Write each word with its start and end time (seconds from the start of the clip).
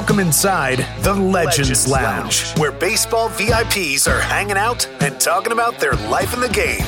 Welcome 0.00 0.20
inside 0.20 0.86
the 1.02 1.12
Legends, 1.12 1.86
Lounge, 1.86 2.58
where 2.58 2.72
baseball 2.72 3.28
VIPs 3.28 4.10
are 4.10 4.18
hanging 4.18 4.56
out 4.56 4.88
and 5.02 5.20
talking 5.20 5.52
about 5.52 5.78
their 5.78 5.92
life 5.92 6.32
in 6.32 6.40
the 6.40 6.48
game. 6.48 6.86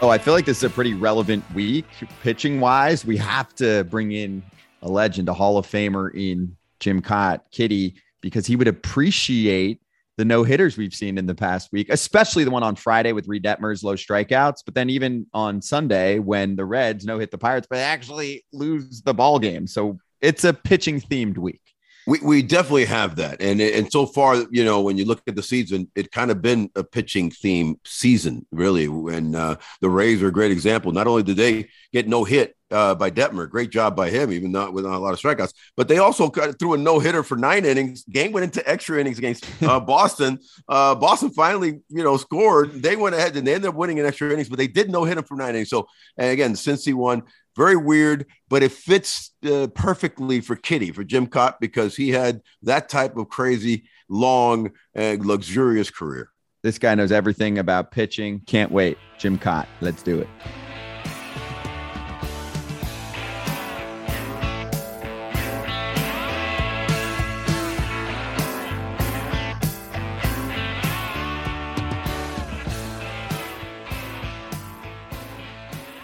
Oh, 0.00 0.08
I 0.08 0.18
feel 0.18 0.34
like 0.34 0.46
this 0.46 0.56
is 0.56 0.64
a 0.64 0.70
pretty 0.70 0.94
relevant 0.94 1.44
week 1.54 1.86
pitching 2.24 2.58
wise. 2.58 3.06
We 3.06 3.16
have 3.18 3.54
to 3.54 3.84
bring 3.84 4.10
in 4.10 4.42
a 4.82 4.88
legend, 4.88 5.28
a 5.28 5.32
Hall 5.32 5.58
of 5.58 5.66
Famer 5.68 6.12
in 6.12 6.56
Jim 6.80 7.00
Kaat, 7.00 7.42
Kitty, 7.52 7.94
because 8.20 8.46
he 8.46 8.56
would 8.56 8.66
appreciate 8.66 9.78
the 10.22 10.26
no 10.26 10.44
hitters 10.44 10.76
we've 10.76 10.94
seen 10.94 11.18
in 11.18 11.26
the 11.26 11.34
past 11.34 11.72
week, 11.72 11.88
especially 11.90 12.44
the 12.44 12.50
one 12.52 12.62
on 12.62 12.76
Friday 12.76 13.10
with 13.10 13.26
Reid 13.26 13.42
Detmers 13.42 13.82
low 13.82 13.96
strikeouts. 13.96 14.58
But 14.64 14.76
then 14.76 14.88
even 14.88 15.26
on 15.34 15.60
Sunday 15.60 16.20
when 16.20 16.54
the 16.54 16.64
Reds 16.64 17.04
no 17.04 17.18
hit 17.18 17.32
the 17.32 17.38
Pirates, 17.38 17.66
but 17.68 17.80
actually 17.80 18.44
lose 18.52 19.02
the 19.02 19.14
ball 19.14 19.40
game. 19.40 19.66
So 19.66 19.98
it's 20.20 20.44
a 20.44 20.54
pitching 20.54 21.00
themed 21.00 21.38
week. 21.38 21.60
We, 22.06 22.20
we 22.20 22.42
definitely 22.42 22.84
have 22.84 23.16
that, 23.16 23.42
and 23.42 23.60
and 23.60 23.90
so 23.90 24.06
far, 24.06 24.44
you 24.50 24.64
know, 24.64 24.80
when 24.80 24.96
you 24.96 25.04
look 25.04 25.22
at 25.26 25.34
the 25.34 25.42
season, 25.42 25.88
it 25.96 26.12
kind 26.12 26.30
of 26.30 26.40
been 26.40 26.70
a 26.76 26.84
pitching 26.84 27.30
theme 27.30 27.80
season, 27.84 28.46
really. 28.52 28.86
When 28.86 29.34
uh, 29.34 29.56
the 29.80 29.90
Rays 29.90 30.22
are 30.22 30.28
a 30.28 30.32
great 30.32 30.52
example. 30.52 30.92
Not 30.92 31.08
only 31.08 31.22
did 31.24 31.36
they 31.36 31.68
get 31.92 32.06
no 32.08 32.22
hit 32.22 32.56
uh, 32.72 32.94
by 32.94 33.10
Detmer, 33.10 33.48
great 33.48 33.70
job 33.70 33.94
by 33.94 34.10
him, 34.10 34.32
even 34.32 34.50
not 34.50 34.72
with 34.72 34.84
a 34.84 34.98
lot 34.98 35.12
of 35.12 35.20
strikeouts, 35.20 35.52
but 35.76 35.88
they 35.88 35.98
also 35.98 36.28
cut 36.28 36.58
through 36.58 36.74
a 36.74 36.78
no 36.78 36.98
hitter 36.98 37.22
for 37.22 37.36
nine 37.36 37.64
innings. 37.64 38.04
Game 38.04 38.32
went 38.32 38.44
into 38.44 38.68
extra 38.68 38.98
innings 38.98 39.18
against 39.18 39.46
uh, 39.62 39.78
Boston. 39.78 40.38
Uh, 40.68 40.94
Boston 40.94 41.30
finally, 41.30 41.80
you 41.88 42.02
know, 42.02 42.16
scored. 42.16 42.82
They 42.82 42.96
went 42.96 43.14
ahead 43.14 43.36
and 43.36 43.46
they 43.46 43.54
ended 43.54 43.68
up 43.68 43.74
winning 43.74 43.98
in 43.98 44.06
extra 44.06 44.32
innings, 44.32 44.48
but 44.48 44.58
they 44.58 44.66
did 44.66 44.90
no 44.90 45.04
hit 45.04 45.18
him 45.18 45.24
for 45.24 45.36
nine 45.36 45.50
innings. 45.50 45.70
So, 45.70 45.86
and 46.16 46.30
again, 46.30 46.56
since 46.56 46.84
he 46.84 46.92
won, 46.92 47.22
very 47.54 47.76
weird, 47.76 48.26
but 48.48 48.62
it 48.62 48.72
fits 48.72 49.32
uh, 49.44 49.66
perfectly 49.74 50.40
for 50.40 50.56
Kitty, 50.56 50.90
for 50.90 51.04
Jim 51.04 51.26
Kaat, 51.26 51.56
because 51.60 51.94
he 51.94 52.08
had 52.10 52.40
that 52.62 52.88
type 52.88 53.16
of 53.16 53.28
crazy, 53.28 53.84
long, 54.08 54.72
and 54.94 55.24
luxurious 55.24 55.90
career. 55.90 56.30
This 56.62 56.78
guy 56.78 56.94
knows 56.94 57.12
everything 57.12 57.58
about 57.58 57.90
pitching. 57.90 58.40
Can't 58.46 58.70
wait. 58.70 58.96
Jim 59.18 59.38
Kaat. 59.38 59.66
Let's 59.80 60.02
do 60.02 60.20
it. 60.20 60.28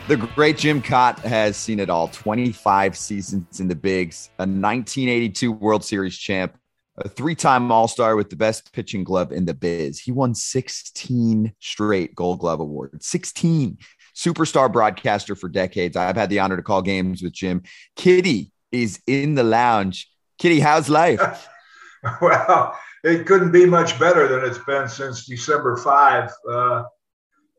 The 0.09 0.17
great 0.17 0.56
Jim 0.56 0.81
Kaat 0.81 1.19
has 1.19 1.55
seen 1.59 1.78
it 1.78 1.91
all 1.91 2.09
25 2.09 2.97
seasons 2.97 3.61
in 3.61 3.69
the 3.69 3.75
bigs, 3.75 4.31
a 4.39 4.45
1982 4.45 5.53
World 5.53 5.84
Series 5.84 6.17
champ, 6.17 6.56
a 6.97 7.11
three 7.11 7.34
time 7.34 7.70
All 7.70 7.89
Star 7.89 8.17
with 8.17 8.31
the 8.31 8.37
best 8.37 8.73
pitching 8.73 9.05
glove 9.05 9.33
in 9.33 9.45
the 9.45 9.53
biz. 9.53 10.00
He 10.00 10.11
won 10.11 10.34
16 10.34 11.53
straight 11.59 12.15
Gold 12.15 12.39
Glove 12.39 12.61
Awards, 12.61 13.06
16. 13.06 13.77
Superstar 14.17 14.73
broadcaster 14.73 15.34
for 15.34 15.50
decades. 15.50 15.95
I've 15.95 16.17
had 16.17 16.31
the 16.31 16.39
honor 16.39 16.56
to 16.56 16.62
call 16.62 16.81
games 16.81 17.22
with 17.22 17.34
Jim. 17.34 17.62
Kitty 17.95 18.50
is 18.72 19.03
in 19.06 19.34
the 19.34 19.45
lounge. 19.45 20.11
Kitty, 20.39 20.59
how's 20.59 20.89
life? 20.89 21.50
well, 22.22 22.75
it 23.04 23.27
couldn't 23.27 23.53
be 23.53 23.66
much 23.66 23.99
better 23.99 24.27
than 24.27 24.49
it's 24.49 24.65
been 24.65 24.88
since 24.88 25.27
December 25.27 25.77
5. 25.77 26.31
Uh, 26.49 26.50
uh, 26.50 26.84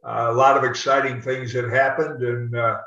a 0.04 0.32
lot 0.32 0.58
of 0.58 0.64
exciting 0.64 1.22
things 1.22 1.54
had 1.54 1.70
happened 1.70 2.24
and 2.24 2.56
uh, 2.56 2.80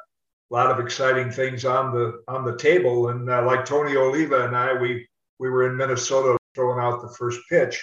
a 0.50 0.54
lot 0.54 0.70
of 0.70 0.78
exciting 0.84 1.30
things 1.30 1.64
on 1.64 1.92
the 1.92 2.22
on 2.28 2.44
the 2.44 2.56
table. 2.56 3.08
And 3.08 3.28
uh, 3.28 3.44
like 3.44 3.64
Tony 3.64 3.96
Oliva 3.96 4.46
and 4.46 4.56
I, 4.56 4.74
we 4.74 5.06
we 5.38 5.50
were 5.50 5.68
in 5.68 5.76
Minnesota 5.76 6.36
throwing 6.54 6.80
out 6.80 7.02
the 7.02 7.14
first 7.18 7.40
pitch. 7.48 7.82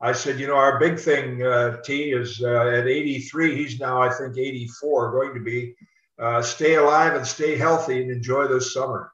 I 0.00 0.12
said, 0.12 0.38
you 0.38 0.46
know, 0.46 0.56
our 0.56 0.78
big 0.78 0.98
thing, 0.98 1.42
uh, 1.42 1.78
T, 1.82 2.12
is 2.12 2.42
uh, 2.42 2.66
at 2.68 2.86
83. 2.86 3.56
He's 3.56 3.80
now, 3.80 4.02
I 4.02 4.12
think, 4.12 4.36
84, 4.36 5.12
going 5.12 5.34
to 5.34 5.40
be. 5.40 5.74
Uh, 6.18 6.42
stay 6.42 6.74
alive 6.74 7.14
and 7.14 7.26
stay 7.26 7.56
healthy 7.56 8.02
and 8.02 8.10
enjoy 8.10 8.46
this 8.46 8.74
summer. 8.74 9.10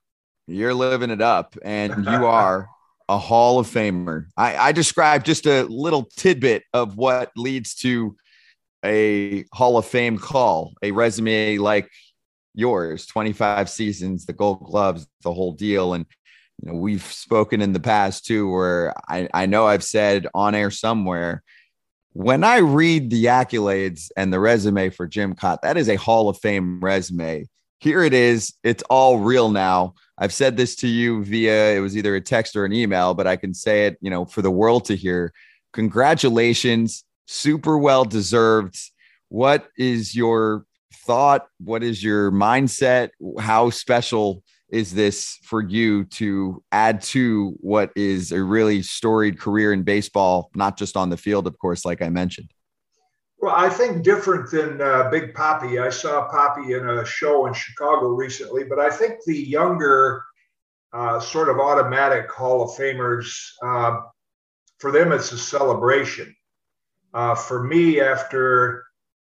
You're 0.47 0.75
living 0.75 1.11
it 1.11 1.23
up, 1.23 1.57
and 1.63 2.05
you 2.05 2.11
are 2.27 2.69
a 3.09 3.19
Hall 3.19 3.59
of 3.59 3.69
Famer. 3.69 4.27
I, 4.37 4.57
I 4.57 4.73
described 4.73 5.27
just 5.27 5.47
a 5.47 5.63
little 5.65 6.09
tidbit 6.17 6.65
of 6.73 6.97
what 6.97 7.31
leads 7.37 7.75
to 7.77 8.17
a 8.85 9.45
Hall 9.53 9.77
of 9.77 9.87
Fame 9.87 10.19
call, 10.19 10.75
a 10.83 10.91
resume 10.91 11.59
like 11.59 11.91
yours, 12.55 13.07
25 13.07 13.69
seasons, 13.69 14.27
the 14.27 14.33
gold 14.33 14.65
gloves, 14.65 15.07
the 15.23 15.33
whole 15.33 15.53
deal. 15.53 15.95
And 15.95 16.07
you 16.63 16.73
know, 16.73 16.79
we've 16.79 17.03
spoken 17.03 17.61
in 17.61 17.73
the 17.73 17.81
past 17.81 18.27
too, 18.27 18.51
where 18.51 18.95
I, 19.09 19.29
I 19.33 19.47
know 19.47 19.67
I've 19.67 19.85
said 19.85 20.27
on 20.35 20.55
air 20.55 20.71
somewhere, 20.71 21.43
when 22.13 22.43
I 22.43 22.59
read 22.59 23.11
the 23.11 23.27
accolades 23.27 24.11
and 24.17 24.33
the 24.33 24.41
resume 24.41 24.91
for 24.91 25.07
Jim 25.07 25.35
Kaat, 25.35 25.59
that 25.63 25.77
is 25.77 25.89
a 25.89 25.97
Hall 25.97 26.29
of 26.29 26.39
Fame 26.39 26.81
resume. 26.81 27.47
Here 27.79 28.03
it 28.03 28.13
is. 28.13 28.53
It's 28.63 28.83
all 28.91 29.21
real 29.21 29.51
now. 29.51 29.95
I've 30.19 30.35
said 30.35 30.57
this 30.57 30.77
to 30.77 30.89
you 30.89 31.25
via 31.25 31.77
it 31.77 31.81
was 31.81 31.97
either 31.97 32.15
a 32.15 32.21
text 32.21 32.57
or 32.57 32.65
an 32.65 32.73
email, 32.73 33.15
but 33.15 33.27
I 33.27 33.37
can 33.37 33.55
say 33.55 33.87
it, 33.87 33.97
you 34.01 34.11
know, 34.11 34.27
for 34.27 34.43
the 34.43 34.51
world 34.51 34.85
to 34.87 34.97
hear. 34.97 35.33
Congratulations 35.73 37.05
super 37.31 37.79
well 37.79 38.05
deserved. 38.05 38.77
What 39.29 39.69
is 39.79 40.17
your 40.17 40.65
thought? 41.07 41.47
What 41.59 41.85
is 41.85 42.03
your 42.03 42.33
mindset? 42.33 43.11
How 43.39 43.71
special 43.71 44.43
is 44.69 44.93
this 44.93 45.39
for 45.45 45.63
you 45.63 46.05
to 46.05 46.63
add 46.73 47.03
to 47.03 47.55
what 47.61 47.93
is 47.95 48.33
a 48.33 48.43
really 48.43 48.83
storied 48.83 49.39
career 49.39 49.73
in 49.73 49.85
baseball, 49.85 50.51
not 50.57 50.77
just 50.77 50.97
on 50.97 51.09
the 51.09 51.17
field, 51.17 51.47
of 51.47 51.57
course, 51.59 51.85
like 51.85 52.03
I 52.03 52.09
mentioned? 52.09 52.51
Well, 53.39 53.55
I 53.55 53.69
think 53.69 54.03
different 54.03 54.51
than 54.51 54.81
uh, 54.81 55.09
Big 55.11 55.33
Papi. 55.33 55.81
I 55.81 55.91
saw 55.91 56.29
Poppy 56.29 56.75
in 56.75 56.89
a 56.89 57.07
show 57.07 57.47
in 57.47 57.55
Chicago 57.55 58.09
recently, 58.09 58.65
but 58.65 58.81
I 58.81 58.91
think 58.91 59.15
the 59.25 59.39
younger, 59.39 60.25
uh, 60.93 61.21
sort 61.21 61.49
of 61.49 61.59
automatic 61.59 62.29
Hall 62.31 62.63
of 62.63 62.71
Famers, 62.71 63.33
uh, 63.65 64.01
for 64.79 64.91
them, 64.91 65.13
it's 65.13 65.31
a 65.31 65.39
celebration. 65.39 66.35
Uh, 67.13 67.35
for 67.35 67.65
me, 67.65 68.01
after 68.01 68.85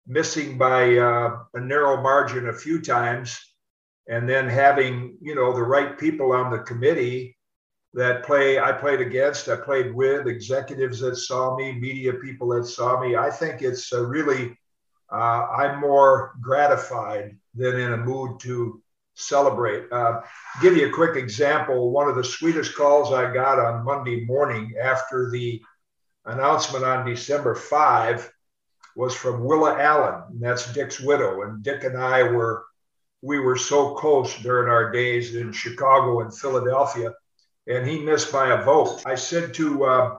missing 0.07 0.59
by 0.59 0.97
uh, 0.97 1.39
a 1.55 1.61
narrow 1.61 2.03
margin 2.03 2.49
a 2.49 2.53
few 2.53 2.81
times, 2.81 3.39
and 4.09 4.29
then 4.29 4.49
having 4.49 5.17
you 5.21 5.35
know 5.35 5.53
the 5.53 5.63
right 5.63 5.99
people 5.99 6.33
on 6.33 6.51
the 6.51 6.59
committee 6.59 7.37
that 7.95 8.25
play 8.25 8.59
I 8.59 8.73
played 8.73 9.01
against, 9.01 9.49
I 9.49 9.57
played 9.57 9.95
with 9.95 10.27
executives 10.27 11.01
that 11.01 11.17
saw 11.17 11.57
me, 11.57 11.73
media 11.73 12.15
people 12.15 12.49
that 12.51 12.65
saw 12.65 13.01
me. 13.01 13.17
I 13.17 13.31
think 13.31 13.63
it's 13.63 13.93
really 13.93 14.59
uh, 15.13 15.47
I'm 15.47 15.81
more 15.81 16.33
gratified 16.41 17.37
than 17.55 17.79
in 17.79 17.93
a 17.93 17.97
mood 17.99 18.41
to 18.41 18.83
celebrate. 19.15 19.93
Uh, 19.93 20.21
give 20.63 20.77
you 20.77 20.89
a 20.89 20.93
quick 20.93 21.17
example. 21.17 21.91
One 21.91 22.09
of 22.09 22.17
the 22.17 22.25
sweetest 22.25 22.75
calls 22.75 23.13
I 23.13 23.33
got 23.33 23.59
on 23.59 23.85
Monday 23.85 24.25
morning 24.25 24.75
after 24.83 25.31
the 25.31 25.63
announcement 26.25 26.85
on 26.85 27.07
December 27.07 27.55
5 27.55 28.33
was 28.95 29.15
from 29.15 29.45
Willa 29.45 29.79
Allen, 29.79 30.23
and 30.31 30.41
that's 30.41 30.73
Dick's 30.73 31.01
widow. 31.01 31.43
And 31.43 31.63
Dick 31.63 31.85
and 31.85 31.97
I 31.97 32.23
were 32.25 32.65
we 33.23 33.39
were 33.39 33.57
so 33.57 33.95
close 33.95 34.37
during 34.43 34.69
our 34.69 34.91
days 34.91 35.37
in 35.37 35.53
Chicago 35.53 36.21
and 36.21 36.37
Philadelphia, 36.37 37.13
and 37.69 37.87
he 37.87 38.01
missed 38.01 38.33
by 38.33 38.49
a 38.49 38.65
vote. 38.65 39.01
I 39.07 39.15
said 39.15 39.55
to 39.55 39.85
uh, 39.85 40.17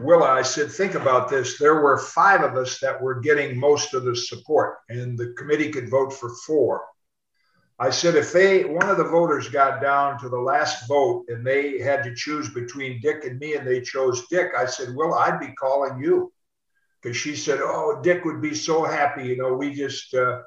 Willa, 0.00 0.30
I 0.30 0.42
said, 0.42 0.70
think 0.70 0.94
about 0.94 1.28
this. 1.28 1.58
There 1.58 1.82
were 1.82 1.98
five 1.98 2.42
of 2.42 2.56
us 2.56 2.78
that 2.80 3.00
were 3.00 3.20
getting 3.20 3.58
most 3.58 3.94
of 3.94 4.04
the 4.04 4.14
support, 4.14 4.78
and 4.88 5.18
the 5.18 5.34
committee 5.36 5.70
could 5.70 5.90
vote 5.90 6.12
for 6.12 6.30
four. 6.46 6.82
I 7.78 7.90
said 7.90 8.14
if 8.14 8.32
they 8.32 8.64
one 8.64 8.88
of 8.88 8.96
the 8.96 9.04
voters 9.04 9.48
got 9.48 9.82
down 9.82 10.18
to 10.20 10.28
the 10.28 10.38
last 10.40 10.88
vote 10.88 11.26
and 11.28 11.46
they 11.46 11.78
had 11.78 12.02
to 12.04 12.14
choose 12.14 12.48
between 12.48 13.00
Dick 13.02 13.24
and 13.24 13.38
me 13.38 13.54
and 13.54 13.66
they 13.66 13.82
chose 13.82 14.26
Dick, 14.28 14.52
I 14.56 14.64
said, 14.64 14.94
"Well, 14.94 15.14
I'd 15.14 15.40
be 15.40 15.52
calling 15.52 16.02
you." 16.02 16.32
Because 17.02 17.16
she 17.16 17.36
said, 17.36 17.60
"Oh, 17.60 18.00
Dick 18.02 18.24
would 18.24 18.40
be 18.40 18.54
so 18.54 18.84
happy. 18.84 19.24
You 19.26 19.36
know, 19.36 19.52
we 19.54 19.74
just 19.74 20.14
uh, 20.14 20.40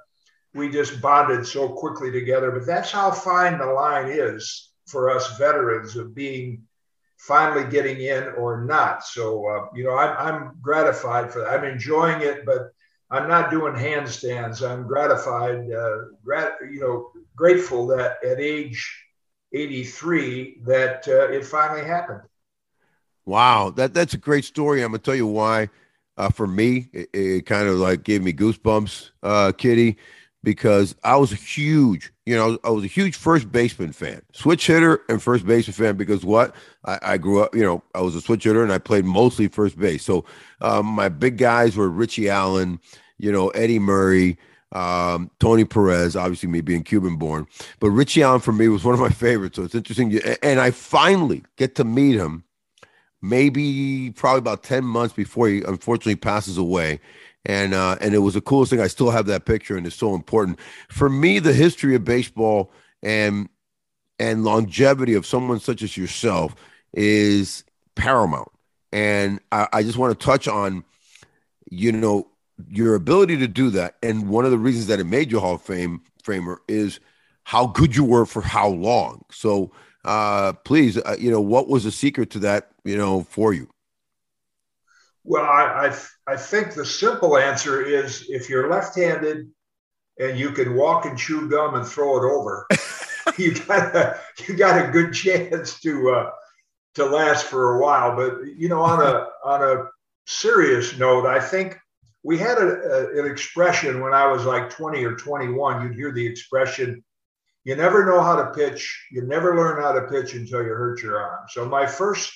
we 0.55 0.69
just 0.69 1.01
bonded 1.01 1.45
so 1.45 1.69
quickly 1.69 2.11
together." 2.11 2.51
But 2.51 2.65
that's 2.65 2.91
how 2.91 3.11
fine 3.11 3.59
the 3.59 3.67
line 3.67 4.09
is 4.09 4.71
for 4.87 5.11
us 5.11 5.37
veterans 5.37 5.95
of 5.95 6.15
being 6.15 6.63
finally 7.19 7.69
getting 7.69 8.01
in 8.01 8.23
or 8.29 8.65
not. 8.65 9.03
So 9.03 9.47
uh, 9.47 9.65
you 9.75 9.83
know, 9.83 9.95
I'm, 9.95 10.17
I'm 10.17 10.57
gratified 10.61 11.31
for 11.31 11.41
that. 11.41 11.49
I'm 11.49 11.63
enjoying 11.63 12.21
it, 12.21 12.43
but 12.43 12.71
I'm 13.11 13.27
not 13.27 13.49
doing 13.49 13.73
handstands. 13.73 14.67
I'm 14.67 14.87
gratified, 14.87 15.71
uh, 15.71 15.97
grat, 16.23 16.53
you 16.71 16.79
know, 16.79 17.11
grateful 17.35 17.87
that 17.87 18.23
at 18.23 18.39
age 18.39 19.05
83 19.53 20.61
that 20.65 21.07
uh, 21.07 21.29
it 21.29 21.45
finally 21.45 21.83
happened. 21.83 22.21
Wow, 23.25 23.71
that 23.71 23.93
that's 23.93 24.13
a 24.13 24.17
great 24.17 24.45
story. 24.45 24.83
I'm 24.83 24.91
gonna 24.91 24.99
tell 24.99 25.15
you 25.15 25.27
why. 25.27 25.69
Uh, 26.17 26.29
for 26.29 26.47
me, 26.47 26.89
it, 26.91 27.09
it, 27.13 27.45
kind 27.45 27.69
of 27.69 27.75
like 27.75 28.03
gave 28.03 28.21
me 28.21 28.33
goosebumps, 28.33 29.11
uh, 29.23 29.53
Kitty, 29.57 29.95
because 30.43 30.95
I 31.03 31.17
was 31.17 31.31
a 31.31 31.35
huge, 31.35 32.11
you 32.25 32.35
know, 32.35 32.57
I 32.63 32.69
was 32.69 32.83
a 32.83 32.87
huge 32.87 33.15
first 33.15 33.51
baseman 33.51 33.91
fan, 33.91 34.21
switch 34.33 34.67
hitter 34.67 35.01
and 35.09 35.21
first 35.21 35.45
baseman 35.45 35.73
fan. 35.73 35.97
Because 35.97 36.23
what 36.23 36.55
I, 36.85 36.99
I 37.01 37.17
grew 37.17 37.41
up, 37.43 37.53
you 37.53 37.63
know, 37.63 37.83
I 37.93 38.01
was 38.01 38.15
a 38.15 38.21
switch 38.21 38.45
hitter 38.45 38.63
and 38.63 38.71
I 38.71 38.77
played 38.77 39.05
mostly 39.05 39.47
first 39.47 39.77
base. 39.77 40.03
So 40.03 40.25
um, 40.61 40.85
my 40.85 41.09
big 41.09 41.37
guys 41.37 41.75
were 41.75 41.89
Richie 41.89 42.29
Allen, 42.29 42.79
you 43.17 43.31
know, 43.31 43.49
Eddie 43.49 43.79
Murray, 43.79 44.37
um, 44.71 45.31
Tony 45.39 45.65
Perez, 45.65 46.15
obviously 46.15 46.47
me 46.47 46.61
being 46.61 46.83
Cuban 46.83 47.17
born, 47.17 47.47
but 47.79 47.89
Richie 47.89 48.23
Allen 48.23 48.39
for 48.39 48.51
me 48.51 48.67
was 48.67 48.83
one 48.83 48.93
of 48.93 48.99
my 48.99 49.09
favorites. 49.09 49.55
So 49.55 49.63
it's 49.63 49.75
interesting. 49.75 50.19
And 50.43 50.59
I 50.59 50.71
finally 50.71 51.43
get 51.57 51.75
to 51.75 51.83
meet 51.83 52.15
him 52.15 52.43
maybe 53.21 54.11
probably 54.15 54.39
about 54.39 54.63
10 54.63 54.83
months 54.83 55.13
before 55.13 55.47
he 55.47 55.61
unfortunately 55.63 56.15
passes 56.15 56.57
away. 56.57 56.99
And 57.45 57.73
uh, 57.73 57.97
and 58.01 58.13
it 58.13 58.19
was 58.19 58.33
the 58.33 58.41
coolest 58.41 58.69
thing. 58.69 58.81
I 58.81 58.87
still 58.87 59.11
have 59.11 59.25
that 59.27 59.45
picture, 59.45 59.77
and 59.77 59.87
it's 59.87 59.95
so 59.95 60.13
important 60.13 60.59
for 60.89 61.09
me. 61.09 61.39
The 61.39 61.53
history 61.53 61.95
of 61.95 62.03
baseball 62.03 62.71
and 63.01 63.47
and 64.19 64.43
longevity 64.43 65.13
of 65.13 65.25
someone 65.25 65.59
such 65.59 65.81
as 65.81 65.95
yourself 65.95 66.53
is 66.93 67.63
paramount. 67.95 68.51
And 68.91 69.39
I, 69.51 69.67
I 69.71 69.83
just 69.83 69.97
want 69.97 70.19
to 70.19 70.25
touch 70.25 70.47
on, 70.47 70.83
you 71.69 71.91
know, 71.91 72.27
your 72.67 72.95
ability 72.95 73.37
to 73.37 73.47
do 73.47 73.69
that. 73.71 73.95
And 74.03 74.27
one 74.27 74.45
of 74.45 74.51
the 74.51 74.57
reasons 74.57 74.87
that 74.87 74.99
it 74.99 75.05
made 75.05 75.31
you 75.31 75.39
Hall 75.39 75.55
of 75.55 75.61
Fame 75.61 76.01
framer 76.23 76.61
is 76.67 76.99
how 77.43 77.67
good 77.67 77.95
you 77.95 78.03
were 78.03 78.25
for 78.25 78.41
how 78.41 78.67
long. 78.67 79.23
So 79.31 79.71
uh, 80.05 80.53
please, 80.53 80.97
uh, 80.97 81.15
you 81.17 81.31
know, 81.31 81.41
what 81.41 81.69
was 81.69 81.83
the 81.83 81.91
secret 81.91 82.29
to 82.31 82.39
that, 82.39 82.71
you 82.83 82.97
know, 82.97 83.23
for 83.23 83.53
you? 83.53 83.69
Well, 85.23 85.43
I, 85.43 85.87
I, 85.87 86.33
I 86.33 86.37
think 86.37 86.73
the 86.73 86.85
simple 86.85 87.37
answer 87.37 87.83
is 87.83 88.25
if 88.29 88.49
you're 88.49 88.69
left-handed 88.69 89.49
and 90.19 90.39
you 90.39 90.51
can 90.51 90.75
walk 90.75 91.05
and 91.05 91.17
chew 91.17 91.49
gum 91.49 91.75
and 91.75 91.85
throw 91.85 92.17
it 92.17 92.29
over, 92.29 92.67
you 93.37 93.53
got 93.53 93.95
a, 93.95 94.19
you 94.47 94.55
got 94.55 94.83
a 94.83 94.91
good 94.91 95.13
chance 95.13 95.79
to 95.81 96.09
uh, 96.11 96.31
to 96.95 97.05
last 97.05 97.45
for 97.45 97.75
a 97.75 97.81
while. 97.81 98.15
But 98.15 98.45
you 98.57 98.69
know, 98.69 98.81
on 98.81 99.01
a 99.01 99.27
on 99.43 99.63
a 99.63 99.85
serious 100.25 100.97
note, 100.97 101.25
I 101.25 101.39
think 101.39 101.77
we 102.23 102.37
had 102.37 102.57
a, 102.57 102.67
a, 102.67 103.19
an 103.19 103.31
expression 103.31 104.01
when 104.01 104.13
I 104.13 104.27
was 104.27 104.45
like 104.45 104.69
20 104.69 105.03
or 105.05 105.15
21. 105.15 105.83
You'd 105.83 105.95
hear 105.95 106.11
the 106.11 106.25
expression, 106.25 107.03
you 107.63 107.75
never 107.75 108.05
know 108.05 108.21
how 108.21 108.35
to 108.35 108.51
pitch. 108.51 109.07
You 109.11 109.23
never 109.23 109.55
learn 109.55 109.81
how 109.81 109.91
to 109.91 110.07
pitch 110.07 110.33
until 110.33 110.63
you 110.63 110.69
hurt 110.69 111.01
your 111.01 111.21
arm. 111.21 111.45
So 111.49 111.65
my 111.65 111.85
first 111.85 112.31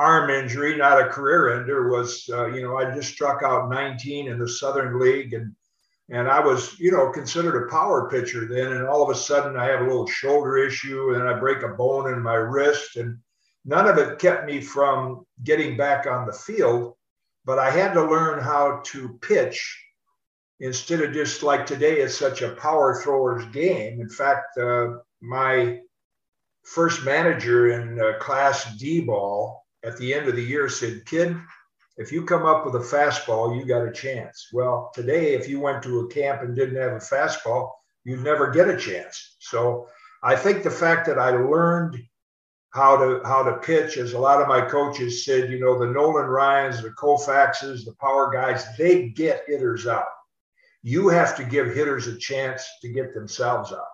arm 0.00 0.30
injury, 0.30 0.78
not 0.78 1.00
a 1.00 1.10
career 1.10 1.60
ender, 1.60 1.90
was 1.90 2.28
uh, 2.32 2.46
you 2.46 2.62
know 2.62 2.78
I 2.78 2.94
just 2.94 3.12
struck 3.12 3.42
out 3.42 3.68
19 3.68 4.28
in 4.28 4.38
the 4.38 4.48
Southern 4.48 4.98
League, 4.98 5.34
and 5.34 5.54
and 6.08 6.26
I 6.26 6.40
was 6.40 6.78
you 6.80 6.90
know 6.90 7.10
considered 7.10 7.62
a 7.62 7.70
power 7.70 8.08
pitcher 8.08 8.46
then, 8.46 8.72
and 8.72 8.86
all 8.86 9.02
of 9.02 9.10
a 9.10 9.14
sudden 9.14 9.58
I 9.58 9.66
have 9.66 9.80
a 9.80 9.84
little 9.84 10.06
shoulder 10.06 10.56
issue, 10.56 11.14
and 11.14 11.28
I 11.28 11.38
break 11.38 11.62
a 11.62 11.68
bone 11.68 12.10
in 12.10 12.22
my 12.22 12.34
wrist, 12.34 12.96
and 12.96 13.18
none 13.66 13.86
of 13.86 13.98
it 13.98 14.18
kept 14.18 14.46
me 14.46 14.62
from 14.62 15.26
getting 15.44 15.76
back 15.76 16.06
on 16.06 16.26
the 16.26 16.32
field, 16.32 16.94
but 17.44 17.58
I 17.58 17.70
had 17.70 17.92
to 17.92 18.10
learn 18.10 18.42
how 18.42 18.80
to 18.86 19.18
pitch 19.20 19.78
instead 20.60 21.02
of 21.02 21.12
just 21.12 21.42
like 21.42 21.66
today, 21.66 22.00
it's 22.00 22.16
such 22.16 22.42
a 22.42 22.54
power 22.54 23.02
throwers 23.02 23.44
game. 23.46 24.00
In 24.00 24.08
fact, 24.08 24.56
uh, 24.58 24.98
my 25.20 25.80
first 26.64 27.04
manager 27.04 27.72
in 27.72 28.00
uh, 28.00 28.18
Class 28.18 28.76
D 28.76 29.00
ball 29.00 29.59
at 29.84 29.96
the 29.96 30.12
end 30.12 30.28
of 30.28 30.36
the 30.36 30.42
year 30.42 30.68
said, 30.68 31.04
Kid, 31.06 31.36
if 31.96 32.12
you 32.12 32.24
come 32.24 32.44
up 32.46 32.64
with 32.64 32.74
a 32.76 32.78
fastball, 32.78 33.58
you 33.58 33.66
got 33.66 33.86
a 33.86 33.92
chance. 33.92 34.48
Well, 34.52 34.90
today, 34.94 35.34
if 35.34 35.48
you 35.48 35.60
went 35.60 35.82
to 35.82 36.00
a 36.00 36.08
camp 36.08 36.42
and 36.42 36.56
didn't 36.56 36.80
have 36.80 36.92
a 36.92 36.96
fastball, 36.96 37.70
you'd 38.04 38.24
never 38.24 38.50
get 38.50 38.68
a 38.68 38.76
chance. 38.76 39.36
So 39.40 39.88
I 40.22 40.36
think 40.36 40.62
the 40.62 40.70
fact 40.70 41.06
that 41.06 41.18
I 41.18 41.30
learned 41.30 41.98
how 42.72 42.96
to 42.96 43.20
how 43.24 43.42
to 43.42 43.58
pitch, 43.58 43.96
as 43.96 44.12
a 44.12 44.18
lot 44.18 44.40
of 44.40 44.48
my 44.48 44.60
coaches 44.60 45.24
said, 45.24 45.50
you 45.50 45.58
know, 45.58 45.78
the 45.78 45.86
Nolan 45.86 46.26
Ryans, 46.26 46.80
the 46.80 46.90
Koufaxes, 46.90 47.84
the 47.84 47.94
power 48.00 48.30
guys, 48.32 48.64
they 48.76 49.08
get 49.08 49.42
hitters 49.46 49.86
out 49.86 50.06
you 50.82 51.08
have 51.08 51.36
to 51.36 51.44
give 51.44 51.74
hitters 51.74 52.06
a 52.06 52.16
chance 52.16 52.66
to 52.82 52.88
get 52.88 53.14
themselves 53.14 53.72
out. 53.72 53.84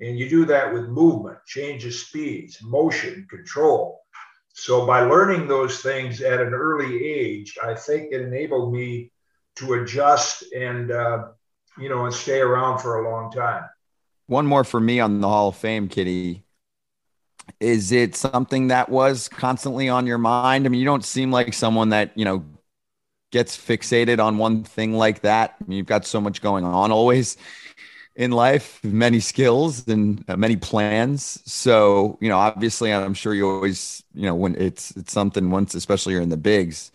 And 0.00 0.18
you 0.18 0.28
do 0.28 0.44
that 0.46 0.72
with 0.72 0.88
movement, 0.88 1.38
change 1.46 1.86
of 1.86 1.94
speeds, 1.94 2.58
motion, 2.62 3.26
control. 3.30 4.00
So 4.58 4.86
by 4.86 5.02
learning 5.02 5.48
those 5.48 5.80
things 5.80 6.22
at 6.22 6.40
an 6.40 6.54
early 6.54 7.04
age, 7.04 7.58
I 7.62 7.74
think 7.74 8.10
it 8.10 8.22
enabled 8.22 8.72
me 8.72 9.12
to 9.56 9.74
adjust 9.74 10.44
and 10.54 10.90
uh, 10.90 11.26
you 11.78 11.90
know 11.90 12.06
and 12.06 12.14
stay 12.14 12.40
around 12.40 12.78
for 12.78 13.04
a 13.04 13.10
long 13.10 13.30
time. 13.30 13.64
One 14.28 14.46
more 14.46 14.64
for 14.64 14.80
me 14.80 14.98
on 14.98 15.20
the 15.20 15.28
Hall 15.28 15.48
of 15.48 15.56
Fame, 15.56 15.88
Kitty. 15.88 16.42
Is 17.60 17.92
it 17.92 18.16
something 18.16 18.68
that 18.68 18.88
was 18.88 19.28
constantly 19.28 19.90
on 19.90 20.06
your 20.06 20.18
mind? 20.18 20.64
I 20.64 20.70
mean, 20.70 20.80
you 20.80 20.86
don't 20.86 21.04
seem 21.04 21.30
like 21.30 21.52
someone 21.52 21.90
that 21.90 22.12
you 22.16 22.24
know 22.24 22.42
gets 23.32 23.58
fixated 23.58 24.24
on 24.24 24.38
one 24.38 24.64
thing 24.64 24.94
like 24.94 25.20
that. 25.20 25.56
I 25.60 25.64
mean, 25.68 25.76
you've 25.76 25.86
got 25.86 26.06
so 26.06 26.18
much 26.18 26.40
going 26.40 26.64
on 26.64 26.90
always 26.90 27.36
in 28.16 28.30
life, 28.32 28.82
many 28.84 29.20
skills 29.20 29.86
and 29.88 30.24
uh, 30.28 30.36
many 30.36 30.56
plans. 30.56 31.40
So, 31.44 32.18
you 32.20 32.28
know, 32.28 32.38
obviously, 32.38 32.92
I'm 32.92 33.14
sure 33.14 33.34
you 33.34 33.48
always, 33.50 34.02
you 34.14 34.22
know, 34.22 34.34
when 34.34 34.54
it's 34.56 34.92
it's 34.96 35.12
something 35.12 35.50
once, 35.50 35.74
especially 35.74 36.14
you're 36.14 36.22
in 36.22 36.30
the 36.30 36.36
bigs, 36.36 36.92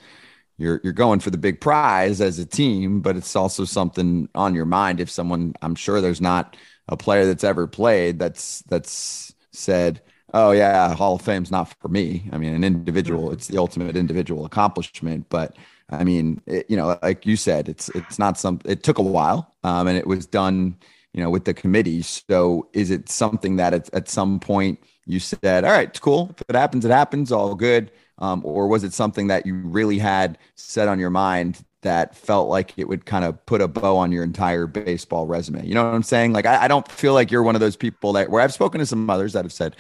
you're 0.58 0.82
you're 0.84 0.94
going 0.94 1.20
for 1.20 1.30
the 1.32 1.38
big 1.38 1.62
prize 1.62 2.22
as 2.22 2.40
a 2.40 2.46
team, 2.46 3.02
but 3.02 3.16
it's 3.18 3.36
also 3.36 3.66
something 3.66 4.30
on 4.36 4.56
your 4.56 4.66
mind. 4.66 5.00
If 5.00 5.10
someone, 5.10 5.54
I'm 5.62 5.76
sure 5.76 6.02
there's 6.02 6.22
not 6.22 6.58
a 6.88 6.98
player 6.98 7.26
that's 7.26 7.44
ever 7.44 7.68
played 7.68 8.20
that's 8.20 8.62
that's 8.64 9.34
said, 9.52 10.02
"Oh 10.34 10.52
yeah, 10.52 10.94
Hall 10.96 11.16
of 11.16 11.22
Fame's 11.22 11.52
not 11.52 11.74
for 11.82 11.88
me." 11.90 12.30
I 12.32 12.38
mean, 12.38 12.54
an 12.54 12.64
individual, 12.64 13.32
it's 13.32 13.48
the 13.48 13.58
ultimate 13.58 13.96
individual 13.98 14.46
accomplishment, 14.46 15.28
but 15.30 15.56
I 15.90 16.04
mean, 16.04 16.42
it, 16.46 16.66
you 16.70 16.78
know, 16.78 16.98
like 17.04 17.26
you 17.26 17.36
said, 17.36 17.68
it's 17.70 17.90
it's 17.90 18.18
not 18.20 18.38
some. 18.40 18.60
It 18.66 18.84
took 18.84 18.98
a 19.00 19.02
while, 19.04 19.54
um, 19.64 19.88
and 19.88 19.98
it 19.98 20.08
was 20.08 20.26
done, 20.26 20.78
you 21.14 21.22
know, 21.22 21.30
with 21.30 21.46
the 21.46 21.54
committee. 21.54 22.02
So, 22.02 22.68
is 22.74 22.92
it 22.92 23.10
something 23.10 23.58
that 23.58 23.74
at, 23.74 23.94
at 23.94 24.10
some 24.10 24.40
point 24.40 24.80
you 25.06 25.20
said, 25.20 25.64
"All 25.66 25.72
right, 25.72 25.90
it's 25.90 26.00
cool. 26.00 26.30
If 26.38 26.50
it 26.50 26.56
happens, 26.56 26.86
it 26.86 26.92
happens. 26.92 27.32
All 27.32 27.56
good," 27.56 27.92
um, 28.20 28.42
or 28.46 28.68
was 28.68 28.84
it 28.84 28.94
something 28.94 29.28
that 29.28 29.46
you 29.46 29.56
really 29.56 29.98
had 30.00 30.38
set 30.56 30.88
on 30.88 31.00
your 31.00 31.10
mind 31.10 31.64
that 31.82 32.16
felt 32.16 32.48
like 32.48 32.78
it 32.78 32.88
would 32.88 33.06
kind 33.06 33.26
of 33.26 33.44
put 33.46 33.60
a 33.62 33.68
bow 33.68 33.98
on 33.98 34.12
your 34.12 34.24
entire 34.24 34.68
baseball 34.68 35.28
resume? 35.28 35.66
You 35.66 35.74
know 35.74 35.84
what 35.84 35.96
I'm 35.96 36.04
saying? 36.04 36.34
Like, 36.34 36.46
I, 36.46 36.64
I 36.64 36.68
don't 36.68 36.90
feel 36.92 37.14
like 37.14 37.32
you're 37.32 37.44
one 37.44 37.56
of 37.56 37.62
those 37.62 37.76
people 37.76 38.14
that 38.14 38.30
where 38.30 38.42
I've 38.42 38.54
spoken 38.54 38.80
to 38.80 38.86
some 38.86 39.10
others 39.10 39.34
that 39.34 39.44
have 39.44 39.54
said, 39.54 39.76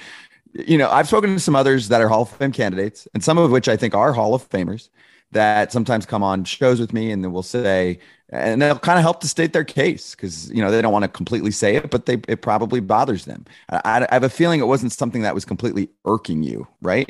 you 0.54 0.78
know, 0.78 0.90
I've 0.90 1.08
spoken 1.08 1.34
to 1.34 1.40
some 1.40 1.56
others 1.56 1.88
that 1.90 2.02
are 2.02 2.10
Hall 2.10 2.24
of 2.24 2.30
Fame 2.30 2.52
candidates, 2.52 3.08
and 3.14 3.24
some 3.24 3.38
of 3.38 3.52
which 3.52 3.68
I 3.70 3.78
think 3.78 3.96
are 3.96 4.14
Hall 4.14 4.34
of 4.34 4.48
Famers 4.50 4.90
that 5.32 5.72
sometimes 5.72 6.06
come 6.06 6.24
on 6.24 6.44
shows 6.44 6.80
with 6.80 6.94
me 6.94 7.12
and 7.12 7.24
they 7.24 7.28
will 7.28 7.44
say, 7.44 8.00
and 8.30 8.62
they'll 8.62 8.80
kind 8.80 8.98
of 8.98 9.04
help 9.04 9.20
to 9.22 9.28
state 9.28 9.54
their 9.54 9.64
case 9.64 10.16
because 10.16 10.52
you 10.52 10.62
know 10.62 10.72
they 10.72 10.82
don't 10.82 10.94
want 10.94 11.04
to 11.04 11.10
completely 11.10 11.52
say 11.52 11.76
it, 11.76 11.90
but 11.90 12.06
they 12.06 12.22
it 12.28 12.42
probably 12.42 12.80
bothers 12.80 13.26
them. 13.26 13.46
I, 13.70 14.08
I 14.10 14.14
have 14.14 14.24
a 14.24 14.30
feeling 14.30 14.60
it 14.60 14.68
wasn't 14.68 14.94
something 14.94 15.22
that 15.24 15.36
was 15.36 15.46
completely 15.46 15.90
irking 16.06 16.44
you, 16.44 16.68
right? 16.82 17.10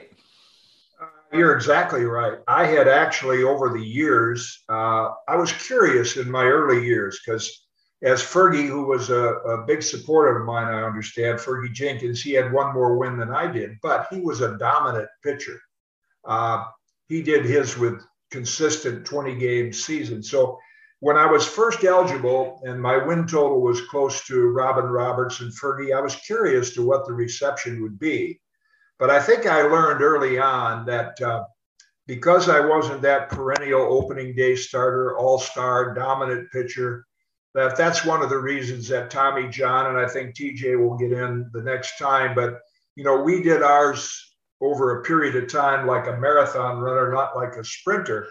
Uh, 1.00 1.38
you're 1.38 1.56
exactly 1.56 2.06
right. 2.06 2.40
I 2.48 2.66
had 2.66 2.88
actually 2.88 3.44
over 3.44 3.70
the 3.70 3.86
years, 3.86 4.64
uh, 4.70 5.10
I 5.28 5.36
was 5.36 5.52
curious 5.52 6.18
in 6.18 6.30
my 6.30 6.46
early 6.46 6.84
years 6.86 7.20
because 7.24 7.68
as 8.04 8.24
Fergie, 8.24 8.68
who 8.68 8.86
was 8.86 9.12
a, 9.12 9.36
a, 9.36 9.64
big 9.66 9.84
supporter 9.84 10.40
of 10.40 10.46
mine, 10.48 10.66
I 10.68 10.82
understand, 10.82 11.38
Fergie 11.38 11.72
Jenkins, 11.72 12.20
he 12.20 12.32
had 12.32 12.52
one 12.52 12.74
more 12.74 12.98
win 12.98 13.16
than 13.16 13.32
I 13.32 13.46
did, 13.46 13.78
but 13.84 14.08
he 14.10 14.20
was 14.20 14.42
a 14.42 14.58
dominant 14.58 15.08
pitcher. 15.24 15.62
Uh, 16.26 16.64
he 17.10 17.22
did 17.22 17.46
his 17.46 17.78
with 17.78 18.02
consistent 18.32 19.06
20 19.06 19.36
game 19.36 19.74
season. 19.74 20.24
So 20.24 20.58
when 21.02 21.18
I 21.18 21.26
was 21.26 21.48
first 21.48 21.84
eligible 21.84 22.62
and 22.64 22.82
my 22.82 22.98
win 22.98 23.28
total 23.28 23.62
was 23.62 23.82
close 23.82 24.26
to 24.28 24.50
Robin 24.50 24.86
Roberts 24.86 25.42
and 25.42 25.52
Fergie, 25.52 25.96
I 25.96 26.02
was 26.02 26.16
curious 26.16 26.74
to 26.76 26.86
what 26.86 27.06
the 27.06 27.14
reception 27.14 27.82
would 27.82 28.00
be. 28.00 28.40
But 29.00 29.10
I 29.10 29.20
think 29.20 29.48
I 29.48 29.64
learned 29.64 30.02
early 30.02 30.38
on 30.38 30.86
that 30.86 31.20
uh, 31.22 31.44
because 32.06 32.50
I 32.50 32.60
wasn't 32.60 33.02
that 33.02 33.30
perennial 33.30 33.82
opening 33.82 34.36
day 34.36 34.56
starter, 34.56 35.18
all 35.18 35.40
star, 35.40 35.94
dominant 35.96 36.52
pitcher, 36.52 37.06
that 37.54 37.76
that's 37.76 38.06
one 38.06 38.22
of 38.22 38.30
the 38.30 38.38
reasons 38.38 38.88
that 38.90 39.10
Tommy 39.10 39.50
John 39.50 39.88
and 39.88 39.98
I 39.98 40.08
think 40.08 40.36
TJ 40.36 40.80
will 40.80 40.98
get 40.98 41.12
in 41.12 41.50
the 41.52 41.64
next 41.64 41.98
time. 41.98 42.36
But, 42.36 42.60
you 42.96 43.04
know, 43.04 43.22
we 43.22 43.42
did 43.42 43.62
ours 43.62 44.31
over 44.62 45.00
a 45.00 45.04
period 45.04 45.36
of 45.36 45.52
time 45.52 45.88
like 45.88 46.08
a 46.08 46.18
marathon 46.18 46.80
runner, 46.80 47.12
not 47.12 47.36
like 47.36 47.56
a 47.56 47.64
sprinter. 47.64 48.28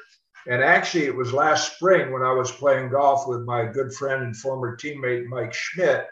And 0.47 0.63
actually, 0.63 1.05
it 1.05 1.15
was 1.15 1.33
last 1.33 1.75
spring 1.75 2.13
when 2.13 2.23
I 2.23 2.33
was 2.33 2.51
playing 2.51 2.91
golf 2.91 3.27
with 3.27 3.43
my 3.43 3.67
good 3.67 3.93
friend 3.93 4.23
and 4.23 4.37
former 4.37 4.77
teammate 4.77 5.27
Mike 5.27 5.53
Schmidt. 5.53 6.07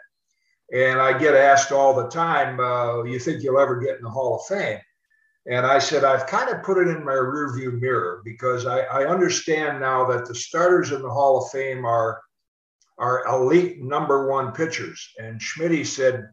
And 0.71 0.99
I 0.99 1.17
get 1.17 1.33
asked 1.33 1.71
all 1.71 1.95
the 1.95 2.09
time, 2.09 2.59
uh, 2.59 3.03
"You 3.03 3.17
think 3.17 3.41
you'll 3.41 3.59
ever 3.59 3.79
get 3.79 3.97
in 3.97 4.03
the 4.03 4.09
Hall 4.09 4.35
of 4.35 4.45
Fame?" 4.45 4.79
And 5.49 5.65
I 5.65 5.79
said, 5.79 6.03
I've 6.03 6.27
kind 6.27 6.49
of 6.49 6.61
put 6.61 6.77
it 6.77 6.89
in 6.89 7.03
my 7.03 7.13
rearview 7.13 7.79
mirror 7.79 8.21
because 8.23 8.67
I, 8.67 8.81
I 8.81 9.07
understand 9.07 9.79
now 9.79 10.05
that 10.05 10.25
the 10.25 10.35
starters 10.35 10.91
in 10.91 11.01
the 11.01 11.09
Hall 11.09 11.41
of 11.41 11.49
Fame 11.49 11.85
are, 11.85 12.21
are 12.99 13.25
elite 13.25 13.81
number 13.81 14.29
one 14.29 14.51
pitchers. 14.51 15.09
And 15.17 15.41
Schmidt 15.41 15.87
said, 15.87 16.29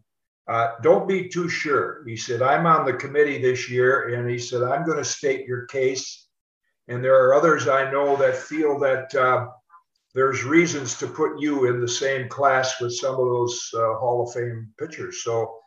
uh, 0.48 0.72
don't 0.82 1.08
be 1.08 1.28
too 1.28 1.48
sure. 1.48 2.04
He 2.06 2.16
said, 2.16 2.40
I'm 2.40 2.66
on 2.66 2.86
the 2.86 2.92
committee 2.92 3.38
this 3.38 3.68
year. 3.68 4.14
And 4.14 4.30
he 4.30 4.38
said, 4.38 4.62
I'm 4.62 4.84
going 4.84 4.98
to 4.98 5.04
state 5.04 5.46
your 5.46 5.66
case. 5.66 6.28
And 6.88 7.02
there 7.02 7.20
are 7.20 7.34
others 7.34 7.66
I 7.66 7.90
know 7.90 8.16
that 8.16 8.36
feel 8.36 8.78
that 8.78 9.12
uh, 9.14 9.48
there's 10.14 10.44
reasons 10.44 10.96
to 10.98 11.08
put 11.08 11.40
you 11.40 11.66
in 11.66 11.80
the 11.80 11.88
same 11.88 12.28
class 12.28 12.80
with 12.80 12.94
some 12.94 13.14
of 13.14 13.26
those 13.26 13.70
uh, 13.74 13.94
Hall 13.94 14.24
of 14.26 14.32
Fame 14.32 14.72
pitchers. 14.78 15.24
So 15.24 15.58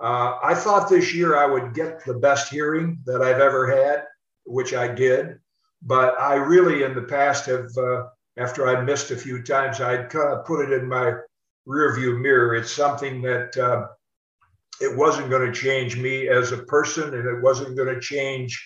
uh, 0.00 0.38
I 0.42 0.54
thought 0.54 0.88
this 0.88 1.14
year 1.14 1.36
I 1.36 1.46
would 1.46 1.74
get 1.74 2.04
the 2.04 2.14
best 2.14 2.50
hearing 2.50 2.98
that 3.04 3.20
I've 3.20 3.40
ever 3.40 3.70
had, 3.70 4.04
which 4.46 4.72
I 4.72 4.88
did. 4.88 5.38
But 5.82 6.18
I 6.18 6.36
really, 6.36 6.84
in 6.84 6.94
the 6.94 7.02
past, 7.02 7.46
have, 7.46 7.68
uh, 7.76 8.04
after 8.38 8.66
I 8.66 8.82
missed 8.82 9.10
a 9.10 9.16
few 9.16 9.42
times, 9.42 9.80
I'd 9.80 10.08
kind 10.08 10.32
of 10.32 10.46
put 10.46 10.64
it 10.64 10.72
in 10.72 10.88
my 10.88 11.14
rearview 11.68 12.18
mirror. 12.18 12.54
It's 12.54 12.72
something 12.72 13.20
that 13.22 13.56
uh, 13.56 13.88
it 14.82 14.96
wasn't 14.96 15.30
going 15.30 15.46
to 15.46 15.58
change 15.58 15.96
me 15.96 16.28
as 16.28 16.52
a 16.52 16.58
person, 16.58 17.14
and 17.14 17.26
it 17.26 17.42
wasn't 17.42 17.76
going 17.76 17.94
to 17.94 18.00
change 18.00 18.60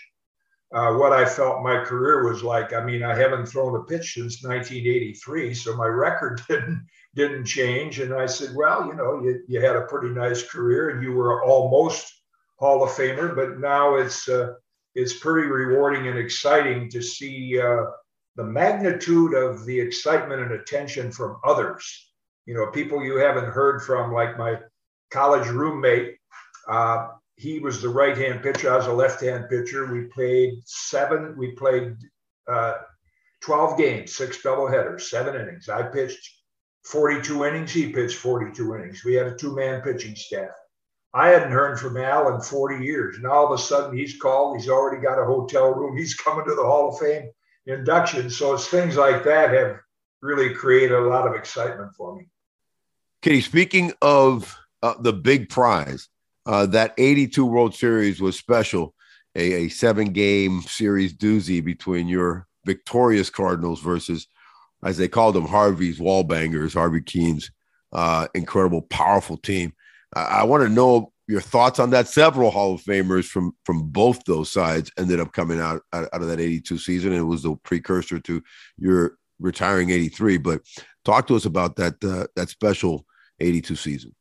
uh, 0.75 0.95
what 0.95 1.13
I 1.13 1.25
felt 1.25 1.63
my 1.63 1.85
career 1.85 2.29
was 2.29 2.43
like. 2.43 2.73
I 2.73 2.83
mean, 2.83 3.03
I 3.03 3.15
haven't 3.15 3.47
thrown 3.47 3.77
a 3.77 3.85
pitch 3.85 4.15
since 4.15 4.43
1983, 4.43 5.55
so 5.55 5.77
my 5.77 5.87
record 5.87 6.41
didn't 6.49 6.87
didn't 7.15 7.45
change. 7.45 8.01
And 8.01 8.13
I 8.15 8.27
said, 8.27 8.55
well, 8.55 8.87
you 8.87 8.95
know, 8.95 9.23
you, 9.23 9.43
you 9.47 9.61
had 9.61 9.77
a 9.77 9.87
pretty 9.87 10.15
nice 10.15 10.43
career, 10.43 10.91
and 10.91 11.03
you 11.03 11.13
were 11.13 11.45
almost 11.45 12.13
Hall 12.59 12.83
of 12.83 12.91
Famer, 12.91 13.37
but 13.37 13.59
now 13.59 13.97
it's 13.97 14.29
uh, 14.29 14.55
it's 14.95 15.19
pretty 15.19 15.47
rewarding 15.47 16.09
and 16.09 16.19
exciting 16.19 16.89
to 16.91 17.03
see 17.03 17.61
uh, 17.61 17.85
the 18.37 18.45
magnitude 18.45 19.35
of 19.35 19.67
the 19.67 19.79
excitement 19.79 20.41
and 20.41 20.53
attention 20.53 21.13
from 21.13 21.37
others. 21.45 22.11
You 22.47 22.55
know, 22.55 22.69
people 22.69 23.05
you 23.05 23.17
haven't 23.17 23.53
heard 23.53 23.83
from, 23.83 24.13
like 24.13 24.39
my 24.39 24.59
college 25.11 25.49
roommate. 25.49 26.17
Uh, 26.69 27.09
he 27.37 27.59
was 27.59 27.83
the 27.83 27.89
right 27.89 28.17
hand 28.17 28.43
pitcher. 28.43 28.73
I 28.73 28.77
was 28.77 28.87
a 28.87 28.93
left 28.93 29.21
hand 29.21 29.47
pitcher. 29.49 29.93
We 29.93 30.05
played 30.05 30.55
seven, 30.65 31.37
we 31.37 31.53
played 31.53 31.97
uh, 32.49 32.75
12 33.43 33.79
games, 33.79 34.17
six 34.17 34.43
double 34.43 34.69
headers, 34.69 35.11
seven 35.11 35.41
innings. 35.41 35.69
I 35.69 35.83
pitched 35.83 36.31
42 36.85 37.45
innings. 37.45 37.73
He 37.73 37.93
pitched 37.93 38.17
42 38.17 38.75
innings. 38.75 39.05
We 39.05 39.15
had 39.15 39.27
a 39.27 39.35
two 39.35 39.55
man 39.55 39.83
pitching 39.83 40.17
staff. 40.17 40.51
I 41.13 41.29
hadn't 41.29 41.53
heard 41.53 41.79
from 41.79 41.97
Al 41.97 42.35
in 42.35 42.41
40 42.41 42.85
years. 42.85 43.17
And 43.17 43.27
all 43.27 43.47
of 43.47 43.59
a 43.59 43.63
sudden 43.63 43.97
he's 43.97 44.19
called. 44.19 44.59
He's 44.59 44.69
already 44.69 45.03
got 45.03 45.21
a 45.21 45.25
hotel 45.25 45.73
room. 45.73 45.97
He's 45.97 46.15
coming 46.15 46.45
to 46.45 46.55
the 46.55 46.63
Hall 46.63 46.91
of 46.91 46.99
Fame 46.99 47.31
induction. 47.67 48.31
So 48.31 48.55
it's 48.55 48.69
things 48.69 48.97
like 48.97 49.25
that 49.25 49.53
have 49.53 49.79
really 50.21 50.55
created 50.55 50.93
a 50.93 51.01
lot 51.01 51.27
of 51.27 51.35
excitement 51.35 51.95
for 51.95 52.17
me. 52.17 52.27
Okay, 53.23 53.41
speaking 53.41 53.93
of 54.03 54.57
uh, 54.87 54.95
the 55.01 55.13
big 55.13 55.49
prize, 55.49 56.09
uh, 56.47 56.67
that 56.67 56.95
82 56.97 57.45
World 57.45 57.75
Series 57.75 58.21
was 58.21 58.39
special, 58.39 58.95
a, 59.35 59.65
a 59.65 59.69
seven 59.69 60.13
game 60.13 60.63
series 60.63 61.15
doozy 61.15 61.65
between 61.65 62.07
your 62.07 62.47
victorious 62.65 63.31
Cardinals 63.31 63.81
versus, 63.81 64.29
as 64.85 64.97
they 64.97 65.09
called 65.09 65.35
them, 65.35 65.47
Harvey's 65.47 65.99
Wallbangers, 65.99 66.75
Harvey 66.75 67.01
Kuenn's 67.01 67.51
uh, 67.93 68.29
incredible, 68.35 68.83
powerful 68.83 69.37
team. 69.37 69.73
I, 70.15 70.23
I 70.23 70.43
want 70.45 70.63
to 70.63 70.69
know 70.69 71.13
your 71.27 71.41
thoughts 71.41 71.81
on 71.81 71.91
that. 71.91 72.07
Several 72.07 72.53
Hall 72.53 72.75
of 72.75 72.83
Famers 72.83 73.25
from 73.25 73.53
from 73.65 73.89
both 73.89 74.23
those 74.25 74.51
sides 74.51 74.93
ended 74.97 75.19
up 75.19 75.33
coming 75.33 75.61
out 75.61 75.83
out, 75.93 76.09
out 76.13 76.23
of 76.23 76.29
that 76.29 76.41
82 76.41 76.79
season. 76.79 77.13
And 77.13 77.21
it 77.21 77.25
was 77.25 77.43
the 77.43 77.57
precursor 77.57 78.21
to 78.21 78.43
your 78.79 79.17
retiring 79.41 79.91
83. 79.91 80.39
But 80.39 80.63
talk 81.05 81.27
to 81.27 81.35
us 81.35 81.45
about 81.45 81.75
that 81.77 82.03
uh, 82.05 82.27
that 82.37 82.49
special 82.51 83.05
82 83.41 83.75
season. 83.75 84.15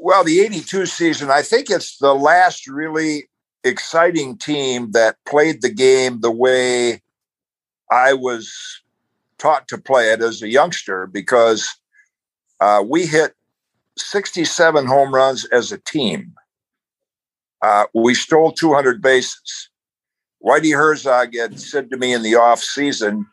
Well, 0.00 0.22
the 0.22 0.38
82 0.40 0.86
season, 0.86 1.28
I 1.28 1.42
think 1.42 1.68
it's 1.68 1.98
the 1.98 2.14
last 2.14 2.68
really 2.68 3.28
exciting 3.64 4.38
team 4.38 4.92
that 4.92 5.16
played 5.26 5.60
the 5.60 5.70
game 5.70 6.20
the 6.20 6.30
way 6.30 7.02
I 7.90 8.12
was 8.12 8.48
taught 9.38 9.66
to 9.68 9.76
play 9.76 10.12
it 10.12 10.22
as 10.22 10.40
a 10.40 10.48
youngster 10.48 11.08
because 11.08 11.68
uh, 12.60 12.84
we 12.88 13.06
hit 13.06 13.34
67 13.96 14.86
home 14.86 15.12
runs 15.12 15.44
as 15.46 15.72
a 15.72 15.78
team. 15.78 16.32
Uh, 17.60 17.86
we 17.92 18.14
stole 18.14 18.52
200 18.52 19.02
bases. 19.02 19.68
Whitey 20.40 20.76
Herzog 20.76 21.34
had 21.34 21.58
said 21.58 21.90
to 21.90 21.96
me 21.96 22.12
in 22.12 22.22
the 22.22 22.36
off 22.36 22.60
season, 22.60 23.26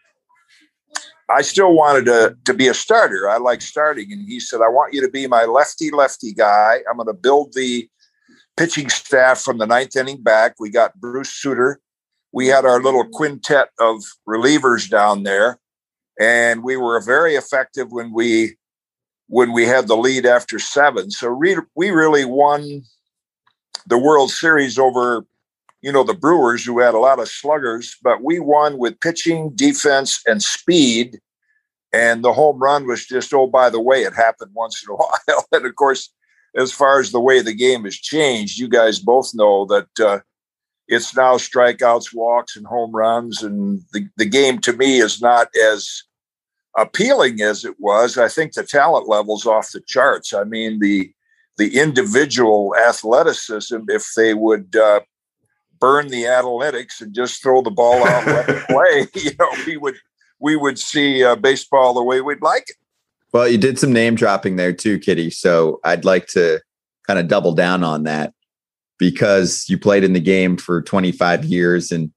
I 1.29 1.41
still 1.41 1.73
wanted 1.73 2.05
to, 2.05 2.37
to 2.45 2.53
be 2.53 2.67
a 2.67 2.73
starter. 2.73 3.29
I 3.29 3.37
like 3.37 3.61
starting. 3.61 4.11
And 4.11 4.21
he 4.21 4.39
said, 4.39 4.61
I 4.61 4.69
want 4.69 4.93
you 4.93 5.01
to 5.01 5.09
be 5.09 5.27
my 5.27 5.45
lefty 5.45 5.89
lefty 5.89 6.33
guy. 6.33 6.81
I'm 6.89 6.97
going 6.97 7.07
to 7.07 7.13
build 7.13 7.53
the 7.53 7.89
pitching 8.57 8.89
staff 8.89 9.41
from 9.41 9.57
the 9.57 9.65
ninth 9.65 9.95
inning 9.95 10.21
back. 10.21 10.55
We 10.59 10.69
got 10.69 10.99
Bruce 10.99 11.33
Sutter. 11.33 11.79
We 12.31 12.47
had 12.47 12.65
our 12.65 12.81
little 12.81 13.05
quintet 13.05 13.69
of 13.79 14.03
relievers 14.27 14.89
down 14.89 15.23
there. 15.23 15.59
And 16.19 16.63
we 16.63 16.77
were 16.77 17.01
very 17.01 17.35
effective 17.35 17.91
when 17.91 18.13
we 18.13 18.57
when 19.27 19.51
we 19.51 19.65
had 19.65 19.87
the 19.87 19.97
lead 19.97 20.25
after 20.25 20.59
seven. 20.59 21.09
So 21.09 21.33
we, 21.33 21.55
we 21.75 21.89
really 21.89 22.25
won 22.25 22.83
the 23.87 23.97
World 23.97 24.29
Series 24.29 24.77
over 24.77 25.25
you 25.85 25.91
know, 25.91 26.03
the 26.03 26.15
Brewers, 26.15 26.65
who 26.65 26.79
had 26.79 26.95
a 26.95 26.99
lot 26.99 27.19
of 27.19 27.29
sluggers, 27.29 27.95
but 28.01 28.23
we 28.23 28.39
won 28.39 28.79
with 28.79 28.99
pitching, 29.01 29.51
defense, 29.53 30.19
and 30.25 30.41
speed. 30.41 31.19
And 31.93 32.23
the 32.23 32.33
home 32.33 32.57
run 32.57 32.87
was 32.87 33.05
just, 33.05 33.31
oh, 33.35 33.45
by 33.45 33.69
the 33.69 33.79
way, 33.79 34.01
it 34.01 34.15
happened 34.15 34.49
once 34.55 34.83
in 34.83 34.91
a 34.91 34.95
while. 34.97 35.45
and 35.51 35.63
of 35.63 35.75
course, 35.75 36.11
as 36.57 36.71
far 36.71 36.99
as 36.99 37.11
the 37.11 37.19
way 37.19 37.39
the 37.39 37.53
game 37.53 37.83
has 37.83 37.95
changed, 37.95 38.57
you 38.57 38.67
guys 38.67 38.97
both 38.97 39.29
know 39.35 39.65
that 39.65 39.99
uh, 40.03 40.19
it's 40.87 41.15
now 41.15 41.35
strikeouts, 41.35 42.15
walks, 42.15 42.55
and 42.55 42.65
home 42.65 42.91
runs. 42.91 43.43
And 43.43 43.83
the, 43.93 44.07
the 44.17 44.25
game 44.25 44.57
to 44.61 44.73
me 44.73 45.01
is 45.01 45.21
not 45.21 45.49
as 45.55 46.01
appealing 46.75 47.41
as 47.41 47.63
it 47.63 47.75
was. 47.77 48.17
I 48.17 48.27
think 48.27 48.53
the 48.53 48.63
talent 48.63 49.07
level's 49.07 49.45
off 49.45 49.71
the 49.71 49.81
charts. 49.81 50.33
I 50.33 50.45
mean, 50.45 50.79
the 50.79 51.11
the 51.57 51.79
individual 51.79 52.75
athleticism, 52.75 53.77
if 53.87 54.07
they 54.17 54.33
would 54.33 54.75
uh, 54.75 54.99
burn 55.79 56.07
the 56.07 56.23
analytics 56.23 57.01
and 57.01 57.13
just 57.13 57.41
throw 57.41 57.61
the 57.61 57.71
ball 57.71 58.05
out 58.07 58.27
and 58.27 58.63
play, 58.69 59.07
you 59.15 59.31
know, 59.39 59.49
we 59.65 59.77
would 59.77 59.95
we 60.39 60.55
would 60.55 60.77
see 60.77 61.23
uh, 61.23 61.35
baseball 61.35 61.93
the 61.93 62.03
way 62.03 62.21
we'd 62.21 62.41
like 62.41 62.69
it. 62.69 62.75
Well, 63.33 63.47
you 63.47 63.57
did 63.57 63.79
some 63.79 63.93
name 63.93 64.15
dropping 64.15 64.55
there 64.55 64.73
too, 64.73 64.99
Kitty. 64.99 65.29
So 65.29 65.79
I'd 65.83 66.05
like 66.05 66.27
to 66.27 66.61
kind 67.07 67.19
of 67.19 67.27
double 67.27 67.53
down 67.53 67.83
on 67.83 68.03
that 68.03 68.33
because 68.97 69.65
you 69.67 69.77
played 69.77 70.03
in 70.03 70.13
the 70.13 70.19
game 70.19 70.57
for 70.57 70.81
25 70.81 71.45
years 71.45 71.91
and 71.91 72.11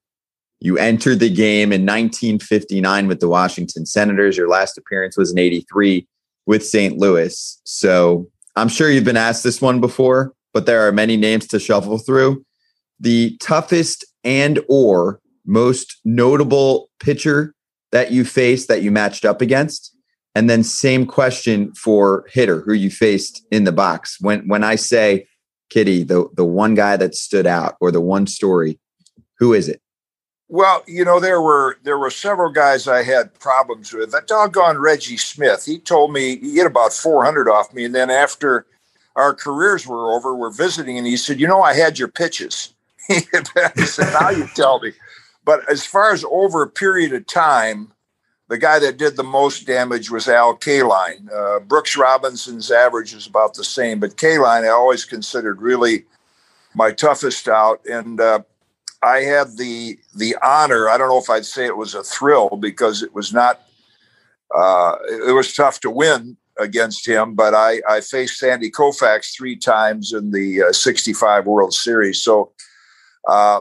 you 0.61 0.77
entered 0.79 1.21
the 1.21 1.31
game 1.31 1.73
in 1.73 1.83
1959 1.83 3.07
with 3.07 3.21
the 3.21 3.29
Washington 3.29 3.87
Senators. 3.87 4.37
Your 4.37 4.49
last 4.49 4.77
appearance 4.77 5.17
was 5.17 5.33
in 5.33 5.39
83 5.39 6.07
with 6.47 6.67
St. 6.67 6.99
Louis. 6.99 7.61
So 7.65 8.29
I'm 8.57 8.69
sure 8.69 8.91
you've 8.91 9.05
been 9.05 9.17
asked 9.17 9.45
this 9.45 9.61
one 9.61 9.81
before, 9.81 10.35
but 10.53 10.67
there 10.67 10.87
are 10.87 10.93
many 10.93 11.17
names 11.17 11.47
to 11.49 11.61
shuffle 11.61 11.99
through 11.99 12.45
the 13.01 13.37
toughest 13.39 14.05
and 14.25 14.61
or 14.69 15.21
most 15.47 15.99
notable 16.05 16.91
pitcher 17.01 17.55
that 17.93 18.13
you 18.13 18.25
faced 18.25 18.69
that 18.69 18.83
you 18.83 18.91
matched 18.91 19.25
up 19.25 19.41
against? 19.41 19.95
And 20.35 20.49
then 20.49 20.63
same 20.63 21.07
question 21.07 21.73
for 21.75 22.25
hitter 22.29 22.61
who 22.61 22.73
you 22.73 22.91
faced 22.91 23.45
in 23.51 23.65
the 23.65 23.73
box. 23.73 24.21
When 24.21 24.47
when 24.47 24.63
i 24.63 24.77
say 24.77 25.27
kitty 25.71 26.05
the 26.05 26.29
the 26.35 26.45
one 26.45 26.75
guy 26.75 26.97
that 26.97 27.15
stood 27.15 27.47
out 27.47 27.77
or 27.81 27.91
the 27.91 28.01
one 28.01 28.27
story 28.27 28.79
who 29.39 29.53
is 29.53 29.69
it? 29.69 29.81
Well 30.49 30.85
you 30.87 31.05
know 31.05 31.19
there 31.19 31.43
were 31.43 31.79
there 31.83 31.99
were 31.99 32.11
several 32.11 32.53
guys 32.53 32.87
i 32.87 33.03
had 33.03 33.35
problems 33.41 33.93
with. 33.93 34.13
That 34.13 34.29
doggone 34.29 34.79
reggie 34.79 35.17
smith 35.17 35.65
he 35.65 35.79
told 35.79 36.13
me 36.13 36.37
he 36.39 36.57
hit 36.57 36.67
about 36.67 36.93
400 36.93 37.49
off 37.49 37.75
me 37.75 37.85
and 37.85 37.95
then 37.95 38.11
after 38.11 38.67
our 39.17 39.35
careers 39.35 39.87
were 39.87 40.13
over 40.13 40.37
we're 40.37 40.53
visiting 40.53 40.99
and 40.99 41.07
he 41.07 41.17
said 41.17 41.41
you 41.41 41.49
know 41.49 41.63
i 41.63 41.75
had 41.75 41.99
your 41.99 42.09
pitches 42.09 42.75
now 43.11 44.31
you 44.31 44.47
tell 44.55 44.81
me. 44.81 44.93
But 45.45 45.69
as 45.71 45.85
far 45.85 46.13
as 46.13 46.25
over 46.31 46.63
a 46.63 46.69
period 46.69 47.13
of 47.13 47.27
time, 47.27 47.93
the 48.49 48.59
guy 48.59 48.79
that 48.79 48.97
did 48.97 49.17
the 49.17 49.25
most 49.25 49.67
damage 49.67 50.11
was 50.11 50.29
Al 50.29 50.57
Kaline. 50.57 51.31
Uh, 51.33 51.61
Brooks 51.61 51.97
Robinson's 51.97 52.71
average 52.71 53.15
is 53.15 53.27
about 53.27 53.55
the 53.55 53.65
same, 53.65 54.01
but 54.01 54.17
Kaline 54.17 54.65
I 54.65 54.69
always 54.69 55.05
considered 55.05 55.61
really 55.61 56.05
my 56.75 56.93
toughest 56.93 57.49
out. 57.49 57.81
And 57.87 58.21
uh, 58.21 58.41
I 59.03 59.19
had 59.21 59.57
the 59.57 59.99
the 60.15 60.37
honor. 60.43 60.89
I 60.89 60.99
don't 60.99 61.09
know 61.09 61.19
if 61.19 61.31
I'd 61.31 61.47
say 61.47 61.67
it 61.67 61.77
was 61.77 61.95
a 61.95 62.03
thrill 62.03 62.51
because 62.51 63.03
it 63.03 63.15
was 63.15 63.33
not. 63.33 63.63
Uh, 64.55 64.97
it 65.11 65.35
was 65.35 65.53
tough 65.53 65.79
to 65.81 65.91
win 65.91 66.37
against 66.59 67.07
him, 67.07 67.35
but 67.35 67.55
I, 67.55 67.83
I 67.87 68.01
faced 68.01 68.39
Sandy 68.39 68.71
Koufax 68.71 69.37
three 69.37 69.57
times 69.57 70.15
in 70.15 70.31
the 70.31 70.63
uh, 70.63 70.73
'65 70.73 71.47
World 71.47 71.75
Series. 71.75 72.23
So 72.23 72.53
Uh, 73.29 73.61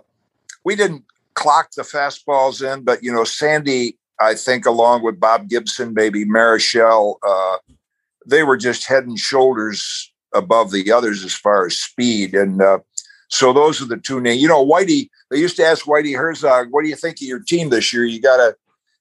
we 0.63 0.75
didn't 0.75 1.03
clock 1.33 1.71
the 1.75 1.83
fastballs 1.83 2.61
in, 2.61 2.83
but 2.83 3.03
you 3.03 3.13
know, 3.13 3.23
Sandy, 3.23 3.97
I 4.19 4.33
think, 4.33 4.65
along 4.65 5.03
with 5.03 5.19
Bob 5.19 5.47
Gibson, 5.49 5.93
maybe 5.93 6.25
Marichal, 6.25 7.17
uh, 7.27 7.57
they 8.25 8.43
were 8.43 8.57
just 8.57 8.87
head 8.87 9.05
and 9.05 9.19
shoulders 9.19 10.11
above 10.33 10.71
the 10.71 10.91
others 10.91 11.23
as 11.23 11.33
far 11.33 11.65
as 11.65 11.77
speed. 11.77 12.33
And 12.33 12.61
uh, 12.61 12.79
so 13.29 13.53
those 13.53 13.81
are 13.81 13.85
the 13.85 13.97
two 13.97 14.19
names. 14.19 14.41
You 14.41 14.47
know, 14.47 14.65
Whitey. 14.65 15.09
They 15.29 15.37
used 15.37 15.57
to 15.57 15.65
ask 15.65 15.85
Whitey 15.85 16.17
Herzog, 16.17 16.67
"What 16.71 16.83
do 16.83 16.89
you 16.89 16.95
think 16.95 17.17
of 17.17 17.27
your 17.27 17.41
team 17.41 17.69
this 17.69 17.93
year? 17.93 18.05
You 18.05 18.21
got 18.21 18.37
to 18.37 18.55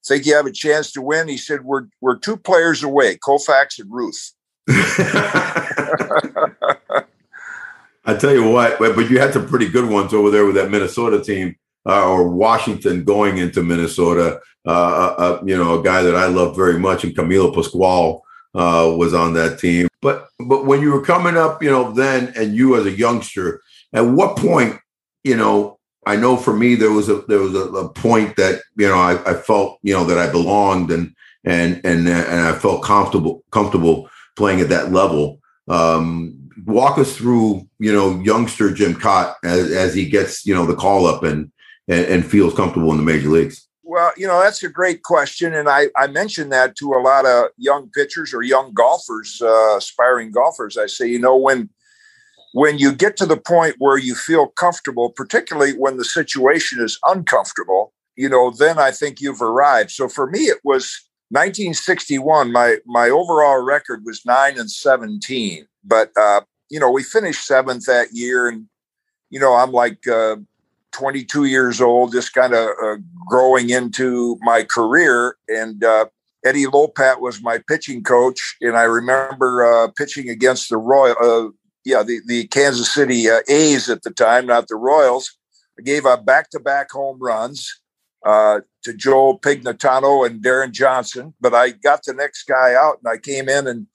think 0.04 0.26
you 0.26 0.34
have 0.34 0.46
a 0.46 0.52
chance 0.52 0.92
to 0.92 1.02
win." 1.02 1.28
He 1.28 1.36
said, 1.36 1.64
"We're 1.64 1.86
we're 2.00 2.18
two 2.18 2.36
players 2.36 2.82
away, 2.82 3.16
Koufax 3.16 3.78
and 3.78 3.90
Ruth." 3.90 4.32
I 8.06 8.14
tell 8.14 8.32
you 8.32 8.48
what, 8.48 8.78
but 8.78 9.10
you 9.10 9.18
had 9.18 9.32
some 9.32 9.48
pretty 9.48 9.68
good 9.68 9.90
ones 9.90 10.14
over 10.14 10.30
there 10.30 10.46
with 10.46 10.54
that 10.54 10.70
Minnesota 10.70 11.22
team 11.22 11.56
uh, 11.86 12.08
or 12.08 12.28
Washington 12.28 13.04
going 13.04 13.38
into 13.38 13.62
Minnesota. 13.62 14.40
Uh, 14.64 14.70
uh, 14.70 15.14
uh, 15.18 15.42
you 15.44 15.56
know, 15.56 15.80
a 15.80 15.82
guy 15.82 16.02
that 16.02 16.14
I 16.14 16.26
love 16.26 16.56
very 16.56 16.78
much, 16.78 17.04
and 17.04 17.14
Camilo 17.14 17.52
Pascual 17.52 18.24
uh, 18.54 18.94
was 18.96 19.12
on 19.12 19.34
that 19.34 19.58
team. 19.58 19.88
But 20.02 20.28
but 20.38 20.66
when 20.66 20.80
you 20.80 20.92
were 20.92 21.04
coming 21.04 21.36
up, 21.36 21.62
you 21.62 21.70
know, 21.70 21.92
then 21.92 22.32
and 22.36 22.54
you 22.54 22.76
as 22.76 22.86
a 22.86 22.90
youngster, 22.90 23.60
at 23.92 24.02
what 24.02 24.36
point, 24.36 24.78
you 25.24 25.36
know, 25.36 25.78
I 26.06 26.16
know 26.16 26.36
for 26.36 26.54
me 26.54 26.76
there 26.76 26.92
was 26.92 27.08
a 27.08 27.22
there 27.28 27.40
was 27.40 27.54
a, 27.54 27.64
a 27.64 27.88
point 27.88 28.36
that 28.36 28.62
you 28.76 28.88
know 28.88 28.98
I, 28.98 29.18
I, 29.30 29.34
felt 29.34 29.78
you 29.82 29.92
know 29.92 30.04
that 30.04 30.18
I 30.18 30.30
belonged 30.30 30.90
and 30.92 31.14
and 31.44 31.80
and 31.84 32.08
and 32.08 32.40
I 32.40 32.56
felt 32.56 32.84
comfortable 32.84 33.42
comfortable 33.50 34.08
playing 34.36 34.60
at 34.60 34.68
that 34.68 34.92
level. 34.92 35.40
Um, 35.68 36.45
walk 36.66 36.98
us 36.98 37.16
through, 37.16 37.66
you 37.78 37.92
know, 37.92 38.20
youngster 38.20 38.72
Jim 38.72 38.94
Kaat 38.94 39.34
as, 39.44 39.70
as 39.70 39.94
he 39.94 40.06
gets, 40.08 40.44
you 40.44 40.54
know, 40.54 40.66
the 40.66 40.74
call 40.74 41.06
up 41.06 41.22
and, 41.22 41.50
and, 41.88 42.04
and 42.06 42.26
feels 42.26 42.54
comfortable 42.54 42.90
in 42.90 42.96
the 42.96 43.02
major 43.02 43.28
leagues? 43.28 43.66
Well, 43.82 44.12
you 44.16 44.26
know, 44.26 44.40
that's 44.40 44.62
a 44.62 44.68
great 44.68 45.02
question. 45.02 45.54
And 45.54 45.68
I, 45.68 45.86
I 45.96 46.08
mentioned 46.08 46.52
that 46.52 46.76
to 46.76 46.92
a 46.92 47.00
lot 47.00 47.24
of 47.24 47.46
young 47.56 47.88
pitchers 47.90 48.34
or 48.34 48.42
young 48.42 48.74
golfers, 48.74 49.40
uh, 49.40 49.76
aspiring 49.76 50.32
golfers. 50.32 50.76
I 50.76 50.86
say, 50.86 51.06
you 51.06 51.20
know, 51.20 51.36
when 51.36 51.70
when 52.52 52.78
you 52.78 52.92
get 52.92 53.16
to 53.18 53.26
the 53.26 53.36
point 53.36 53.76
where 53.78 53.98
you 53.98 54.14
feel 54.14 54.46
comfortable, 54.48 55.10
particularly 55.10 55.72
when 55.72 55.98
the 55.98 56.04
situation 56.04 56.82
is 56.82 56.98
uncomfortable, 57.04 57.92
you 58.16 58.28
know, 58.28 58.50
then 58.50 58.78
I 58.78 58.90
think 58.90 59.20
you've 59.20 59.42
arrived. 59.42 59.90
So 59.90 60.08
for 60.08 60.26
me, 60.26 60.40
it 60.40 60.58
was 60.64 60.90
1961. 61.28 62.50
My 62.50 62.78
my 62.86 63.08
overall 63.08 63.62
record 63.62 64.02
was 64.04 64.26
nine 64.26 64.58
and 64.58 64.70
17 64.70 65.68
but 65.86 66.10
uh, 66.20 66.40
you 66.70 66.80
know, 66.80 66.90
we 66.90 67.02
finished 67.02 67.46
seventh 67.46 67.86
that 67.86 68.08
year, 68.12 68.48
and 68.48 68.66
you 69.30 69.40
know, 69.40 69.54
I'm 69.54 69.72
like 69.72 70.06
uh, 70.06 70.36
22 70.92 71.44
years 71.44 71.80
old, 71.80 72.12
just 72.12 72.32
kind 72.32 72.54
of 72.54 72.68
uh, 72.82 72.96
growing 73.28 73.70
into 73.70 74.38
my 74.40 74.64
career. 74.64 75.36
And 75.48 75.82
uh, 75.82 76.06
Eddie 76.44 76.66
Lopat 76.66 77.20
was 77.20 77.42
my 77.42 77.60
pitching 77.68 78.02
coach, 78.02 78.56
and 78.60 78.76
I 78.76 78.84
remember 78.84 79.64
uh, 79.64 79.88
pitching 79.96 80.28
against 80.28 80.68
the 80.68 80.78
Royal, 80.78 81.16
uh, 81.20 81.50
yeah, 81.84 82.02
the 82.02 82.20
the 82.26 82.46
Kansas 82.48 82.92
City 82.92 83.26
A's 83.48 83.88
at 83.88 84.02
the 84.02 84.10
time, 84.10 84.46
not 84.46 84.68
the 84.68 84.76
Royals. 84.76 85.36
I 85.78 85.82
gave 85.82 86.06
up 86.06 86.24
back-to-back 86.24 86.90
home 86.90 87.18
runs. 87.20 87.80
Uh, 88.24 88.60
to 88.86 88.92
Joe 88.92 89.38
Pignatano 89.38 90.26
and 90.26 90.42
Deron 90.42 90.72
Johnson. 90.72 91.34
But 91.40 91.54
I 91.54 91.70
got 91.70 92.04
the 92.04 92.14
next 92.14 92.44
guy 92.44 92.74
out 92.74 92.98
and 93.02 93.12
I 93.12 93.18
came 93.18 93.48
in 93.48 93.66
and 93.66 93.86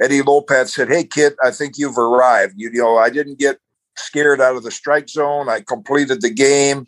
Eddie 0.00 0.20
Lopat 0.20 0.68
said, 0.68 0.88
Hey, 0.88 1.04
kid, 1.04 1.34
I 1.42 1.50
think 1.50 1.78
you've 1.78 1.98
arrived. 1.98 2.54
You, 2.56 2.70
you 2.72 2.82
know, 2.82 2.98
I 2.98 3.10
didn't 3.10 3.38
get 3.38 3.58
scared 3.96 4.40
out 4.40 4.56
of 4.56 4.62
the 4.62 4.70
strike 4.70 5.08
zone. 5.08 5.48
I 5.48 5.60
completed 5.60 6.20
the 6.20 6.30
game. 6.30 6.86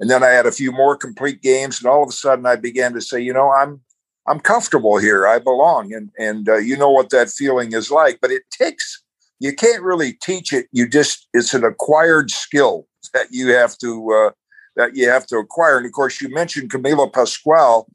And 0.00 0.10
then 0.10 0.22
I 0.22 0.28
had 0.28 0.46
a 0.46 0.52
few 0.52 0.72
more 0.72 0.96
complete 0.96 1.42
games. 1.42 1.80
And 1.80 1.88
all 1.88 2.02
of 2.02 2.08
a 2.08 2.12
sudden 2.12 2.46
I 2.46 2.56
began 2.56 2.92
to 2.94 3.00
say, 3.00 3.20
you 3.20 3.32
know, 3.32 3.52
I'm, 3.52 3.80
I'm 4.26 4.40
comfortable 4.40 4.98
here. 4.98 5.26
I 5.26 5.38
belong. 5.38 5.92
And, 5.92 6.10
and 6.18 6.48
uh, 6.48 6.56
you 6.56 6.76
know 6.76 6.90
what 6.90 7.10
that 7.10 7.30
feeling 7.30 7.72
is 7.72 7.90
like, 7.90 8.18
but 8.20 8.30
it 8.30 8.42
takes, 8.50 9.02
you 9.38 9.54
can't 9.54 9.82
really 9.82 10.14
teach 10.14 10.52
it. 10.52 10.66
You 10.72 10.88
just, 10.88 11.28
it's 11.34 11.54
an 11.54 11.64
acquired 11.64 12.30
skill 12.30 12.86
that 13.12 13.26
you 13.30 13.48
have 13.52 13.76
to, 13.78 14.12
uh, 14.12 14.30
that 14.76 14.96
you 14.96 15.08
have 15.08 15.26
to 15.26 15.36
acquire. 15.36 15.76
And 15.76 15.86
of 15.86 15.92
course, 15.92 16.20
you 16.20 16.28
mentioned 16.30 16.70
Camilo 16.70 17.12
Pascual. 17.12 17.88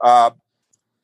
Uh, 0.00 0.30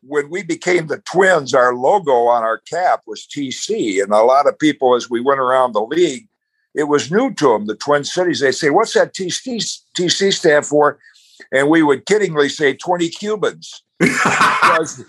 when 0.08 0.30
we 0.30 0.42
became 0.42 0.86
the 0.86 0.98
twins, 0.98 1.54
our 1.54 1.74
logo 1.74 2.26
on 2.26 2.42
our 2.42 2.58
cap 2.58 3.02
was 3.06 3.26
TC. 3.26 4.02
And 4.02 4.12
a 4.12 4.22
lot 4.22 4.48
of 4.48 4.58
people, 4.58 4.94
as 4.94 5.10
we 5.10 5.20
went 5.20 5.40
around 5.40 5.72
the 5.72 5.82
league, 5.82 6.28
it 6.74 6.84
was 6.84 7.10
new 7.10 7.32
to 7.34 7.48
them, 7.48 7.66
the 7.66 7.76
Twin 7.76 8.04
Cities. 8.04 8.40
They 8.40 8.52
say, 8.52 8.70
What's 8.70 8.94
that 8.94 9.14
TC, 9.14 9.80
TC 9.96 10.32
stand 10.32 10.66
for? 10.66 10.98
And 11.52 11.68
we 11.68 11.82
would 11.82 12.06
kiddingly 12.06 12.50
say 12.50 12.74
20 12.74 13.08
Cubans. 13.08 13.82
because 13.98 15.04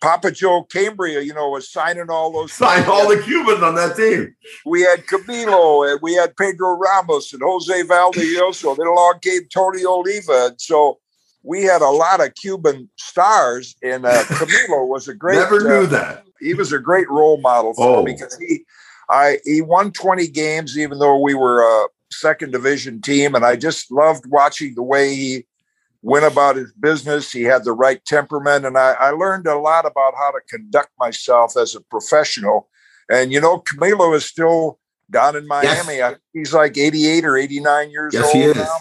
Papa 0.00 0.30
Joe 0.30 0.64
Cambria, 0.64 1.20
you 1.20 1.32
know, 1.32 1.50
was 1.50 1.70
signing 1.70 2.10
all 2.10 2.32
those. 2.32 2.52
Sign 2.54 2.84
all 2.84 3.08
the 3.08 3.22
Cubans 3.22 3.62
on 3.62 3.74
that 3.76 3.96
team. 3.96 4.34
We 4.64 4.82
had 4.82 5.06
Camilo 5.06 5.90
and 5.90 6.00
we 6.02 6.14
had 6.14 6.36
Pedro 6.36 6.76
Ramos 6.76 7.32
and 7.32 7.42
Jose 7.42 7.82
Valdivielso. 7.82 8.76
Then 8.76 8.86
along 8.86 9.20
came 9.22 9.42
Tony 9.52 9.84
Oliva. 9.84 10.48
And 10.48 10.60
so 10.60 10.98
we 11.46 11.62
had 11.62 11.80
a 11.80 11.88
lot 11.88 12.20
of 12.20 12.34
Cuban 12.34 12.90
stars, 12.96 13.76
and 13.82 14.04
uh, 14.04 14.22
Camilo 14.24 14.86
was 14.88 15.06
a 15.06 15.14
great. 15.14 15.36
Never 15.36 15.60
knew 15.60 15.86
uh, 15.86 15.90
that. 15.90 16.24
He 16.40 16.54
was 16.54 16.72
a 16.72 16.78
great 16.78 17.08
role 17.08 17.40
model 17.40 17.72
for 17.74 17.98
oh. 17.98 18.02
me 18.02 18.12
because 18.12 18.36
he, 18.38 18.64
I 19.08 19.38
he 19.44 19.62
won 19.62 19.92
twenty 19.92 20.26
games, 20.26 20.76
even 20.76 20.98
though 20.98 21.18
we 21.18 21.34
were 21.34 21.62
a 21.62 21.86
second 22.10 22.50
division 22.50 23.00
team, 23.00 23.34
and 23.34 23.44
I 23.44 23.54
just 23.56 23.90
loved 23.90 24.26
watching 24.28 24.74
the 24.74 24.82
way 24.82 25.14
he 25.14 25.46
went 26.02 26.24
about 26.24 26.56
his 26.56 26.72
business. 26.72 27.32
He 27.32 27.44
had 27.44 27.64
the 27.64 27.72
right 27.72 28.04
temperament, 28.04 28.66
and 28.66 28.76
I, 28.76 28.92
I 28.92 29.10
learned 29.10 29.46
a 29.46 29.56
lot 29.56 29.86
about 29.86 30.14
how 30.16 30.32
to 30.32 30.40
conduct 30.48 30.90
myself 30.98 31.56
as 31.56 31.76
a 31.76 31.80
professional. 31.80 32.68
And 33.08 33.32
you 33.32 33.40
know, 33.40 33.60
Camilo 33.60 34.14
is 34.16 34.24
still 34.24 34.80
down 35.10 35.36
in 35.36 35.46
Miami. 35.46 35.98
Yes. 35.98 36.16
he's 36.32 36.52
like 36.52 36.76
88 36.76 37.24
or 37.24 37.36
89 37.36 37.90
years 37.90 38.14
yes, 38.14 38.34
old 38.34 38.56
now. 38.56 38.78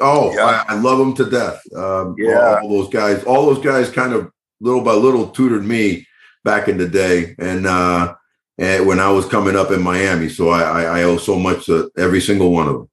Oh, 0.00 0.34
yeah. 0.34 0.64
I, 0.68 0.74
I, 0.74 0.78
love 0.78 0.98
them 0.98 1.14
to 1.14 1.30
death. 1.30 1.62
Um, 1.74 2.14
yeah, 2.18 2.60
all 2.62 2.68
those 2.68 2.90
guys, 2.90 3.24
all 3.24 3.46
those 3.46 3.64
guys, 3.64 3.90
kind 3.90 4.12
of 4.12 4.30
little 4.60 4.82
by 4.82 4.92
little 4.92 5.28
tutored 5.28 5.64
me 5.64 6.06
back 6.44 6.68
in 6.68 6.76
the 6.76 6.88
day, 6.88 7.34
and 7.38 7.66
uh, 7.66 8.14
and 8.58 8.86
when 8.86 9.00
I 9.00 9.10
was 9.10 9.26
coming 9.26 9.56
up 9.56 9.70
in 9.70 9.82
Miami, 9.82 10.28
so 10.28 10.50
I, 10.50 10.62
I, 10.62 11.00
I 11.00 11.02
owe 11.04 11.16
so 11.16 11.38
much 11.38 11.64
to 11.66 11.90
every 11.96 12.20
single 12.20 12.52
one 12.52 12.68
of 12.68 12.74
them. 12.74 12.90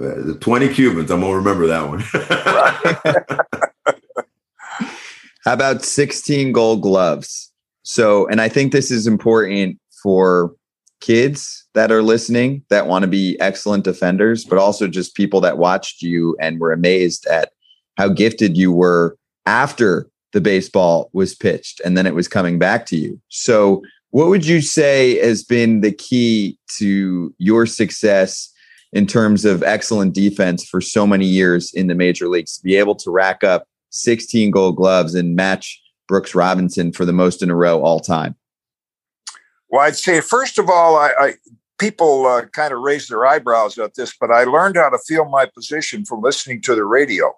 Uh, 0.00 0.26
the 0.26 0.38
twenty 0.40 0.72
Cubans, 0.72 1.10
I'm 1.10 1.20
gonna 1.20 1.34
remember 1.34 1.66
that 1.66 1.88
one. 1.88 2.00
How 5.44 5.52
about 5.52 5.84
sixteen 5.84 6.52
Gold 6.52 6.82
Gloves? 6.82 7.50
So, 7.82 8.28
and 8.28 8.40
I 8.40 8.48
think 8.48 8.72
this 8.72 8.90
is 8.90 9.06
important 9.06 9.78
for 10.02 10.54
kids 11.00 11.63
that 11.74 11.92
are 11.92 12.02
listening 12.02 12.62
that 12.70 12.86
want 12.86 13.02
to 13.02 13.08
be 13.08 13.38
excellent 13.40 13.84
defenders, 13.84 14.44
but 14.44 14.58
also 14.58 14.88
just 14.88 15.14
people 15.14 15.40
that 15.40 15.58
watched 15.58 16.02
you 16.02 16.36
and 16.40 16.60
were 16.60 16.72
amazed 16.72 17.26
at 17.26 17.52
how 17.96 18.08
gifted 18.08 18.56
you 18.56 18.72
were 18.72 19.16
after 19.46 20.08
the 20.32 20.40
baseball 20.40 21.10
was 21.12 21.34
pitched 21.34 21.80
and 21.84 21.96
then 21.96 22.06
it 22.06 22.14
was 22.14 22.28
coming 22.28 22.58
back 22.58 22.86
to 22.86 22.96
you. 22.96 23.20
So, 23.28 23.82
what 24.10 24.28
would 24.28 24.46
you 24.46 24.60
say 24.60 25.18
has 25.18 25.42
been 25.42 25.80
the 25.80 25.90
key 25.90 26.56
to 26.78 27.34
your 27.38 27.66
success 27.66 28.48
in 28.92 29.08
terms 29.08 29.44
of 29.44 29.64
excellent 29.64 30.14
defense 30.14 30.64
for 30.64 30.80
so 30.80 31.04
many 31.04 31.26
years 31.26 31.74
in 31.74 31.88
the 31.88 31.96
major 31.96 32.28
leagues 32.28 32.56
to 32.56 32.62
be 32.62 32.76
able 32.76 32.94
to 32.94 33.10
rack 33.10 33.42
up 33.42 33.66
16 33.90 34.52
gold 34.52 34.76
gloves 34.76 35.16
and 35.16 35.34
match 35.34 35.82
Brooks 36.06 36.32
Robinson 36.32 36.92
for 36.92 37.04
the 37.04 37.12
most 37.12 37.42
in 37.42 37.50
a 37.50 37.56
row 37.56 37.82
all 37.82 37.98
time? 37.98 38.36
Well, 39.68 39.80
I'd 39.80 39.96
say 39.96 40.20
first 40.20 40.58
of 40.58 40.70
all, 40.70 40.96
I, 40.96 41.10
I 41.18 41.34
people 41.78 42.26
uh, 42.26 42.46
kind 42.46 42.72
of 42.72 42.80
raise 42.80 43.08
their 43.08 43.26
eyebrows 43.26 43.78
at 43.78 43.94
this, 43.94 44.14
but 44.18 44.30
I 44.30 44.44
learned 44.44 44.76
how 44.76 44.90
to 44.90 44.98
feel 44.98 45.24
my 45.24 45.46
position 45.46 46.04
from 46.04 46.22
listening 46.22 46.62
to 46.62 46.74
the 46.74 46.84
radio. 46.84 47.32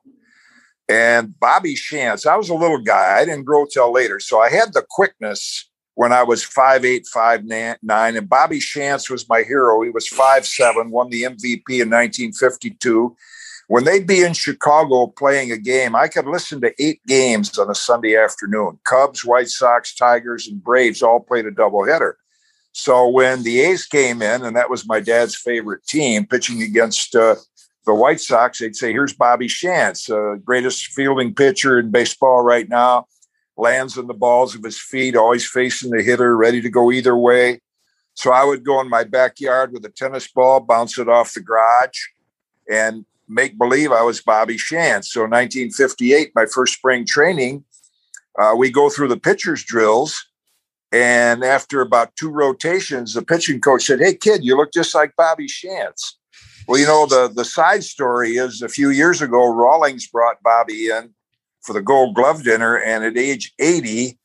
And 0.88 1.38
Bobby 1.38 1.74
Shantz, 1.74 2.26
I 2.26 2.36
was 2.36 2.48
a 2.48 2.54
little 2.54 2.78
guy. 2.78 3.18
I 3.18 3.24
didn't 3.24 3.44
grow 3.44 3.66
till 3.66 3.92
later, 3.92 4.20
so 4.20 4.40
I 4.40 4.50
had 4.50 4.72
the 4.72 4.84
quickness 4.88 5.68
when 5.94 6.12
I 6.12 6.22
was 6.22 6.44
five 6.44 6.84
eight, 6.84 7.06
five 7.06 7.44
nine, 7.44 7.76
and 8.16 8.28
Bobby 8.28 8.60
Shantz 8.60 9.10
was 9.10 9.28
my 9.28 9.42
hero. 9.42 9.82
He 9.82 9.90
was 9.90 10.06
five 10.06 10.46
seven, 10.46 10.90
won 10.90 11.10
the 11.10 11.22
MVP 11.22 11.68
in 11.68 11.90
1952. 11.90 13.16
When 13.68 13.82
they'd 13.82 14.06
be 14.06 14.22
in 14.22 14.32
Chicago 14.32 15.08
playing 15.08 15.50
a 15.50 15.56
game, 15.56 15.96
I 15.96 16.06
could 16.06 16.26
listen 16.26 16.60
to 16.60 16.72
eight 16.78 17.04
games 17.06 17.58
on 17.58 17.68
a 17.68 17.74
Sunday 17.74 18.16
afternoon. 18.16 18.78
Cubs, 18.84 19.24
White 19.24 19.48
Sox, 19.48 19.92
Tigers, 19.92 20.46
and 20.46 20.62
Braves 20.62 21.02
all 21.02 21.18
played 21.18 21.46
a 21.46 21.50
doubleheader. 21.50 22.12
So 22.78 23.08
when 23.08 23.42
the 23.42 23.60
A's 23.60 23.86
came 23.86 24.20
in, 24.20 24.44
and 24.44 24.54
that 24.54 24.68
was 24.68 24.86
my 24.86 25.00
dad's 25.00 25.34
favorite 25.34 25.86
team, 25.86 26.26
pitching 26.26 26.60
against 26.60 27.16
uh, 27.16 27.36
the 27.86 27.94
White 27.94 28.20
Sox, 28.20 28.58
they'd 28.58 28.76
say, 28.76 28.92
"Here's 28.92 29.14
Bobby 29.14 29.48
Shantz, 29.48 30.10
uh, 30.10 30.36
greatest 30.36 30.88
fielding 30.88 31.34
pitcher 31.34 31.78
in 31.78 31.90
baseball 31.90 32.42
right 32.42 32.68
now. 32.68 33.06
Lands 33.56 33.96
on 33.96 34.08
the 34.08 34.12
balls 34.12 34.54
of 34.54 34.62
his 34.62 34.78
feet, 34.78 35.16
always 35.16 35.48
facing 35.48 35.90
the 35.90 36.02
hitter, 36.02 36.36
ready 36.36 36.60
to 36.60 36.68
go 36.68 36.92
either 36.92 37.16
way." 37.16 37.62
So 38.12 38.30
I 38.30 38.44
would 38.44 38.62
go 38.62 38.78
in 38.82 38.90
my 38.90 39.04
backyard 39.04 39.72
with 39.72 39.86
a 39.86 39.88
tennis 39.88 40.28
ball, 40.30 40.60
bounce 40.60 40.98
it 40.98 41.08
off 41.08 41.32
the 41.32 41.40
garage, 41.40 41.98
and 42.70 43.06
make 43.26 43.56
believe 43.56 43.90
I 43.90 44.02
was 44.02 44.20
Bobby 44.20 44.58
Shantz. 44.58 45.06
So 45.06 45.22
1958, 45.22 46.32
my 46.34 46.44
first 46.44 46.74
spring 46.74 47.06
training, 47.06 47.64
uh, 48.38 48.54
we 48.54 48.70
go 48.70 48.90
through 48.90 49.08
the 49.08 49.16
pitcher's 49.16 49.64
drills. 49.64 50.26
And 50.92 51.44
after 51.44 51.80
about 51.80 52.14
two 52.16 52.30
rotations, 52.30 53.14
the 53.14 53.22
pitching 53.22 53.60
coach 53.60 53.84
said, 53.84 54.00
Hey, 54.00 54.14
kid, 54.14 54.44
you 54.44 54.56
look 54.56 54.72
just 54.72 54.94
like 54.94 55.16
Bobby 55.16 55.46
Shantz. 55.46 56.14
Well, 56.68 56.80
you 56.80 56.86
know, 56.86 57.06
the, 57.06 57.28
the 57.32 57.44
side 57.44 57.84
story 57.84 58.36
is 58.36 58.62
a 58.62 58.68
few 58.68 58.90
years 58.90 59.22
ago, 59.22 59.52
Rawlings 59.52 60.08
brought 60.08 60.42
Bobby 60.42 60.88
in 60.88 61.14
for 61.62 61.72
the 61.72 61.82
Gold 61.82 62.14
Glove 62.14 62.42
dinner. 62.42 62.76
And 62.76 63.04
at 63.04 63.16
age 63.16 63.52
80, 63.58 64.18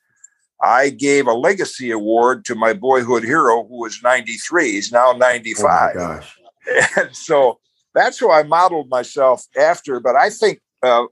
I 0.61 0.89
gave 0.89 1.27
a 1.27 1.33
legacy 1.33 1.91
award 1.91 2.45
to 2.45 2.55
my 2.55 2.73
boyhood 2.73 3.23
hero 3.23 3.65
who 3.67 3.81
was 3.81 4.01
93. 4.03 4.71
He's 4.71 4.91
now 4.91 5.13
95. 5.13 5.91
Oh 5.95 5.99
gosh. 5.99 6.37
And 6.95 7.15
so 7.15 7.59
that's 7.95 8.19
who 8.19 8.31
I 8.31 8.43
modeled 8.43 8.87
myself 8.87 9.45
after. 9.57 9.99
But 9.99 10.15
I 10.15 10.29
think 10.29 10.61
uh, 10.83 11.05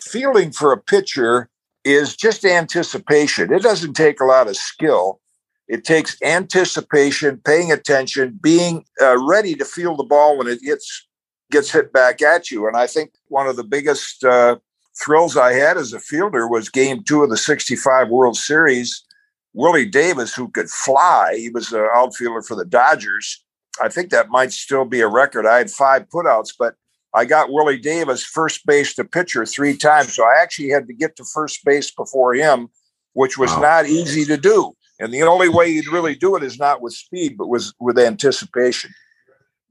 fielding 0.00 0.52
for 0.52 0.72
a 0.72 0.78
pitcher 0.78 1.50
is 1.84 2.16
just 2.16 2.44
anticipation. 2.44 3.52
It 3.52 3.62
doesn't 3.62 3.94
take 3.94 4.20
a 4.20 4.24
lot 4.24 4.48
of 4.48 4.56
skill. 4.56 5.20
It 5.68 5.84
takes 5.84 6.20
anticipation, 6.22 7.40
paying 7.44 7.72
attention, 7.72 8.38
being 8.42 8.84
uh, 9.00 9.16
ready 9.18 9.54
to 9.54 9.64
field 9.64 9.98
the 9.98 10.04
ball 10.04 10.36
when 10.36 10.46
it 10.46 10.60
gets 10.60 11.06
gets 11.50 11.70
hit 11.70 11.92
back 11.92 12.22
at 12.22 12.50
you. 12.50 12.66
And 12.66 12.76
I 12.76 12.86
think 12.86 13.12
one 13.28 13.46
of 13.46 13.56
the 13.56 13.64
biggest 13.64 14.24
uh, 14.24 14.56
thrills 15.02 15.36
I 15.36 15.52
had 15.52 15.76
as 15.76 15.92
a 15.92 16.00
fielder 16.00 16.48
was 16.48 16.68
Game 16.68 17.02
Two 17.04 17.22
of 17.22 17.30
the 17.30 17.36
'65 17.36 18.08
World 18.08 18.36
Series. 18.36 19.04
Willie 19.54 19.86
Davis, 19.86 20.34
who 20.34 20.48
could 20.48 20.70
fly, 20.70 21.34
he 21.36 21.50
was 21.50 21.72
an 21.72 21.86
outfielder 21.94 22.42
for 22.42 22.54
the 22.54 22.64
Dodgers. 22.64 23.44
I 23.82 23.88
think 23.88 24.10
that 24.10 24.30
might 24.30 24.52
still 24.52 24.84
be 24.84 25.00
a 25.00 25.08
record. 25.08 25.46
I 25.46 25.58
had 25.58 25.70
five 25.70 26.08
putouts, 26.08 26.54
but 26.58 26.74
I 27.14 27.24
got 27.24 27.50
Willie 27.50 27.78
Davis 27.78 28.24
first 28.24 28.64
base 28.66 28.94
to 28.94 29.04
pitcher 29.04 29.44
three 29.44 29.76
times. 29.76 30.14
So 30.14 30.24
I 30.24 30.40
actually 30.42 30.70
had 30.70 30.86
to 30.86 30.94
get 30.94 31.16
to 31.16 31.24
first 31.24 31.64
base 31.64 31.90
before 31.90 32.34
him, 32.34 32.68
which 33.12 33.36
was 33.36 33.50
wow. 33.52 33.60
not 33.60 33.86
easy 33.86 34.24
to 34.24 34.36
do. 34.36 34.72
And 34.98 35.12
the 35.12 35.22
only 35.22 35.48
way 35.48 35.68
you'd 35.68 35.92
really 35.92 36.14
do 36.14 36.36
it 36.36 36.42
is 36.42 36.58
not 36.58 36.80
with 36.80 36.94
speed, 36.94 37.36
but 37.36 37.48
was 37.48 37.74
with 37.80 37.98
anticipation. 37.98 38.94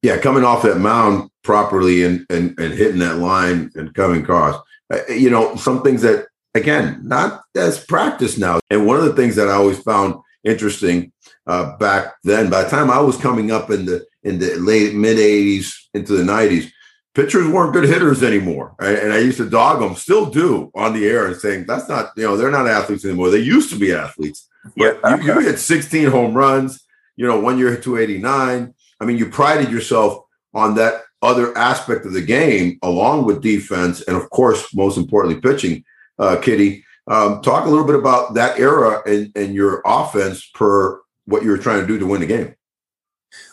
Yeah, 0.01 0.17
coming 0.17 0.43
off 0.43 0.63
that 0.63 0.80
mound 0.80 1.30
properly 1.43 2.04
and 2.04 2.25
and, 2.30 2.60
and 2.60 2.73
hitting 2.73 2.99
that 2.99 3.17
line 3.17 3.71
and 3.75 3.93
coming 3.93 4.23
across. 4.23 4.60
Uh, 4.91 4.99
you 5.08 5.30
know, 5.30 5.56
some 5.56 5.84
things 5.84 6.01
that 6.01 6.27
again 6.56 6.99
not 7.04 7.43
as 7.56 7.84
practice 7.86 8.38
now. 8.38 8.60
And 8.69 8.86
one 8.86 8.97
of 8.97 9.06
the 9.06 9.13
things 9.13 9.36
that 9.36 9.47
I 9.47 9.54
always 9.54 9.80
found 9.80 10.15
interesting 10.43 11.12
uh, 11.47 11.77
back 11.77 12.15
then, 12.23 12.49
by 12.49 12.63
the 12.63 12.69
time 12.69 12.89
I 12.89 12.99
was 12.99 13.15
coming 13.15 13.51
up 13.51 13.69
in 13.69 13.86
the 13.86 14.06
in 14.23 14.39
the 14.39 14.56
late 14.56 14.95
mid 14.95 15.17
'80s 15.17 15.71
into 15.93 16.13
the 16.13 16.23
'90s, 16.23 16.71
pitchers 17.13 17.47
weren't 17.47 17.74
good 17.74 17.84
hitters 17.84 18.24
anymore. 18.24 18.76
And 18.80 19.12
I 19.12 19.19
used 19.19 19.38
to 19.38 19.50
dog 19.50 19.80
them, 19.80 19.95
still 19.95 20.26
do 20.26 20.71
on 20.76 20.93
the 20.93 21.06
air 21.06 21.28
and 21.28 21.36
saying 21.36 21.65
that's 21.67 21.89
not, 21.89 22.12
you 22.15 22.24
know, 22.24 22.38
they're 22.38 22.52
not 22.52 22.67
athletes 22.67 23.06
anymore. 23.06 23.30
They 23.30 23.39
used 23.39 23.69
to 23.71 23.80
be 23.80 23.93
athletes. 23.93 24.47
But 24.78 25.00
yeah. 25.04 25.17
you, 25.17 25.34
you 25.34 25.39
hit 25.39 25.60
16 25.60 26.10
home 26.10 26.34
runs, 26.34 26.86
you 27.15 27.26
know, 27.28 27.39
one 27.39 27.58
year 27.58 27.71
hit 27.71 27.84
289. 27.84 28.74
I 29.00 29.06
mean, 29.06 29.17
you 29.17 29.30
prided 29.30 29.71
yourself 29.71 30.24
on 30.54 30.76
that 30.76 31.02
other 31.21 31.56
aspect 31.58 32.06
of 32.06 32.13
the 32.13 32.21
game, 32.21 32.80
along 32.82 33.26
with 33.26 33.41
defense, 33.41 34.02
and 34.02 34.17
of 34.17 34.30
course, 34.30 34.74
most 34.74 34.97
importantly, 34.97 35.39
pitching. 35.39 35.84
Uh, 36.19 36.36
Kitty, 36.39 36.84
um, 37.08 37.41
talk 37.41 37.65
a 37.65 37.69
little 37.69 37.86
bit 37.86 37.95
about 37.95 38.36
that 38.36 38.60
era 38.60 39.02
and, 39.06 39.32
and 39.36 39.56
your 39.56 39.82
offense 39.86 40.45
per 40.54 41.00
what 41.26 41.43
you 41.43 41.50
were 41.50 41.58
trying 41.58 41.82
to 41.82 41.88
do 41.88 41.97
to 41.97 42.06
win 42.06 42.21
the 42.21 42.28
game. 42.28 42.56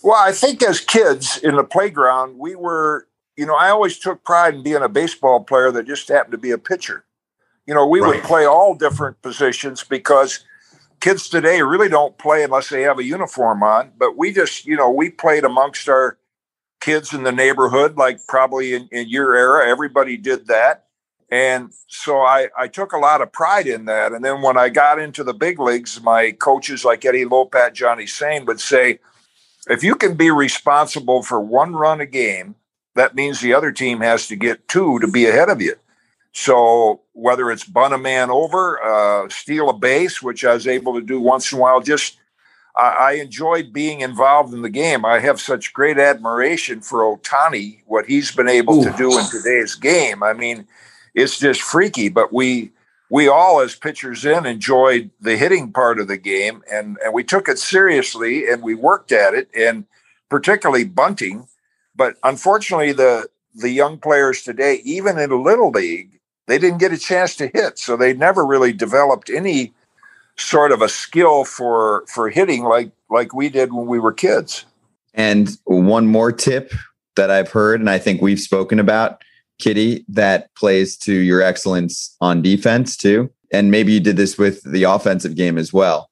Well, 0.03 0.17
I 0.17 0.33
think 0.33 0.63
as 0.63 0.81
kids 0.81 1.39
in 1.39 1.57
the 1.57 1.65
playground, 1.65 2.39
we 2.39 2.55
were 2.55 3.08
you 3.39 3.47
know, 3.47 3.55
I 3.55 3.71
always 3.71 3.99
took 3.99 4.25
pride 4.25 4.57
in 4.57 4.63
being 4.65 4.83
a 4.83 4.89
baseball 4.89 5.45
player 5.45 5.71
that 5.71 5.87
just 5.87 6.09
happened 6.09 6.33
to 6.33 6.39
be 6.39 6.51
a 6.51 6.59
pitcher. 6.59 7.05
You 7.69 7.75
know, 7.75 7.87
we 7.87 8.01
right. 8.01 8.17
would 8.17 8.25
play 8.25 8.45
all 8.45 8.75
different 8.75 9.23
positions 9.23 9.85
because 9.85 10.45
kids 10.99 11.29
today 11.29 11.63
really 11.63 11.89
don't 11.89 12.19
play 12.19 12.43
unless 12.43 12.69
they 12.69 12.83
have 12.83 12.99
a 12.99 13.05
uniform 13.05 13.63
on. 13.63 13.93
But 13.97 14.17
we 14.17 14.33
just, 14.33 14.67
you 14.67 14.77
know, 14.77 14.91
we 14.91 15.11
played 15.11 15.45
amongst 15.45 15.89
our 15.89 16.19
kids 16.81 17.15
in 17.15 17.23
the 17.23 17.31
neighborhood, 17.31 17.97
like 17.97 18.27
probably 18.27 18.75
in, 18.75 18.89
in 18.91 19.09
your 19.09 19.37
era, 19.37 19.69
everybody 19.69 20.17
did 20.17 20.49
that. 20.49 20.87
And 21.31 21.71
so 21.87 22.23
I, 22.23 22.49
I 22.59 22.67
took 22.67 22.93
a 22.93 22.99
lot 22.99 23.21
of 23.21 23.31
pride 23.31 23.69
in 23.69 23.85
that. 23.85 24.13
And 24.13 24.25
then 24.25 24.43
when 24.43 24.57
I 24.57 24.69
got 24.69 24.99
into 24.99 25.23
the 25.23 25.35
big 25.35 25.61
leagues, 25.61 26.03
my 26.03 26.33
coaches 26.33 26.85
like 26.85 27.05
Eddie 27.05 27.25
Lopat, 27.25 27.75
Johnny 27.75 28.07
Sain 28.07 28.47
would 28.47 28.59
say, 28.59 28.99
if 29.69 29.85
you 29.85 29.95
can 29.95 30.17
be 30.17 30.33
responsible 30.33 31.23
for 31.23 31.39
one 31.39 31.77
run 31.77 32.01
a 32.01 32.07
game 32.07 32.57
that 32.99 33.15
means 33.15 33.41
the 33.41 33.55
other 33.55 33.73
team 33.73 34.01
has 34.01 34.27
to 34.29 34.37
get 34.37 34.69
two 34.69 34.99
to 34.99 35.09
be 35.09 35.27
ahead 35.27 35.49
of 35.49 35.63
you. 35.63 35.75
So 36.33 37.01
whether 37.13 37.51
it's 37.51 37.65
bunt 37.65 37.95
a 37.95 37.99
man 37.99 38.31
over, 38.31 38.83
uh, 38.83 39.29
steal 39.29 39.71
a 39.71 39.73
base, 39.73 40.23
which 40.23 40.45
I 40.45 40.55
was 40.55 40.67
able 40.67 40.95
to 40.95 41.01
do 41.01 41.21
once 41.21 41.51
in 41.51 41.59
a 41.59 41.61
while, 41.61 41.81
just 41.81 42.19
I, 42.77 42.89
I 42.89 43.13
enjoyed 43.15 43.73
being 43.73 44.01
involved 44.01 44.55
in 44.55 44.63
the 44.63 44.69
game. 44.69 45.05
I 45.05 45.19
have 45.19 45.41
such 45.41 45.73
great 45.73 45.99
admiration 45.99 46.81
for 46.81 47.01
Ohtani, 47.01 47.81
what 47.87 48.07
he's 48.07 48.31
been 48.31 48.49
able 48.49 48.81
Ooh. 48.81 48.91
to 48.91 48.97
do 48.97 49.19
in 49.19 49.25
today's 49.27 49.75
game. 49.75 50.23
I 50.23 50.33
mean, 50.33 50.67
it's 51.15 51.39
just 51.39 51.61
freaky. 51.61 52.09
But 52.09 52.33
we 52.33 52.73
we 53.11 53.27
all, 53.27 53.61
as 53.61 53.75
pitchers 53.75 54.25
in, 54.25 54.45
enjoyed 54.45 55.11
the 55.21 55.37
hitting 55.37 55.73
part 55.73 55.99
of 55.99 56.09
the 56.09 56.19
game, 56.19 56.63
and 56.71 56.99
and 57.05 57.13
we 57.13 57.25
took 57.25 57.49
it 57.49 57.59
seriously 57.59 58.49
and 58.49 58.63
we 58.63 58.75
worked 58.75 59.13
at 59.13 59.35
it, 59.35 59.49
and 59.57 59.87
particularly 60.29 60.85
bunting 60.85 61.49
but 61.99 62.17
unfortunately, 62.23 62.93
the 62.93 63.29
the 63.55 63.71
young 63.71 63.99
players 63.99 64.43
today, 64.43 64.81
even 64.85 65.19
in 65.19 65.33
a 65.33 65.43
little 65.43 65.71
league, 65.71 66.21
they 66.47 66.57
didn't 66.57 66.79
get 66.79 66.93
a 66.93 66.97
chance 66.97 67.35
to 67.37 67.49
hit, 67.49 67.77
so 67.79 67.97
they 67.97 68.15
never 68.15 68.47
really 68.47 68.73
developed 68.73 69.29
any 69.29 69.75
sort 70.37 70.71
of 70.71 70.81
a 70.81 70.89
skill 70.89 71.45
for 71.45 72.05
for 72.07 72.31
hitting 72.31 72.63
like 72.63 72.93
like 73.11 73.35
we 73.35 73.51
did 73.51 73.73
when 73.73 73.87
we 73.87 73.99
were 73.99 74.13
kids. 74.13 74.65
And 75.13 75.51
one 75.65 76.07
more 76.07 76.31
tip 76.31 76.73
that 77.17 77.31
I've 77.31 77.51
heard, 77.51 77.81
and 77.81 77.91
I 77.91 77.99
think 77.99 78.23
we've 78.23 78.39
spoken 78.39 78.79
about, 78.79 79.25
Kitty, 79.59 80.05
that 80.09 80.55
plays 80.55 80.97
to 80.99 81.13
your 81.13 81.43
excellence 81.43 82.17
on 82.21 82.43
defense 82.43 82.97
too. 82.97 83.29
And 83.51 83.73
maybe 83.73 83.93
you 83.93 83.99
did 83.99 84.17
this 84.17 84.39
with 84.39 84.63
the 84.63 84.85
offensive 84.85 85.35
game 85.35 85.59
as 85.59 85.73
well 85.73 86.08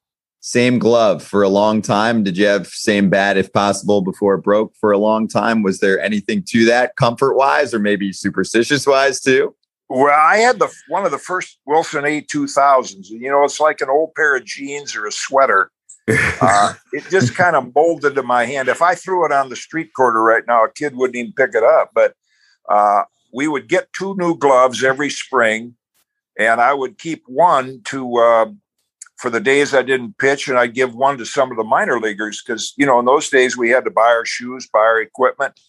same 0.47 0.79
glove 0.79 1.21
for 1.21 1.43
a 1.43 1.49
long 1.49 1.81
time? 1.81 2.23
Did 2.23 2.37
you 2.37 2.45
have 2.45 2.67
same 2.67 3.09
bat 3.09 3.35
if 3.35 3.51
possible 3.51 4.01
before 4.01 4.35
it 4.35 4.43
broke 4.43 4.73
for 4.79 4.93
a 4.93 4.97
long 4.97 5.27
time? 5.27 5.61
Was 5.61 5.81
there 5.81 5.99
anything 5.99 6.41
to 6.47 6.63
that 6.65 6.95
comfort 6.95 7.35
wise 7.35 7.73
or 7.73 7.79
maybe 7.79 8.13
superstitious 8.13 8.87
wise 8.87 9.19
too? 9.19 9.53
Well, 9.89 10.17
I 10.17 10.37
had 10.37 10.59
the 10.59 10.69
one 10.87 11.05
of 11.05 11.11
the 11.11 11.17
first 11.17 11.59
Wilson 11.65 12.05
A 12.05 12.21
two 12.21 12.47
thousands, 12.47 13.11
and 13.11 13.21
you 13.21 13.29
know 13.29 13.43
it's 13.43 13.59
like 13.59 13.81
an 13.81 13.89
old 13.89 14.15
pair 14.15 14.37
of 14.37 14.45
jeans 14.45 14.95
or 14.95 15.05
a 15.05 15.11
sweater. 15.11 15.69
Uh, 16.39 16.73
it 16.93 17.03
just 17.09 17.35
kind 17.35 17.55
of 17.55 17.73
molded 17.75 18.15
to 18.15 18.23
my 18.23 18.45
hand. 18.45 18.69
If 18.69 18.81
I 18.81 18.95
threw 18.95 19.25
it 19.25 19.31
on 19.33 19.49
the 19.49 19.55
street 19.57 19.89
corner 19.93 20.23
right 20.23 20.43
now, 20.47 20.63
a 20.63 20.71
kid 20.71 20.95
wouldn't 20.95 21.17
even 21.17 21.33
pick 21.33 21.53
it 21.53 21.63
up. 21.63 21.91
But 21.93 22.13
uh, 22.69 23.03
we 23.33 23.49
would 23.49 23.67
get 23.67 23.91
two 23.91 24.15
new 24.17 24.37
gloves 24.37 24.83
every 24.83 25.09
spring, 25.09 25.75
and 26.39 26.61
I 26.61 26.73
would 26.73 26.97
keep 26.99 27.23
one 27.25 27.81
to 27.85 28.17
uh, 28.19 28.45
for 29.17 29.29
the 29.29 29.39
days 29.39 29.73
I 29.73 29.81
didn't 29.81 30.17
pitch, 30.17 30.47
and 30.47 30.57
I'd 30.57 30.73
give 30.73 30.95
one 30.95 31.17
to 31.17 31.25
some 31.25 31.51
of 31.51 31.57
the 31.57 31.63
minor 31.63 31.99
leaguers 31.99 32.41
because 32.41 32.73
you 32.77 32.85
know 32.85 32.99
in 32.99 33.05
those 33.05 33.29
days 33.29 33.57
we 33.57 33.69
had 33.69 33.85
to 33.85 33.91
buy 33.91 34.07
our 34.07 34.25
shoes, 34.25 34.67
buy 34.71 34.79
our 34.79 35.01
equipment, 35.01 35.59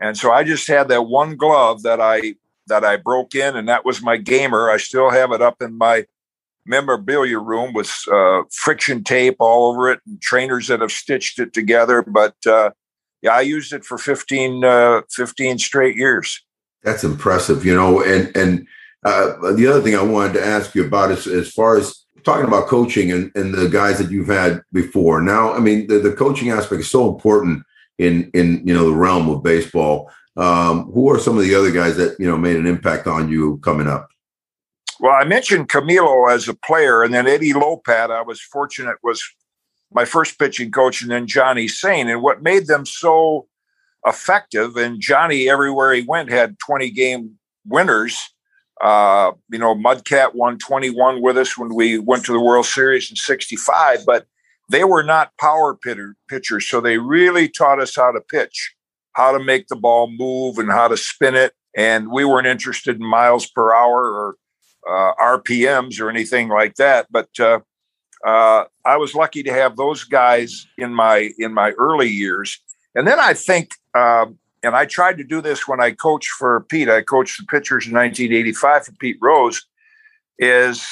and 0.00 0.16
so 0.16 0.32
I 0.32 0.44
just 0.44 0.66
had 0.66 0.88
that 0.88 1.02
one 1.02 1.36
glove 1.36 1.82
that 1.82 2.00
I 2.00 2.34
that 2.66 2.84
I 2.84 2.96
broke 2.96 3.34
in, 3.34 3.56
and 3.56 3.68
that 3.68 3.84
was 3.84 4.02
my 4.02 4.16
gamer. 4.16 4.70
I 4.70 4.78
still 4.78 5.10
have 5.10 5.32
it 5.32 5.42
up 5.42 5.60
in 5.60 5.76
my 5.76 6.06
memorabilia 6.66 7.38
room 7.38 7.74
with 7.74 7.92
uh, 8.10 8.42
friction 8.50 9.04
tape 9.04 9.36
all 9.38 9.70
over 9.70 9.90
it 9.90 10.00
and 10.06 10.20
trainers 10.20 10.68
that 10.68 10.80
have 10.80 10.92
stitched 10.92 11.38
it 11.38 11.52
together. 11.52 12.02
But 12.02 12.34
uh, 12.46 12.70
yeah, 13.22 13.32
I 13.32 13.42
used 13.42 13.72
it 13.72 13.84
for 13.84 13.98
15, 13.98 14.64
uh, 14.64 15.02
15 15.10 15.58
straight 15.58 15.96
years. 15.96 16.42
That's 16.82 17.04
impressive, 17.04 17.64
you 17.64 17.74
know. 17.74 18.02
And 18.02 18.34
and 18.36 18.66
uh, 19.04 19.52
the 19.52 19.66
other 19.66 19.82
thing 19.82 19.94
I 19.94 20.02
wanted 20.02 20.34
to 20.34 20.46
ask 20.46 20.74
you 20.74 20.84
about 20.84 21.10
is 21.10 21.26
as 21.26 21.50
far 21.50 21.76
as 21.76 22.03
talking 22.24 22.46
about 22.46 22.66
coaching 22.66 23.12
and, 23.12 23.30
and 23.34 23.54
the 23.54 23.68
guys 23.68 23.98
that 23.98 24.10
you've 24.10 24.28
had 24.28 24.62
before. 24.72 25.20
Now, 25.20 25.52
I 25.52 25.60
mean, 25.60 25.86
the, 25.86 25.98
the 25.98 26.12
coaching 26.12 26.50
aspect 26.50 26.80
is 26.80 26.90
so 26.90 27.12
important 27.12 27.64
in 27.98 28.30
in 28.34 28.66
you 28.66 28.74
know 28.74 28.86
the 28.86 28.96
realm 28.96 29.28
of 29.28 29.42
baseball. 29.42 30.10
Um, 30.36 30.90
who 30.92 31.08
are 31.10 31.20
some 31.20 31.38
of 31.38 31.44
the 31.44 31.54
other 31.54 31.70
guys 31.70 31.96
that 31.96 32.16
you 32.18 32.26
know 32.26 32.36
made 32.36 32.56
an 32.56 32.66
impact 32.66 33.06
on 33.06 33.28
you 33.28 33.58
coming 33.58 33.86
up? 33.86 34.08
Well, 35.00 35.14
I 35.14 35.24
mentioned 35.24 35.68
Camilo 35.68 36.32
as 36.32 36.48
a 36.48 36.54
player, 36.54 37.02
and 37.02 37.14
then 37.14 37.26
Eddie 37.26 37.52
Lopat. 37.52 38.10
I 38.10 38.22
was 38.22 38.40
fortunate 38.40 38.96
was 39.02 39.22
my 39.92 40.04
first 40.04 40.38
pitching 40.38 40.72
coach, 40.72 41.02
and 41.02 41.10
then 41.10 41.26
Johnny 41.26 41.68
Sain. 41.68 42.08
And 42.08 42.22
what 42.22 42.42
made 42.42 42.66
them 42.66 42.84
so 42.84 43.46
effective, 44.04 44.76
and 44.76 45.00
Johnny 45.00 45.48
everywhere 45.48 45.92
he 45.92 46.02
went 46.02 46.30
had 46.30 46.58
twenty 46.58 46.90
game 46.90 47.38
winners 47.66 48.33
uh, 48.80 49.32
you 49.50 49.58
know, 49.58 49.74
Mudcat 49.74 50.34
won 50.34 50.58
21 50.58 51.22
with 51.22 51.38
us 51.38 51.56
when 51.56 51.74
we 51.74 51.98
went 51.98 52.24
to 52.26 52.32
the 52.32 52.40
World 52.40 52.66
Series 52.66 53.10
in 53.10 53.16
65, 53.16 54.04
but 54.06 54.26
they 54.70 54.84
were 54.84 55.02
not 55.02 55.36
power 55.40 55.74
pitter, 55.74 56.16
pitchers. 56.28 56.68
So 56.68 56.80
they 56.80 56.98
really 56.98 57.48
taught 57.48 57.80
us 57.80 57.96
how 57.96 58.12
to 58.12 58.20
pitch. 58.20 58.74
how 59.14 59.30
to 59.36 59.42
make 59.42 59.68
the 59.68 59.76
ball 59.76 60.10
move 60.10 60.58
and 60.58 60.70
how 60.70 60.88
to 60.88 60.96
spin 60.96 61.34
it. 61.34 61.52
And 61.76 62.10
we 62.10 62.24
weren't 62.24 62.46
interested 62.46 62.96
in 62.96 63.06
miles 63.06 63.46
per 63.48 63.74
hour 63.74 64.02
or 64.02 64.36
uh, 64.88 65.14
RPMs 65.38 66.00
or 66.00 66.10
anything 66.10 66.48
like 66.48 66.74
that. 66.76 67.06
But 67.10 67.28
uh, 67.38 67.60
uh, 68.26 68.64
I 68.84 68.96
was 68.96 69.14
lucky 69.14 69.42
to 69.44 69.52
have 69.52 69.76
those 69.76 70.04
guys 70.04 70.66
in 70.78 70.92
my 70.92 71.30
in 71.38 71.52
my 71.54 71.70
early 71.72 72.08
years. 72.08 72.60
And 72.94 73.06
then 73.06 73.18
I 73.18 73.34
think, 73.34 73.72
um, 73.94 74.38
and 74.64 74.74
I 74.74 74.86
tried 74.86 75.18
to 75.18 75.24
do 75.24 75.40
this 75.40 75.68
when 75.68 75.80
I 75.80 75.90
coached 75.92 76.30
for 76.30 76.64
Pete. 76.68 76.88
I 76.88 77.02
coached 77.02 77.38
the 77.38 77.46
pitchers 77.46 77.86
in 77.86 77.92
1985 77.92 78.86
for 78.86 78.92
Pete 78.92 79.18
Rose. 79.20 79.66
Is 80.38 80.84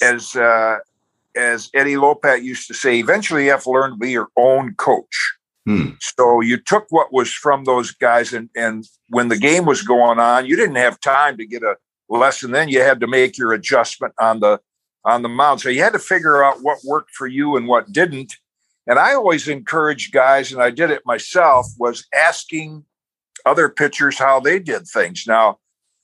as 0.00 0.36
uh, 0.36 0.78
as 1.36 1.68
Eddie 1.74 1.94
Lopat 1.94 2.42
used 2.42 2.66
to 2.68 2.74
say, 2.74 2.98
eventually 2.98 3.44
you 3.44 3.50
have 3.50 3.64
to 3.64 3.70
learn 3.70 3.90
to 3.90 3.96
be 3.96 4.10
your 4.10 4.28
own 4.36 4.74
coach. 4.74 5.34
Hmm. 5.66 5.90
So 6.00 6.40
you 6.40 6.56
took 6.56 6.86
what 6.90 7.12
was 7.12 7.32
from 7.32 7.64
those 7.64 7.90
guys, 7.90 8.32
and 8.32 8.48
and 8.56 8.86
when 9.08 9.28
the 9.28 9.38
game 9.38 9.66
was 9.66 9.82
going 9.82 10.18
on, 10.18 10.46
you 10.46 10.56
didn't 10.56 10.76
have 10.76 11.00
time 11.00 11.36
to 11.38 11.46
get 11.46 11.62
a 11.62 11.76
lesson. 12.08 12.52
Then 12.52 12.68
you 12.68 12.80
had 12.80 13.00
to 13.00 13.06
make 13.06 13.36
your 13.36 13.52
adjustment 13.52 14.14
on 14.18 14.40
the 14.40 14.60
on 15.04 15.22
the 15.22 15.28
mound. 15.28 15.60
So 15.60 15.68
you 15.68 15.82
had 15.82 15.92
to 15.92 15.98
figure 15.98 16.42
out 16.42 16.62
what 16.62 16.78
worked 16.84 17.10
for 17.10 17.26
you 17.26 17.56
and 17.56 17.66
what 17.66 17.92
didn't. 17.92 18.34
And 18.86 18.98
I 18.98 19.14
always 19.14 19.48
encourage 19.48 20.12
guys, 20.12 20.52
and 20.52 20.62
I 20.62 20.70
did 20.70 20.90
it 20.90 21.02
myself, 21.04 21.66
was 21.76 22.06
asking 22.14 22.84
other 23.44 23.68
pitchers 23.68 24.18
how 24.18 24.40
they 24.40 24.58
did 24.58 24.86
things. 24.86 25.24
Now, 25.26 25.58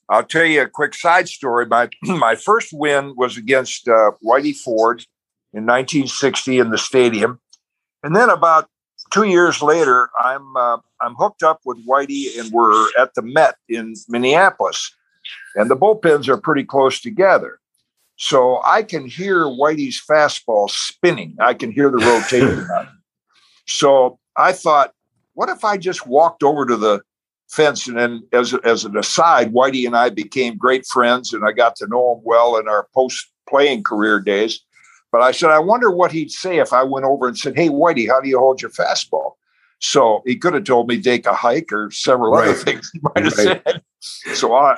I'll 0.09 0.23
tell 0.23 0.45
you 0.45 0.61
a 0.61 0.69
quick 0.69 0.93
side 0.93 1.27
story. 1.27 1.65
My 1.65 1.89
my 2.03 2.35
first 2.35 2.69
win 2.73 3.13
was 3.17 3.37
against 3.37 3.87
uh, 3.87 4.11
Whitey 4.23 4.55
Ford 4.55 5.05
in 5.53 5.65
1960 5.65 6.59
in 6.59 6.69
the 6.69 6.77
stadium, 6.77 7.39
and 8.03 8.15
then 8.15 8.29
about 8.29 8.67
two 9.11 9.23
years 9.23 9.61
later, 9.61 10.09
I'm 10.19 10.55
uh, 10.57 10.77
I'm 11.01 11.15
hooked 11.15 11.43
up 11.43 11.61
with 11.65 11.85
Whitey, 11.87 12.37
and 12.39 12.51
we're 12.51 12.89
at 12.97 13.13
the 13.15 13.21
Met 13.21 13.55
in 13.69 13.93
Minneapolis, 14.09 14.93
and 15.55 15.69
the 15.69 15.75
bullpens 15.75 16.27
are 16.27 16.37
pretty 16.37 16.63
close 16.63 16.99
together. 16.99 17.59
So 18.15 18.61
I 18.63 18.83
can 18.83 19.07
hear 19.07 19.45
Whitey's 19.45 20.01
fastball 20.01 20.69
spinning. 20.69 21.35
I 21.39 21.53
can 21.53 21.71
hear 21.71 21.89
the 21.89 21.97
rotation. 21.97 22.67
so 23.67 24.19
I 24.37 24.51
thought, 24.51 24.93
what 25.33 25.49
if 25.49 25.63
I 25.63 25.77
just 25.77 26.05
walked 26.05 26.43
over 26.43 26.65
to 26.65 26.77
the 26.77 27.01
fence 27.53 27.87
and 27.87 27.97
then 27.97 28.23
as, 28.33 28.53
as 28.63 28.83
an 28.83 28.97
aside, 28.97 29.53
Whitey 29.53 29.85
and 29.85 29.95
I 29.95 30.09
became 30.09 30.57
great 30.57 30.85
friends 30.85 31.33
and 31.33 31.45
I 31.45 31.51
got 31.51 31.75
to 31.77 31.87
know 31.87 32.15
him 32.15 32.21
well 32.23 32.57
in 32.57 32.67
our 32.67 32.87
post 32.93 33.31
playing 33.47 33.83
career 33.83 34.19
days. 34.19 34.59
But 35.11 35.21
I 35.21 35.31
said, 35.31 35.51
I 35.51 35.59
wonder 35.59 35.91
what 35.91 36.11
he'd 36.11 36.31
say 36.31 36.57
if 36.57 36.73
I 36.73 36.83
went 36.83 37.05
over 37.05 37.27
and 37.27 37.37
said, 37.37 37.55
Hey, 37.55 37.69
Whitey, 37.69 38.07
how 38.07 38.19
do 38.19 38.27
you 38.27 38.39
hold 38.39 38.61
your 38.61 38.71
fastball? 38.71 39.33
So 39.79 40.23
he 40.25 40.35
could 40.35 40.53
have 40.53 40.63
told 40.63 40.87
me 40.87 41.01
take 41.01 41.25
a 41.25 41.33
hike 41.33 41.71
or 41.71 41.91
several 41.91 42.31
right. 42.31 42.49
other 42.49 42.57
things 42.57 42.89
he 42.91 42.99
might 43.01 43.23
have 43.23 43.37
right. 43.37 43.61
said. 43.65 44.35
So 44.35 44.55
I, 44.55 44.77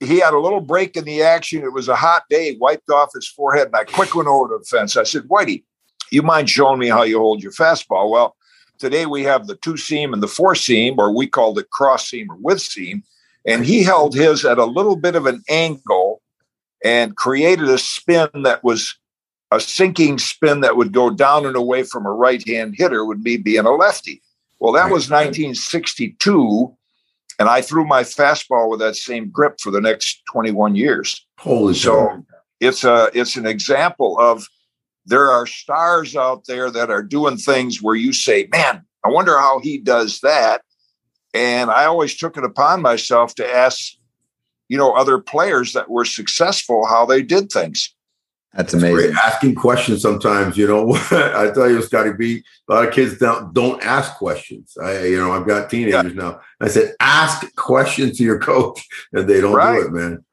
he 0.00 0.20
had 0.20 0.34
a 0.34 0.38
little 0.38 0.60
break 0.60 0.96
in 0.96 1.04
the 1.04 1.22
action. 1.22 1.62
It 1.62 1.72
was 1.72 1.88
a 1.88 1.96
hot 1.96 2.24
day, 2.28 2.56
wiped 2.60 2.90
off 2.90 3.10
his 3.14 3.26
forehead, 3.26 3.68
and 3.68 3.76
I 3.76 3.84
quick 3.84 4.14
went 4.14 4.28
over 4.28 4.48
to 4.48 4.58
the 4.58 4.64
fence. 4.64 4.96
I 4.96 5.04
said, 5.04 5.22
Whitey, 5.22 5.64
you 6.10 6.22
mind 6.22 6.50
showing 6.50 6.78
me 6.78 6.88
how 6.88 7.02
you 7.02 7.18
hold 7.18 7.42
your 7.42 7.52
fastball? 7.52 8.10
Well, 8.10 8.36
today 8.82 9.06
we 9.06 9.22
have 9.22 9.46
the 9.46 9.54
two 9.54 9.76
seam 9.76 10.12
and 10.12 10.20
the 10.20 10.26
four 10.26 10.56
seam, 10.56 10.98
or 10.98 11.14
we 11.14 11.28
call 11.28 11.56
it 11.56 11.70
cross 11.70 12.08
seam 12.08 12.28
or 12.28 12.36
with 12.36 12.60
seam. 12.60 13.04
And 13.46 13.64
he 13.64 13.84
held 13.84 14.12
his 14.12 14.44
at 14.44 14.58
a 14.58 14.64
little 14.64 14.96
bit 14.96 15.14
of 15.14 15.26
an 15.26 15.40
angle 15.48 16.20
and 16.84 17.16
created 17.16 17.68
a 17.68 17.78
spin 17.78 18.28
that 18.42 18.64
was 18.64 18.98
a 19.52 19.60
sinking 19.60 20.18
spin 20.18 20.62
that 20.62 20.76
would 20.76 20.92
go 20.92 21.10
down 21.10 21.46
and 21.46 21.54
away 21.54 21.84
from 21.84 22.06
a 22.06 22.10
right 22.10 22.44
hand 22.46 22.74
hitter, 22.76 23.04
would 23.04 23.22
be 23.22 23.36
being 23.36 23.66
a 23.66 23.70
lefty. 23.70 24.20
Well, 24.58 24.72
that 24.72 24.90
was 24.90 25.08
1962 25.08 26.76
and 27.38 27.48
I 27.48 27.62
threw 27.62 27.84
my 27.84 28.02
fastball 28.02 28.68
with 28.68 28.80
that 28.80 28.96
same 28.96 29.30
grip 29.30 29.60
for 29.60 29.70
the 29.70 29.80
next 29.80 30.22
21 30.32 30.74
years. 30.74 31.24
Holy 31.38 31.74
so 31.74 32.24
it's 32.60 32.82
a 32.82 33.10
it's 33.14 33.36
an 33.36 33.46
example 33.46 34.18
of 34.18 34.46
there 35.06 35.30
are 35.30 35.46
stars 35.46 36.16
out 36.16 36.44
there 36.46 36.70
that 36.70 36.90
are 36.90 37.02
doing 37.02 37.36
things 37.36 37.82
where 37.82 37.94
you 37.94 38.12
say, 38.12 38.48
"Man, 38.50 38.84
I 39.04 39.08
wonder 39.08 39.38
how 39.38 39.60
he 39.60 39.78
does 39.78 40.20
that." 40.20 40.62
And 41.34 41.70
I 41.70 41.86
always 41.86 42.16
took 42.16 42.36
it 42.36 42.44
upon 42.44 42.82
myself 42.82 43.34
to 43.36 43.54
ask, 43.54 43.94
you 44.68 44.76
know, 44.76 44.92
other 44.92 45.18
players 45.18 45.72
that 45.72 45.90
were 45.90 46.04
successful 46.04 46.86
how 46.86 47.06
they 47.06 47.22
did 47.22 47.50
things. 47.50 47.94
That's 48.54 48.74
amazing. 48.74 49.16
Asking 49.16 49.54
questions 49.54 50.02
sometimes, 50.02 50.58
you 50.58 50.66
know. 50.66 50.94
I 51.10 51.50
tell 51.54 51.70
you, 51.70 51.80
Scotty 51.80 52.12
B. 52.12 52.44
A 52.68 52.74
lot 52.74 52.86
of 52.86 52.92
kids 52.92 53.16
don't 53.16 53.54
don't 53.54 53.82
ask 53.82 54.16
questions. 54.16 54.76
I, 54.82 55.04
you 55.04 55.16
know, 55.16 55.32
I've 55.32 55.46
got 55.46 55.70
teenagers 55.70 56.12
yeah. 56.14 56.22
now. 56.22 56.40
I 56.60 56.68
said, 56.68 56.94
ask 57.00 57.54
questions 57.56 58.18
to 58.18 58.24
your 58.24 58.38
coach, 58.38 58.86
and 59.12 59.26
they 59.26 59.40
don't 59.40 59.54
right. 59.54 59.80
do 59.80 59.86
it, 59.86 59.92
man. 59.92 60.24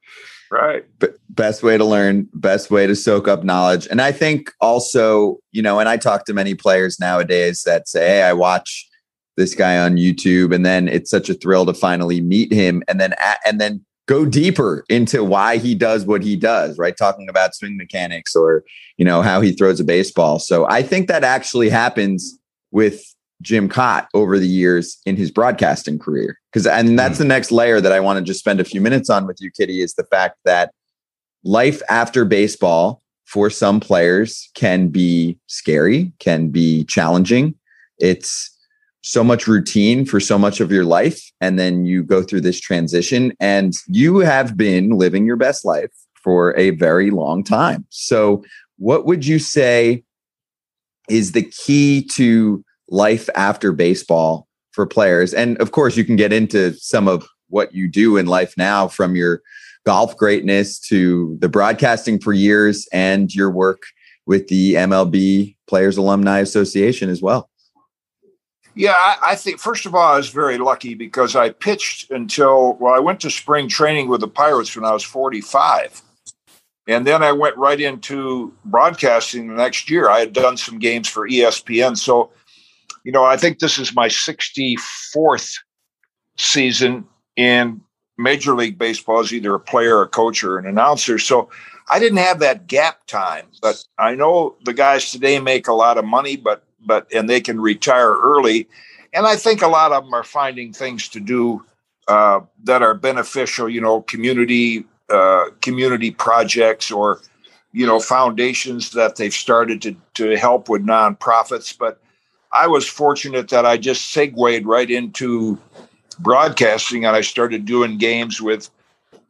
Right. 0.51 0.83
Best 1.29 1.61
way 1.61 1.77
to 1.77 1.85
learn, 1.85 2.27
best 2.33 2.71
way 2.71 2.87
to 2.87 2.95
soak 2.95 3.27
up 3.27 3.43
knowledge, 3.43 3.87
and 3.89 4.01
I 4.01 4.11
think 4.11 4.51
also, 4.59 5.37
you 5.51 5.61
know, 5.61 5.79
and 5.79 5.87
I 5.87 5.97
talk 5.97 6.25
to 6.25 6.33
many 6.33 6.55
players 6.55 6.99
nowadays 6.99 7.63
that 7.65 7.87
say, 7.87 8.07
"Hey, 8.07 8.23
I 8.23 8.33
watch." 8.33 8.85
this 9.37 9.55
guy 9.55 9.77
on 9.77 9.95
YouTube 9.95 10.53
and 10.53 10.65
then 10.65 10.89
it's 10.89 11.09
such 11.09 11.29
a 11.29 11.33
thrill 11.33 11.65
to 11.65 11.73
finally 11.73 12.19
meet 12.19 12.51
him 12.51 12.83
and 12.89 12.99
then 12.99 13.13
and 13.45 13.59
then 13.59 13.83
go 14.09 14.25
deeper 14.25 14.83
into 14.89 15.23
why 15.23 15.57
he 15.57 15.75
does 15.75 16.03
what 16.03 16.23
he 16.23 16.35
does, 16.35 16.77
right? 16.79 16.97
Talking 16.97 17.29
about 17.29 17.53
swing 17.53 17.77
mechanics 17.77 18.35
or, 18.35 18.63
you 18.97 19.05
know, 19.05 19.21
how 19.21 19.39
he 19.39 19.51
throws 19.51 19.79
a 19.79 19.83
baseball. 19.83 20.39
So 20.39 20.67
I 20.67 20.81
think 20.81 21.07
that 21.07 21.23
actually 21.23 21.69
happens 21.69 22.37
with 22.71 23.03
Jim 23.41 23.69
Kaat 23.69 24.07
over 24.13 24.37
the 24.37 24.47
years 24.47 24.99
in 25.05 25.15
his 25.15 25.31
broadcasting 25.31 25.97
career. 25.99 26.37
Because, 26.51 26.67
and 26.67 26.97
that's 26.97 27.15
mm. 27.15 27.19
the 27.19 27.25
next 27.25 27.51
layer 27.51 27.79
that 27.79 27.91
I 27.91 27.99
want 27.99 28.17
to 28.17 28.23
just 28.23 28.39
spend 28.39 28.59
a 28.59 28.65
few 28.65 28.81
minutes 28.81 29.09
on 29.09 29.25
with 29.27 29.37
you, 29.39 29.51
Kitty, 29.51 29.81
is 29.81 29.93
the 29.93 30.03
fact 30.05 30.37
that 30.45 30.73
life 31.43 31.81
after 31.89 32.25
baseball 32.25 33.01
for 33.25 33.49
some 33.49 33.79
players 33.79 34.49
can 34.55 34.89
be 34.89 35.37
scary, 35.47 36.11
can 36.19 36.49
be 36.49 36.83
challenging. 36.85 37.55
It's, 37.99 38.57
so 39.01 39.23
much 39.23 39.47
routine 39.47 40.05
for 40.05 40.19
so 40.19 40.37
much 40.37 40.59
of 40.59 40.71
your 40.71 40.83
life 40.83 41.31
and 41.39 41.57
then 41.57 41.85
you 41.85 42.03
go 42.03 42.21
through 42.21 42.41
this 42.41 42.59
transition 42.59 43.33
and 43.39 43.73
you 43.87 44.19
have 44.19 44.57
been 44.57 44.91
living 44.91 45.25
your 45.25 45.37
best 45.37 45.63
life 45.63 45.91
for 46.13 46.55
a 46.57 46.71
very 46.71 47.09
long 47.11 47.43
time 47.43 47.85
so 47.89 48.43
what 48.77 49.05
would 49.05 49.25
you 49.25 49.39
say 49.39 50.03
is 51.09 51.31
the 51.31 51.43
key 51.43 52.03
to 52.03 52.63
life 52.89 53.29
after 53.35 53.71
baseball 53.71 54.47
for 54.71 54.85
players 54.85 55.33
and 55.33 55.59
of 55.61 55.71
course 55.71 55.97
you 55.97 56.03
can 56.03 56.15
get 56.15 56.33
into 56.33 56.73
some 56.73 57.07
of 57.07 57.27
what 57.49 57.73
you 57.73 57.87
do 57.87 58.17
in 58.17 58.25
life 58.25 58.53
now 58.57 58.87
from 58.87 59.15
your 59.15 59.41
golf 59.85 60.15
greatness 60.17 60.79
to 60.79 61.37
the 61.39 61.49
broadcasting 61.49 62.19
for 62.19 62.33
years 62.33 62.87
and 62.93 63.33
your 63.33 63.49
work 63.49 63.83
with 64.25 64.47
the 64.47 64.75
MLB 64.75 65.55
Players 65.67 65.97
Alumni 65.97 66.39
Association 66.39 67.09
as 67.09 67.21
well 67.21 67.49
yeah, 68.75 68.93
I, 68.93 69.17
I, 69.31 69.35
think 69.35 69.59
first 69.59 69.85
of 69.85 69.93
all, 69.93 70.13
I 70.13 70.15
was 70.15 70.29
very 70.29 70.57
lucky 70.57 70.93
because 70.93 71.35
I 71.35 71.49
pitched 71.49 72.11
until 72.11 72.75
well, 72.75 72.93
I 72.93 72.99
went 72.99 73.19
to 73.21 73.29
spring 73.29 73.67
training 73.67 74.07
with 74.07 74.21
the 74.21 74.27
Pirates 74.29 74.73
when 74.73 74.85
I 74.85 74.93
was 74.93 75.03
45. 75.03 76.01
And 76.87 77.05
then 77.05 77.21
I 77.21 77.33
went 77.33 77.57
right 77.57 77.79
into 77.79 78.53
broadcasting 78.63 79.47
the 79.47 79.55
next 79.55 79.89
year. 79.89 80.09
I 80.09 80.19
had 80.19 80.31
done 80.31 80.55
some 80.55 80.79
games 80.79 81.07
for 81.07 81.27
ESPN. 81.27 81.97
So, 81.97 82.31
you 83.03 83.11
know, 83.11 83.23
I 83.23 83.37
think 83.37 83.59
this 83.59 83.77
is 83.77 83.95
my 83.95 84.07
64th 84.07 85.57
season 86.37 87.05
in 87.35 87.81
Major 88.17 88.55
League 88.55 88.77
Baseball 88.77 89.19
as 89.19 89.33
either 89.33 89.55
a 89.55 89.59
player, 89.59 90.01
a 90.01 90.07
coach, 90.07 90.43
or 90.43 90.57
an 90.57 90.65
announcer. 90.65 91.17
So 91.17 91.49
I 91.89 91.99
didn't 91.99 92.19
have 92.19 92.39
that 92.39 92.67
gap 92.67 93.05
time. 93.07 93.47
But 93.61 93.83
I 93.97 94.15
know 94.15 94.55
the 94.65 94.73
guys 94.73 95.11
today 95.11 95.39
make 95.39 95.67
a 95.67 95.73
lot 95.73 95.97
of 95.97 96.05
money, 96.05 96.35
but 96.35 96.63
but 96.85 97.11
and 97.13 97.29
they 97.29 97.41
can 97.41 97.59
retire 97.59 98.13
early. 98.13 98.67
And 99.13 99.25
I 99.25 99.35
think 99.35 99.61
a 99.61 99.67
lot 99.67 99.91
of 99.91 100.03
them 100.03 100.13
are 100.13 100.23
finding 100.23 100.71
things 100.71 101.09
to 101.09 101.19
do 101.19 101.65
uh, 102.07 102.41
that 102.63 102.81
are 102.81 102.93
beneficial. 102.93 103.69
You 103.69 103.81
know, 103.81 104.01
community 104.01 104.85
uh, 105.09 105.45
community 105.61 106.11
projects 106.11 106.91
or 106.91 107.21
you 107.71 107.85
know 107.85 107.99
foundations 107.99 108.91
that 108.91 109.15
they've 109.15 109.33
started 109.33 109.81
to 109.81 109.95
to 110.15 110.35
help 110.37 110.69
with 110.69 110.85
nonprofits. 110.85 111.75
But 111.77 112.01
I 112.51 112.67
was 112.67 112.87
fortunate 112.87 113.49
that 113.49 113.65
I 113.65 113.77
just 113.77 114.11
segued 114.11 114.65
right 114.65 114.89
into 114.89 115.57
broadcasting 116.19 117.05
and 117.05 117.15
I 117.15 117.21
started 117.21 117.65
doing 117.65 117.97
games 117.97 118.41
with 118.41 118.69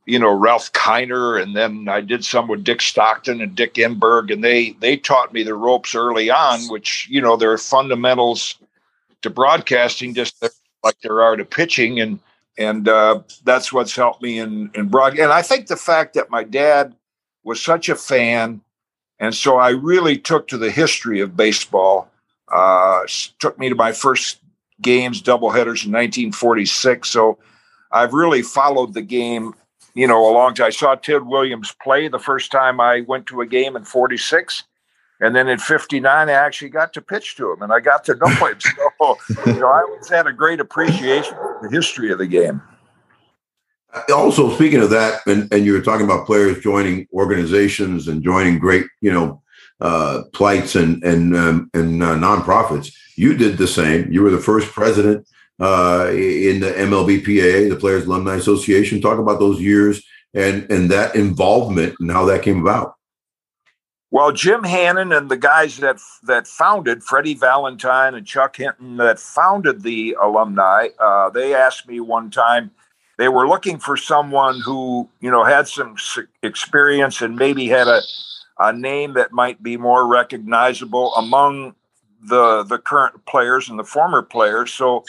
you 0.09 0.17
know 0.17 0.33
Ralph 0.33 0.71
Kiner, 0.73 1.41
and 1.41 1.55
then 1.55 1.87
I 1.87 2.01
did 2.01 2.25
some 2.25 2.47
with 2.47 2.63
Dick 2.63 2.81
Stockton 2.81 3.41
and 3.41 3.55
Dick 3.55 3.75
Enberg, 3.75 4.33
and 4.33 4.43
they 4.43 4.71
they 4.79 4.97
taught 4.97 5.33
me 5.33 5.43
the 5.43 5.53
ropes 5.53 5.93
early 5.93 6.31
on, 6.31 6.61
which 6.69 7.07
you 7.09 7.21
know 7.21 7.37
there 7.37 7.51
are 7.51 7.59
fundamentals 7.59 8.55
to 9.21 9.29
broadcasting, 9.29 10.15
just 10.15 10.43
like 10.83 10.99
there 11.01 11.21
are 11.21 11.35
to 11.35 11.45
pitching, 11.45 11.99
and 11.99 12.19
and 12.57 12.89
uh, 12.89 13.21
that's 13.43 13.71
what's 13.71 13.95
helped 13.95 14.23
me 14.23 14.39
in 14.39 14.71
in 14.73 14.87
broad. 14.87 15.17
And 15.19 15.31
I 15.31 15.43
think 15.43 15.67
the 15.67 15.77
fact 15.77 16.15
that 16.15 16.31
my 16.31 16.43
dad 16.43 16.95
was 17.43 17.61
such 17.61 17.87
a 17.87 17.95
fan, 17.95 18.61
and 19.19 19.35
so 19.35 19.57
I 19.57 19.69
really 19.69 20.17
took 20.17 20.47
to 20.47 20.57
the 20.57 20.71
history 20.71 21.19
of 21.19 21.37
baseball. 21.37 22.09
Uh, 22.51 23.01
took 23.39 23.57
me 23.59 23.69
to 23.69 23.75
my 23.75 23.91
first 23.91 24.39
games, 24.81 25.21
doubleheaders 25.21 25.85
in 25.85 25.91
1946. 25.91 27.09
So 27.09 27.37
I've 27.91 28.13
really 28.13 28.41
followed 28.41 28.93
the 28.93 29.01
game, 29.01 29.53
you 29.93 30.07
know, 30.07 30.29
a 30.29 30.33
long 30.33 30.53
time. 30.53 30.67
I 30.67 30.71
saw 30.71 30.95
Ted 30.95 31.23
Williams 31.23 31.73
play 31.81 32.07
the 32.07 32.19
first 32.19 32.51
time 32.51 32.79
I 32.79 33.01
went 33.01 33.27
to 33.27 33.41
a 33.41 33.45
game 33.45 33.75
in 33.75 33.83
46. 33.83 34.63
And 35.21 35.35
then 35.35 35.49
in 35.49 35.59
59, 35.59 36.29
I 36.29 36.31
actually 36.31 36.69
got 36.69 36.93
to 36.93 37.01
pitch 37.01 37.35
to 37.35 37.51
him 37.51 37.61
and 37.61 37.73
I 37.73 37.81
got 37.81 38.05
to 38.05 38.15
know 38.15 38.27
him. 38.27 38.59
So, 38.59 39.17
you 39.45 39.59
know, 39.59 39.67
I 39.67 39.81
always 39.81 40.07
had 40.07 40.27
a 40.27 40.33
great 40.33 40.59
appreciation 40.59 41.33
for 41.33 41.59
the 41.61 41.69
history 41.69 42.11
of 42.11 42.19
the 42.19 42.27
game. 42.27 42.61
Also, 44.13 44.53
speaking 44.55 44.81
of 44.81 44.91
that, 44.91 45.21
and, 45.25 45.51
and 45.51 45.65
you 45.65 45.73
were 45.73 45.81
talking 45.81 46.05
about 46.05 46.25
players 46.25 46.59
joining 46.59 47.07
organizations 47.11 48.07
and 48.07 48.23
joining 48.23 48.59
great, 48.59 48.85
you 49.01 49.11
know, 49.11 49.41
uh, 49.81 50.23
plights 50.33 50.75
and 50.75 51.03
and 51.03 51.35
um, 51.35 51.69
and 51.73 52.01
uh, 52.03 52.15
nonprofits. 52.15 52.93
You 53.15 53.35
did 53.35 53.57
the 53.57 53.67
same. 53.67 54.11
You 54.11 54.21
were 54.23 54.31
the 54.31 54.39
first 54.39 54.71
president 54.71 55.27
uh, 55.59 56.07
in 56.11 56.59
the 56.59 56.73
MLBPA, 56.77 57.69
the 57.69 57.75
Players 57.75 58.05
Alumni 58.05 58.35
Association. 58.35 59.01
Talk 59.01 59.19
about 59.19 59.39
those 59.39 59.61
years 59.61 60.01
and 60.33 60.69
and 60.71 60.89
that 60.91 61.15
involvement 61.15 61.95
and 61.99 62.11
how 62.11 62.25
that 62.25 62.43
came 62.43 62.61
about. 62.61 62.95
Well, 64.11 64.31
Jim 64.31 64.63
Hannan 64.63 65.11
and 65.11 65.29
the 65.29 65.37
guys 65.37 65.77
that 65.77 65.99
that 66.23 66.47
founded 66.47 67.03
Freddie 67.03 67.35
Valentine 67.35 68.15
and 68.15 68.25
Chuck 68.25 68.55
Hinton 68.55 68.97
that 68.97 69.19
founded 69.19 69.83
the 69.83 70.17
alumni, 70.19 70.87
uh, 70.99 71.29
they 71.29 71.53
asked 71.53 71.87
me 71.87 71.99
one 71.99 72.31
time. 72.31 72.71
They 73.17 73.27
were 73.27 73.47
looking 73.47 73.79
for 73.79 73.97
someone 73.97 74.61
who 74.61 75.09
you 75.19 75.29
know 75.29 75.43
had 75.43 75.67
some 75.67 75.95
experience 76.41 77.21
and 77.21 77.35
maybe 77.35 77.67
had 77.67 77.87
a 77.87 78.01
a 78.59 78.73
name 78.73 79.13
that 79.13 79.31
might 79.31 79.63
be 79.63 79.77
more 79.77 80.07
recognizable 80.07 81.13
among 81.15 81.75
the 82.21 82.63
the 82.63 82.77
current 82.77 83.25
players 83.25 83.69
and 83.69 83.79
the 83.79 83.83
former 83.83 84.21
players. 84.21 84.73
So 84.73 85.05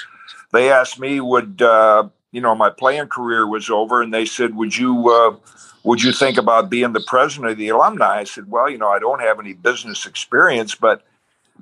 they 0.53 0.71
asked 0.71 0.99
me, 0.99 1.21
would 1.21 1.61
uh, 1.61 2.09
you 2.33 2.41
know 2.41 2.55
my 2.55 2.71
playing 2.71 3.09
career 3.09 3.47
was 3.47 3.71
over, 3.71 4.03
and 4.03 4.15
they 4.15 4.25
said, 4.25 4.55
would 4.55 4.77
you 4.77 5.09
uh, 5.11 5.37
would 5.83 6.03
you 6.03 6.13
think 6.13 6.37
about 6.39 6.71
being 6.71 6.93
the 6.93 7.05
president 7.07 7.53
of 7.53 7.59
the 7.59 7.69
alumni? 7.69 8.21
I 8.21 8.25
said, 8.25 8.51
well, 8.51 8.71
you 8.71 8.79
know, 8.79 8.89
I 8.89 8.99
don't 8.99 9.21
have 9.21 9.41
any 9.41 9.55
business 9.55 10.07
experience, 10.07 10.75
but 10.75 11.05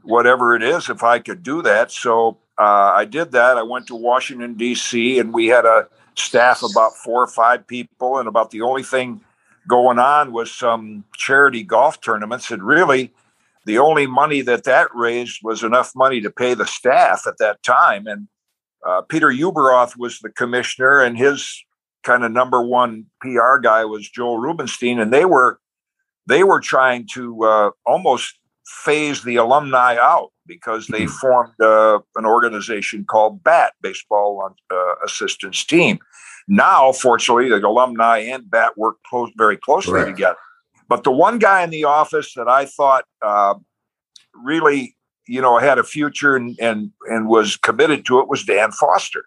whatever 0.02 0.56
it 0.56 0.62
is, 0.62 0.88
if 0.90 1.02
I 1.02 1.18
could 1.18 1.42
do 1.42 1.62
that. 1.62 1.92
So 1.92 2.38
uh, 2.58 2.92
I 2.94 3.04
did 3.04 3.32
that. 3.32 3.56
I 3.56 3.62
went 3.62 3.86
to 3.88 3.94
Washington, 3.94 4.54
D.C., 4.54 5.18
and 5.18 5.32
we 5.32 5.46
had 5.46 5.64
a 5.64 5.88
staff 6.16 6.62
about 6.64 6.96
four 6.96 7.22
or 7.22 7.28
five 7.28 7.66
people, 7.66 8.18
and 8.18 8.26
about 8.26 8.50
the 8.50 8.62
only 8.62 8.82
thing 8.82 9.20
going 9.68 9.98
on 9.98 10.32
was 10.32 10.50
some 10.50 11.04
charity 11.14 11.62
golf 11.62 12.00
tournaments. 12.00 12.50
And 12.50 12.62
really, 12.62 13.12
the 13.66 13.78
only 13.78 14.06
money 14.06 14.40
that 14.40 14.64
that 14.64 14.88
raised 14.94 15.40
was 15.42 15.62
enough 15.62 15.92
money 15.94 16.20
to 16.22 16.30
pay 16.30 16.54
the 16.54 16.66
staff 16.66 17.26
at 17.26 17.38
that 17.38 17.62
time. 17.62 18.06
And 18.06 18.26
uh, 18.84 19.02
Peter 19.02 19.28
Ueberroth 19.28 19.96
was 19.96 20.18
the 20.20 20.30
commissioner, 20.30 21.00
and 21.00 21.18
his 21.18 21.62
kind 22.02 22.24
of 22.24 22.32
number 22.32 22.62
one 22.62 23.06
PR 23.20 23.58
guy 23.58 23.84
was 23.84 24.08
Joel 24.08 24.38
Rubinstein, 24.38 24.98
and 24.98 25.12
they 25.12 25.24
were 25.24 25.60
they 26.26 26.44
were 26.44 26.60
trying 26.60 27.06
to 27.14 27.44
uh, 27.44 27.70
almost 27.86 28.38
phase 28.66 29.22
the 29.22 29.36
alumni 29.36 29.96
out 29.96 30.30
because 30.46 30.86
they 30.86 31.02
mm-hmm. 31.02 31.12
formed 31.12 31.60
uh, 31.60 31.98
an 32.16 32.24
organization 32.24 33.04
called 33.04 33.42
BAT, 33.42 33.72
Baseball 33.82 34.54
uh, 34.70 34.94
Assistance 35.04 35.64
Team. 35.64 35.98
Now, 36.48 36.92
fortunately, 36.92 37.50
the 37.50 37.66
alumni 37.66 38.18
and 38.18 38.50
BAT 38.50 38.76
work 38.78 38.96
close, 39.06 39.30
very 39.36 39.58
closely 39.58 39.92
Correct. 39.92 40.08
together. 40.16 40.38
But 40.88 41.04
the 41.04 41.12
one 41.12 41.38
guy 41.38 41.62
in 41.62 41.70
the 41.70 41.84
office 41.84 42.32
that 42.34 42.48
I 42.48 42.64
thought 42.64 43.04
uh, 43.20 43.54
really, 44.34 44.96
you 45.26 45.42
know, 45.42 45.58
had 45.58 45.78
a 45.78 45.84
future 45.84 46.34
and, 46.34 46.58
and 46.58 46.90
and 47.08 47.28
was 47.28 47.58
committed 47.58 48.06
to 48.06 48.20
it 48.20 48.28
was 48.28 48.44
Dan 48.44 48.72
Foster. 48.72 49.26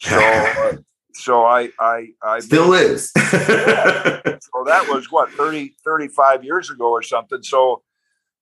So 0.00 0.18
uh, 0.18 0.76
so 1.14 1.44
I, 1.44 1.68
I, 1.78 2.08
I 2.22 2.40
still 2.40 2.72
is. 2.72 3.10
so 3.12 3.20
that 4.66 4.86
was 4.88 5.08
what 5.10 5.30
30, 5.32 5.74
35 5.84 6.44
years 6.44 6.70
ago 6.70 6.90
or 6.90 7.02
something. 7.02 7.42
So 7.42 7.82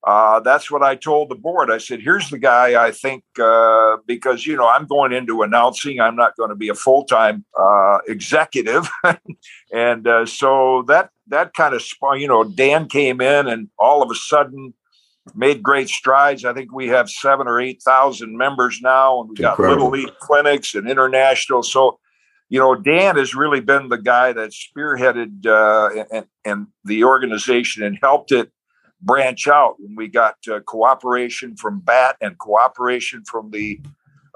uh, 0.05 0.41
that's 0.41 0.71
what 0.71 0.83
I 0.83 0.97
told 0.97 1.29
the 1.29 1.37
board. 1.37 1.71
I 1.71 1.79
said, 1.79 2.01
here's 2.01 2.29
the 2.31 2.39
guy 2.39 2.85
I 2.85 2.91
think, 2.91 3.23
uh, 3.41 3.99
because, 4.07 4.47
you 4.47 4.57
know, 4.57 4.69
I'm 4.69 4.87
going 4.87 5.13
into 5.13 5.43
announcing, 5.43 6.01
I'm 6.01 6.17
not 6.17 6.37
going 6.37 6.51
to 6.51 6.57
be 6.57 6.69
a 6.69 6.75
full 6.75 7.05
time 7.05 7.45
uh, 7.59 7.99
executive. 8.09 8.89
and 9.73 10.07
uh, 10.07 10.27
so 10.27 10.85
that, 10.89 11.11
that 11.29 11.55
kind 11.55 11.75
of 11.75 11.83
spun, 11.83 12.21
you 12.21 12.27
know, 12.27 12.43
Dan 12.43 12.89
came 12.89 13.21
in 13.21 13.47
and 13.47 13.69
all 13.79 14.03
of 14.03 14.11
a 14.11 14.15
sudden, 14.15 14.75
made 15.37 15.63
great 15.63 15.89
strides. 15.89 16.45
I 16.45 16.53
think 16.53 16.73
we 16.73 16.89
have 16.89 17.09
seven 17.09 17.47
or 17.47 17.61
eight 17.61 17.81
thousand 17.81 18.37
members 18.37 18.81
now, 18.83 19.21
and 19.21 19.29
we've 19.29 19.39
got 19.39 19.61
little 19.61 19.89
league 19.89 20.13
clinics 20.19 20.75
and 20.75 20.91
international. 20.91 21.63
So 21.63 22.01
you 22.49 22.59
know, 22.59 22.75
Dan 22.75 23.17
has 23.17 23.35
really 23.35 23.61
been 23.61 23.89
the 23.89 23.97
guy 23.97 24.35
that 24.35 24.51
spearheaded 24.51 25.47
uh, 25.47 26.05
and, 26.13 26.27
and, 26.45 26.67
the 26.85 27.05
organization 27.05 27.83
and 27.83 27.97
helped 28.03 28.31
it 28.31 28.53
branch 29.03 29.49
out. 29.49 29.77
When 29.79 29.97
we 29.97 30.09
got 30.09 30.37
uh, 30.51 30.61
cooperation 30.61 31.57
from 31.57 31.81
BAT 31.81 32.17
and 32.21 32.39
cooperation 32.39 33.25
from 33.25 33.51
the 33.51 33.81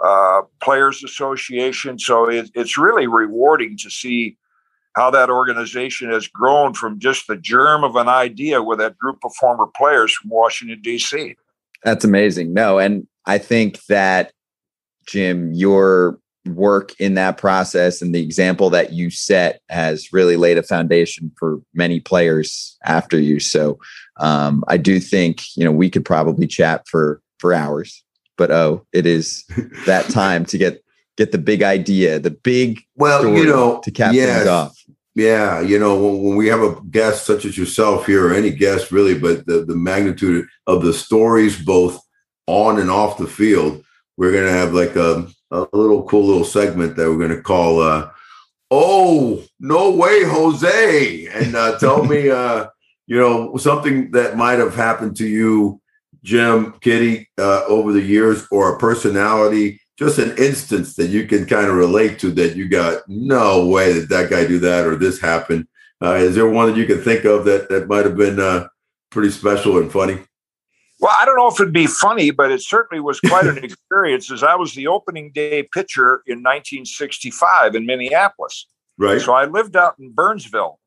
uh, 0.02 0.42
Players 0.60 1.02
Association, 1.04 1.98
so 1.98 2.28
it, 2.28 2.50
it's 2.54 2.76
really 2.76 3.06
rewarding 3.06 3.76
to 3.78 3.90
see 3.90 4.36
how 4.94 5.10
that 5.10 5.30
organization 5.30 6.10
has 6.10 6.26
grown 6.26 6.72
from 6.72 6.98
just 6.98 7.26
the 7.26 7.36
germ 7.36 7.84
of 7.84 7.96
an 7.96 8.08
idea 8.08 8.62
with 8.62 8.78
that 8.78 8.96
group 8.96 9.18
of 9.24 9.34
former 9.34 9.66
players 9.66 10.12
from 10.12 10.30
Washington 10.30 10.80
D.C. 10.82 11.36
That's 11.84 12.04
amazing. 12.04 12.54
No, 12.54 12.78
and 12.78 13.06
I 13.26 13.38
think 13.38 13.84
that 13.86 14.32
Jim, 15.06 15.52
your 15.52 16.18
work 16.46 16.98
in 17.00 17.14
that 17.14 17.38
process 17.38 18.00
and 18.00 18.14
the 18.14 18.22
example 18.22 18.70
that 18.70 18.92
you 18.92 19.10
set 19.10 19.60
has 19.68 20.12
really 20.12 20.36
laid 20.36 20.58
a 20.58 20.62
foundation 20.62 21.30
for 21.38 21.60
many 21.74 22.00
players 22.00 22.76
after 22.84 23.18
you. 23.18 23.40
So 23.40 23.78
um, 24.18 24.64
I 24.68 24.76
do 24.76 25.00
think 25.00 25.42
you 25.56 25.64
know 25.64 25.72
we 25.72 25.90
could 25.90 26.04
probably 26.04 26.46
chat 26.46 26.86
for 26.88 27.20
for 27.38 27.52
hours, 27.52 28.02
but 28.36 28.50
oh, 28.50 28.86
it 28.92 29.06
is 29.06 29.44
that 29.86 30.06
time 30.10 30.44
to 30.46 30.58
get 30.58 30.82
get 31.16 31.32
the 31.32 31.38
big 31.38 31.62
idea, 31.62 32.18
the 32.18 32.30
big 32.30 32.82
well, 32.94 33.26
you 33.26 33.46
know, 33.46 33.80
to 33.84 33.90
cap 33.90 34.14
yes, 34.14 34.36
things 34.36 34.48
off. 34.48 34.78
Yeah, 35.14 35.60
you 35.60 35.78
know, 35.78 35.96
when, 35.96 36.22
when, 36.22 36.36
we 36.36 36.46
have 36.48 36.60
a 36.60 36.78
guest 36.90 37.24
such 37.24 37.46
as 37.46 37.56
yourself 37.56 38.04
here, 38.04 38.28
or 38.28 38.34
any 38.34 38.50
guest 38.50 38.92
really, 38.92 39.18
but 39.18 39.46
the 39.46 39.64
the 39.64 39.76
magnitude 39.76 40.46
of 40.66 40.82
the 40.82 40.92
stories 40.92 41.62
both 41.62 41.98
on 42.46 42.78
and 42.78 42.90
off 42.90 43.18
the 43.18 43.26
field, 43.26 43.82
we're 44.16 44.32
gonna 44.32 44.50
have 44.50 44.72
like 44.72 44.94
a 44.96 45.26
a 45.50 45.66
little 45.72 46.02
cool 46.04 46.26
little 46.26 46.44
segment 46.44 46.96
that 46.96 47.08
we're 47.08 47.18
going 47.18 47.36
to 47.36 47.42
call 47.42 47.80
uh, 47.80 48.10
"Oh 48.70 49.42
No 49.60 49.90
Way, 49.90 50.24
Jose," 50.24 51.26
and 51.26 51.54
uh, 51.54 51.78
tell 51.78 52.04
me, 52.04 52.30
uh, 52.30 52.66
you 53.06 53.18
know, 53.18 53.56
something 53.56 54.10
that 54.12 54.36
might 54.36 54.58
have 54.58 54.74
happened 54.74 55.16
to 55.16 55.26
you, 55.26 55.80
Jim, 56.22 56.74
Kitty, 56.80 57.28
uh, 57.38 57.64
over 57.66 57.92
the 57.92 58.02
years, 58.02 58.46
or 58.50 58.74
a 58.74 58.78
personality, 58.78 59.80
just 59.98 60.18
an 60.18 60.36
instance 60.36 60.94
that 60.96 61.08
you 61.08 61.26
can 61.26 61.46
kind 61.46 61.66
of 61.66 61.74
relate 61.74 62.18
to 62.20 62.30
that 62.32 62.56
you 62.56 62.68
got 62.68 63.02
no 63.08 63.66
way 63.66 63.92
that 63.92 64.08
that 64.08 64.30
guy 64.30 64.46
do 64.46 64.58
that 64.58 64.86
or 64.86 64.96
this 64.96 65.20
happened. 65.20 65.66
Uh, 66.02 66.14
is 66.14 66.34
there 66.34 66.48
one 66.48 66.68
that 66.68 66.76
you 66.76 66.84
can 66.84 67.00
think 67.00 67.24
of 67.24 67.44
that 67.46 67.68
that 67.70 67.88
might 67.88 68.04
have 68.04 68.16
been 68.16 68.38
uh, 68.38 68.68
pretty 69.10 69.30
special 69.30 69.78
and 69.78 69.90
funny? 69.90 70.18
Well, 70.98 71.14
I 71.20 71.26
don't 71.26 71.36
know 71.36 71.48
if 71.48 71.60
it'd 71.60 71.72
be 71.72 71.86
funny, 71.86 72.30
but 72.30 72.50
it 72.50 72.62
certainly 72.62 73.00
was 73.00 73.20
quite 73.20 73.46
an 73.46 73.58
experience 73.62 74.30
as 74.30 74.42
I 74.42 74.54
was 74.54 74.74
the 74.74 74.86
opening 74.86 75.30
day 75.32 75.62
pitcher 75.62 76.22
in 76.26 76.38
1965 76.38 77.74
in 77.74 77.84
Minneapolis. 77.84 78.66
Right. 78.98 79.20
So 79.20 79.34
I 79.34 79.44
lived 79.44 79.76
out 79.76 79.96
in 79.98 80.12
Burnsville, 80.12 80.78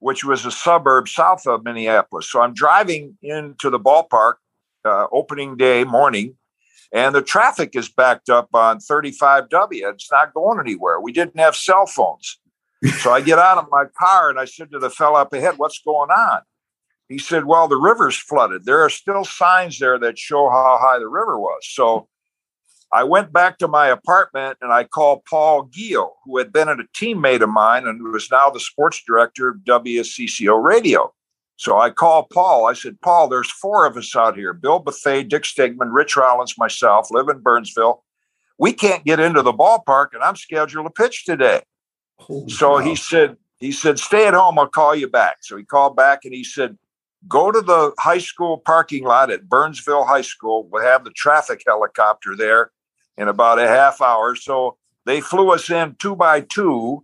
which 0.00 0.24
was 0.24 0.44
a 0.44 0.50
suburb 0.50 1.08
south 1.08 1.46
of 1.46 1.64
Minneapolis. 1.64 2.28
So 2.28 2.40
I'm 2.40 2.54
driving 2.54 3.16
into 3.22 3.70
the 3.70 3.78
ballpark 3.78 4.34
uh, 4.84 5.06
opening 5.12 5.56
day 5.56 5.84
morning, 5.84 6.36
and 6.92 7.14
the 7.14 7.22
traffic 7.22 7.76
is 7.76 7.88
backed 7.88 8.28
up 8.28 8.48
on 8.52 8.78
35W. 8.78 9.92
It's 9.92 10.10
not 10.10 10.34
going 10.34 10.58
anywhere. 10.58 11.00
We 11.00 11.12
didn't 11.12 11.38
have 11.38 11.54
cell 11.54 11.86
phones. 11.86 12.38
So 13.00 13.12
I 13.12 13.20
get 13.20 13.38
out 13.38 13.58
of 13.58 13.68
my 13.70 13.84
car 13.98 14.30
and 14.30 14.38
I 14.38 14.44
said 14.44 14.70
to 14.72 14.78
the 14.78 14.90
fellow 14.90 15.18
up 15.18 15.32
ahead, 15.32 15.54
What's 15.56 15.80
going 15.80 16.10
on? 16.10 16.42
He 17.08 17.18
said, 17.18 17.44
Well, 17.44 17.68
the 17.68 17.76
river's 17.76 18.16
flooded. 18.16 18.64
There 18.64 18.82
are 18.82 18.90
still 18.90 19.24
signs 19.24 19.78
there 19.78 19.98
that 19.98 20.18
show 20.18 20.48
how 20.50 20.78
high 20.80 20.98
the 20.98 21.08
river 21.08 21.38
was. 21.38 21.60
So 21.62 22.08
I 22.92 23.04
went 23.04 23.32
back 23.32 23.58
to 23.58 23.68
my 23.68 23.88
apartment 23.88 24.58
and 24.60 24.72
I 24.72 24.84
called 24.84 25.24
Paul 25.28 25.68
Giel, 25.68 26.10
who 26.24 26.38
had 26.38 26.52
been 26.52 26.68
a 26.68 26.76
teammate 26.96 27.42
of 27.42 27.48
mine 27.48 27.86
and 27.86 27.98
who 27.98 28.14
is 28.16 28.28
now 28.30 28.50
the 28.50 28.60
sports 28.60 29.02
director 29.06 29.48
of 29.48 29.58
WCCO 29.58 30.62
Radio. 30.62 31.12
So 31.56 31.78
I 31.78 31.90
called 31.90 32.30
Paul. 32.30 32.66
I 32.66 32.74
said, 32.74 33.00
Paul, 33.00 33.28
there's 33.28 33.50
four 33.50 33.86
of 33.86 33.96
us 33.96 34.14
out 34.14 34.36
here 34.36 34.52
Bill 34.52 34.78
Bethea, 34.78 35.24
Dick 35.24 35.44
Stigman, 35.44 35.92
Rich 35.92 36.16
Rollins, 36.16 36.58
myself, 36.58 37.10
live 37.10 37.28
in 37.28 37.38
Burnsville. 37.38 38.04
We 38.58 38.72
can't 38.72 39.04
get 39.04 39.20
into 39.20 39.42
the 39.42 39.52
ballpark 39.52 40.08
and 40.12 40.22
I'm 40.22 40.36
scheduled 40.36 40.86
to 40.86 40.90
pitch 40.90 41.24
today. 41.24 41.62
Holy 42.18 42.48
so 42.48 42.72
wow. 42.72 42.78
he 42.78 42.94
said, 42.94 43.36
he 43.58 43.72
said, 43.72 43.98
stay 43.98 44.26
at 44.26 44.34
home. 44.34 44.58
I'll 44.58 44.68
call 44.68 44.94
you 44.94 45.08
back. 45.08 45.38
So 45.42 45.56
he 45.56 45.64
called 45.64 45.96
back 45.96 46.24
and 46.24 46.32
he 46.32 46.44
said, 46.44 46.78
go 47.28 47.50
to 47.52 47.60
the 47.60 47.92
high 47.98 48.18
school 48.18 48.58
parking 48.58 49.04
lot 49.04 49.30
at 49.30 49.48
Burnsville 49.48 50.04
High 50.04 50.22
School. 50.22 50.68
We'll 50.70 50.82
have 50.84 51.04
the 51.04 51.10
traffic 51.10 51.62
helicopter 51.66 52.36
there. 52.36 52.70
in 53.18 53.28
about 53.28 53.58
a 53.58 53.66
half 53.66 54.02
hour. 54.02 54.34
So 54.34 54.76
they 55.06 55.22
flew 55.22 55.50
us 55.50 55.70
in 55.70 55.96
two 55.98 56.14
by 56.14 56.42
two. 56.42 57.02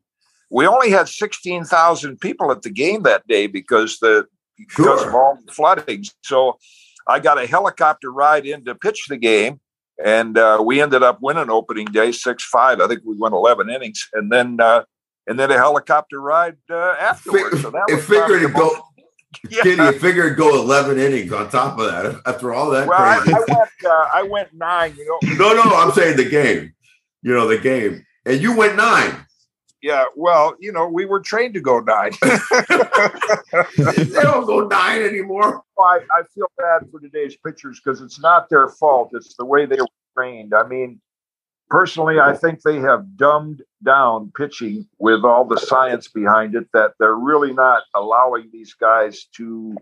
We 0.51 0.67
only 0.67 0.91
had 0.91 1.09
16,000 1.09 2.21
people 2.21 2.53
at 2.53 2.61
the 2.61 2.69
game 2.69 3.03
that 3.05 3.27
day 3.27 3.47
because 3.47 3.99
the 3.99 4.27
because 4.59 5.01
Sure. 5.01 5.09
of 5.09 5.15
all 5.15 5.39
the 5.47 5.51
flooding. 5.53 6.05
So 6.23 6.59
I 7.09 7.19
got 7.19 7.39
a 7.43 7.47
helicopter 7.47 8.13
ride 8.13 8.45
in 8.45 8.65
to 8.67 8.75
pitch 8.75 9.07
the 9.09 9.17
game, 9.17 9.61
and 10.05 10.37
uh, 10.37 10.63
we 10.63 10.83
ended 10.83 11.03
up 11.03 11.19
winning 11.23 11.49
opening 11.49 11.87
day 11.87 12.13
six 12.13 12.45
five. 12.45 12.81
I 12.83 12.87
think 12.89 13.01
we 13.07 13.17
went 13.17 13.33
11 13.35 13.71
innings, 13.71 14.07
and 14.13 14.31
then 14.31 14.61
uh, 14.61 14.85
and 15.27 15.39
then 15.39 15.51
a 15.51 15.57
helicopter 15.57 16.21
ride 16.21 16.59
uh, 16.71 16.95
afterwards. 17.01 17.63
So 17.63 17.71
that 17.71 17.85
it 17.89 18.03
figured 18.03 18.43
to 18.43 18.49
go, 18.51 18.71
Yeah. 19.51 19.63
Kitty. 19.63 19.83
It 19.83 20.01
figured 20.01 20.37
go 20.37 20.61
eleven 20.61 20.99
innings 20.99 21.33
on 21.33 21.49
top 21.51 21.79
of 21.79 21.87
that. 21.87 22.21
After 22.27 22.53
all 22.55 22.71
that 22.71 22.87
Well, 22.87 23.01
I. 23.01 23.17
I 23.17 23.45
went. 23.49 23.71
Uh, 23.85 24.09
I 24.15 24.23
went 24.23 24.55
nine. 24.55 24.95
You 24.97 25.07
know. 25.07 25.19
no, 25.37 25.53
no, 25.55 25.63
I'm 25.63 25.91
saying 25.93 26.17
the 26.17 26.29
game. 26.29 26.73
You 27.23 27.35
know 27.35 27.49
the 27.49 27.59
game, 27.59 28.05
and 28.25 28.41
you 28.41 28.57
went 28.57 28.77
nine. 28.77 29.27
Yeah. 29.83 30.05
Well, 30.17 30.55
you 30.61 30.73
know, 30.73 30.87
we 30.87 31.05
were 31.07 31.21
trained 31.21 31.55
to 31.55 31.61
go 31.61 31.81
nine. 31.81 32.13
they 32.23 32.39
don't 34.23 34.47
go 34.47 34.67
nine 34.69 35.03
anymore. 35.03 35.63
I, 35.79 35.99
I 36.13 36.23
feel 36.35 36.47
bad 36.57 36.89
for 36.91 37.01
today's 37.01 37.37
pitchers 37.37 37.81
because 37.85 38.01
it's 38.01 38.21
not 38.21 38.49
their 38.49 38.69
fault. 38.69 39.11
It's 39.13 39.35
the 39.37 39.45
way 39.45 39.67
they 39.67 39.81
were 39.81 39.87
trained. 40.17 40.55
I 40.55 40.65
mean, 40.67 41.01
personally, 41.73 42.21
I 42.21 42.37
think 42.37 42.61
they 42.61 42.81
have 42.81 43.17
dumbed 43.17 43.63
down 43.83 44.31
pitching 44.37 44.87
with 44.99 45.25
all 45.25 45.47
the 45.47 45.57
science 45.57 46.07
behind 46.07 46.55
it 46.55 46.67
that 46.75 46.93
they're 47.01 47.17
really 47.17 47.55
not 47.55 47.85
allowing 47.97 48.51
these 48.53 48.75
guys 48.75 49.25
to 49.39 49.75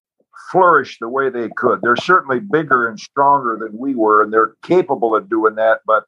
flourish 0.52 0.98
the 1.00 1.08
way 1.08 1.30
they 1.30 1.48
could. 1.56 1.80
They're 1.82 1.96
certainly 1.96 2.38
bigger 2.38 2.86
and 2.86 2.98
stronger 2.98 3.58
than 3.60 3.76
we 3.76 3.96
were, 3.96 4.22
and 4.22 4.32
they're 4.32 4.54
capable 4.62 5.16
of 5.16 5.28
doing 5.28 5.56
that, 5.56 5.80
but 5.84 6.04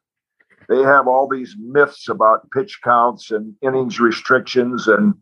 they 0.69 0.79
have 0.83 1.09
all 1.09 1.27
these 1.27 1.57
myths 1.59 2.07
about 2.07 2.49
pitch 2.51 2.79
counts 2.81 3.29
and 3.29 3.53
innings 3.61 3.99
restrictions, 3.99 4.87
and 4.87 5.13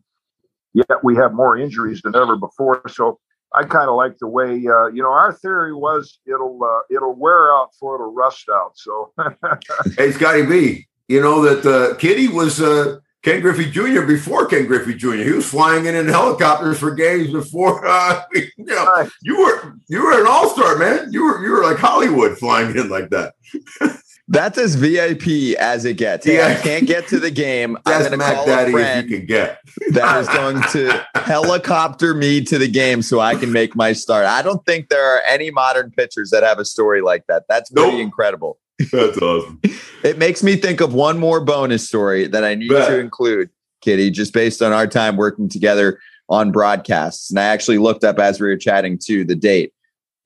yet 0.74 1.02
we 1.02 1.16
have 1.16 1.34
more 1.34 1.58
injuries 1.58 2.02
than 2.02 2.14
ever 2.14 2.36
before. 2.36 2.88
So 2.88 3.18
I 3.54 3.64
kind 3.64 3.88
of 3.88 3.96
like 3.96 4.18
the 4.18 4.28
way 4.28 4.50
uh, 4.66 4.86
you 4.88 5.02
know 5.02 5.10
our 5.12 5.32
theory 5.32 5.74
was 5.74 6.18
it'll 6.26 6.62
uh, 6.62 6.80
it'll 6.94 7.14
wear 7.14 7.52
out 7.54 7.70
before 7.72 7.96
it'll 7.96 8.12
rust 8.12 8.48
out. 8.52 8.72
So 8.76 9.12
Hey, 9.98 10.12
Scotty 10.12 10.46
B. 10.46 10.86
You 11.08 11.20
know 11.20 11.42
that 11.42 11.66
uh, 11.66 11.96
Kitty 11.96 12.28
was 12.28 12.60
uh, 12.62 12.98
Ken 13.22 13.40
Griffey 13.42 13.70
Jr. 13.70 14.02
before 14.06 14.46
Ken 14.46 14.66
Griffey 14.66 14.94
Jr. 14.94 15.14
He 15.16 15.32
was 15.32 15.46
flying 15.46 15.84
in 15.86 15.94
in 15.94 16.08
helicopters 16.08 16.78
for 16.78 16.94
games 16.94 17.30
before. 17.30 17.84
Uh, 17.92 18.22
you, 18.32 18.46
know, 18.58 18.84
Right. 18.86 19.08
you 19.22 19.38
were 19.38 19.74
you 19.88 20.02
were 20.02 20.18
an 20.20 20.26
all 20.26 20.48
star 20.48 20.76
man. 20.78 21.12
You 21.12 21.24
were 21.24 21.44
you 21.44 21.50
were 21.52 21.62
like 21.62 21.76
Hollywood 21.76 22.38
flying 22.38 22.74
in 22.76 22.88
like 22.88 23.10
that. 23.10 23.34
That's 24.28 24.56
as 24.56 24.76
VIP 24.76 25.58
as 25.58 25.84
it 25.84 25.96
gets. 25.98 26.24
Hey, 26.24 26.42
I 26.42 26.54
can't 26.54 26.86
get 26.86 27.08
to 27.08 27.18
the 27.18 27.30
game. 27.30 27.76
I'm 27.76 27.82
That's 27.84 28.08
going 28.08 28.12
to 28.12 28.16
Mac 28.18 28.34
call 28.36 28.46
Daddy 28.46 28.72
a 28.72 28.76
if 28.76 28.82
friend 28.82 29.10
you 29.10 29.18
can 29.18 29.26
get. 29.26 29.58
that 29.90 30.20
is 30.20 30.28
going 30.28 30.62
to 30.72 31.06
helicopter 31.16 32.14
me 32.14 32.42
to 32.44 32.56
the 32.58 32.68
game 32.68 33.02
so 33.02 33.20
I 33.20 33.34
can 33.34 33.52
make 33.52 33.74
my 33.74 33.92
start. 33.92 34.24
I 34.26 34.40
don't 34.42 34.64
think 34.64 34.88
there 34.88 35.04
are 35.04 35.20
any 35.28 35.50
modern 35.50 35.90
pitchers 35.90 36.30
that 36.30 36.42
have 36.44 36.58
a 36.58 36.64
story 36.64 37.02
like 37.02 37.26
that. 37.26 37.44
That's 37.48 37.70
pretty 37.70 38.00
incredible. 38.00 38.58
That's 38.90 39.18
awesome. 39.18 39.60
It 40.04 40.18
makes 40.18 40.42
me 40.42 40.56
think 40.56 40.80
of 40.80 40.92
one 40.92 41.20
more 41.20 41.40
bonus 41.44 41.86
story 41.86 42.26
that 42.26 42.42
I 42.42 42.56
need 42.56 42.68
Bet. 42.70 42.88
to 42.88 42.98
include, 42.98 43.50
Kitty, 43.82 44.10
just 44.10 44.32
based 44.32 44.60
on 44.60 44.72
our 44.72 44.88
time 44.88 45.16
working 45.16 45.48
together 45.48 46.00
on 46.28 46.50
broadcasts. 46.50 47.30
And 47.30 47.38
I 47.38 47.44
actually 47.44 47.78
looked 47.78 48.02
up 48.02 48.18
as 48.18 48.40
we 48.40 48.48
were 48.48 48.56
chatting 48.56 48.98
to 49.04 49.24
the 49.24 49.36
date. 49.36 49.72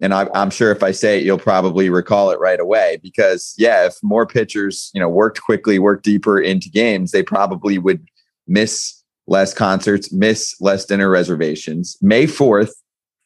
And 0.00 0.12
I, 0.12 0.28
I'm 0.34 0.50
sure 0.50 0.70
if 0.70 0.82
I 0.82 0.90
say 0.90 1.18
it, 1.18 1.24
you'll 1.24 1.38
probably 1.38 1.88
recall 1.88 2.30
it 2.30 2.38
right 2.38 2.60
away. 2.60 2.98
Because 3.02 3.54
yeah, 3.56 3.86
if 3.86 3.94
more 4.02 4.26
pitchers, 4.26 4.90
you 4.94 5.00
know, 5.00 5.08
worked 5.08 5.42
quickly, 5.42 5.78
worked 5.78 6.04
deeper 6.04 6.38
into 6.38 6.68
games, 6.68 7.12
they 7.12 7.22
probably 7.22 7.78
would 7.78 8.06
miss 8.46 9.02
less 9.26 9.54
concerts, 9.54 10.12
miss 10.12 10.54
less 10.60 10.84
dinner 10.84 11.08
reservations. 11.08 11.96
May 12.00 12.26
4th, 12.26 12.72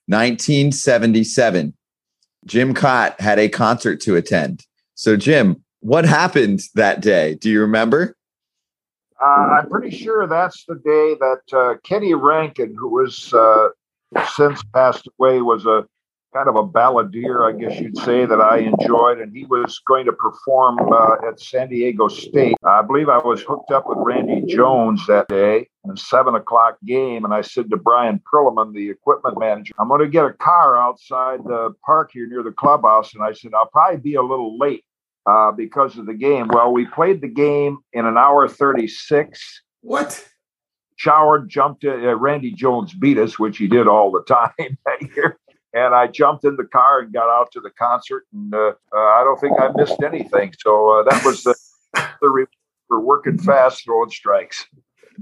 1977, 0.06 1.74
Jim 2.46 2.74
Kaat 2.74 3.20
had 3.20 3.38
a 3.38 3.48
concert 3.48 4.00
to 4.02 4.16
attend. 4.16 4.64
So, 4.94 5.16
Jim, 5.16 5.62
what 5.80 6.04
happened 6.04 6.62
that 6.74 7.00
day? 7.00 7.34
Do 7.34 7.50
you 7.50 7.60
remember? 7.60 8.16
uh, 9.20 9.58
I'm 9.58 9.68
pretty 9.68 9.90
sure 9.90 10.26
that's 10.26 10.64
the 10.64 10.76
day 10.76 11.14
that 11.20 11.42
uh, 11.52 11.74
Kenny 11.84 12.14
Rankin, 12.14 12.74
who 12.78 12.88
was 12.88 13.32
uh, 13.34 13.68
since 14.34 14.62
passed 14.74 15.08
away, 15.18 15.42
was 15.42 15.66
a 15.66 15.86
kind 16.32 16.48
of 16.48 16.56
a 16.56 16.66
balladeer, 16.66 17.46
I 17.46 17.58
guess 17.58 17.80
you'd 17.80 17.98
say, 17.98 18.24
that 18.24 18.40
I 18.40 18.58
enjoyed, 18.58 19.20
and 19.20 19.34
he 19.34 19.44
was 19.46 19.80
going 19.86 20.06
to 20.06 20.12
perform 20.12 20.78
uh, 20.92 21.28
at 21.28 21.40
San 21.40 21.68
Diego 21.68 22.08
State. 22.08 22.56
I 22.64 22.82
believe 22.82 23.08
I 23.08 23.18
was 23.18 23.42
hooked 23.42 23.72
up 23.72 23.84
with 23.86 23.98
Randy 24.00 24.42
Jones 24.46 25.04
that 25.06 25.28
day 25.28 25.68
in 25.84 25.90
a 25.90 25.96
seven 25.96 26.34
o'clock 26.34 26.78
game, 26.86 27.24
and 27.24 27.34
I 27.34 27.40
said 27.40 27.70
to 27.70 27.76
Brian 27.76 28.20
Perlman, 28.32 28.72
the 28.74 28.90
equipment 28.90 29.38
manager, 29.38 29.74
I'm 29.78 29.88
going 29.88 30.00
to 30.00 30.08
get 30.08 30.24
a 30.24 30.32
car 30.32 30.76
outside 30.76 31.40
the 31.44 31.74
park 31.84 32.10
here 32.12 32.28
near 32.28 32.42
the 32.42 32.52
clubhouse, 32.52 33.14
and 33.14 33.22
I 33.22 33.32
said 33.32 33.52
I'll 33.54 33.66
probably 33.66 33.98
be 33.98 34.14
a 34.14 34.22
little 34.22 34.56
late 34.58 34.84
uh, 35.26 35.52
because 35.52 35.98
of 35.98 36.06
the 36.06 36.14
game. 36.14 36.48
Well, 36.48 36.72
we 36.72 36.86
played 36.86 37.20
the 37.20 37.28
game 37.28 37.78
in 37.92 38.06
an 38.06 38.16
hour 38.16 38.48
36. 38.48 39.62
What? 39.82 40.26
Showered, 40.96 41.48
jumped. 41.48 41.84
Uh, 41.84 42.14
Randy 42.16 42.52
Jones 42.52 42.92
beat 42.92 43.18
us, 43.18 43.38
which 43.38 43.58
he 43.58 43.66
did 43.66 43.88
all 43.88 44.10
the 44.10 44.22
time 44.28 44.78
that 44.84 45.16
year. 45.16 45.38
And 45.72 45.94
I 45.94 46.08
jumped 46.08 46.44
in 46.44 46.56
the 46.56 46.64
car 46.64 47.00
and 47.00 47.12
got 47.12 47.28
out 47.28 47.52
to 47.52 47.60
the 47.60 47.70
concert. 47.70 48.26
And 48.32 48.52
uh, 48.54 48.72
uh, 48.92 48.96
I 48.96 49.22
don't 49.24 49.40
think 49.40 49.60
I 49.60 49.70
missed 49.74 50.02
anything. 50.02 50.52
So 50.58 51.00
uh, 51.00 51.02
that 51.08 51.24
was 51.24 51.42
the, 51.44 51.54
the 52.20 52.28
re- 52.28 52.46
for 52.88 53.00
working 53.00 53.38
fast, 53.38 53.84
throwing 53.84 54.10
strikes. 54.10 54.66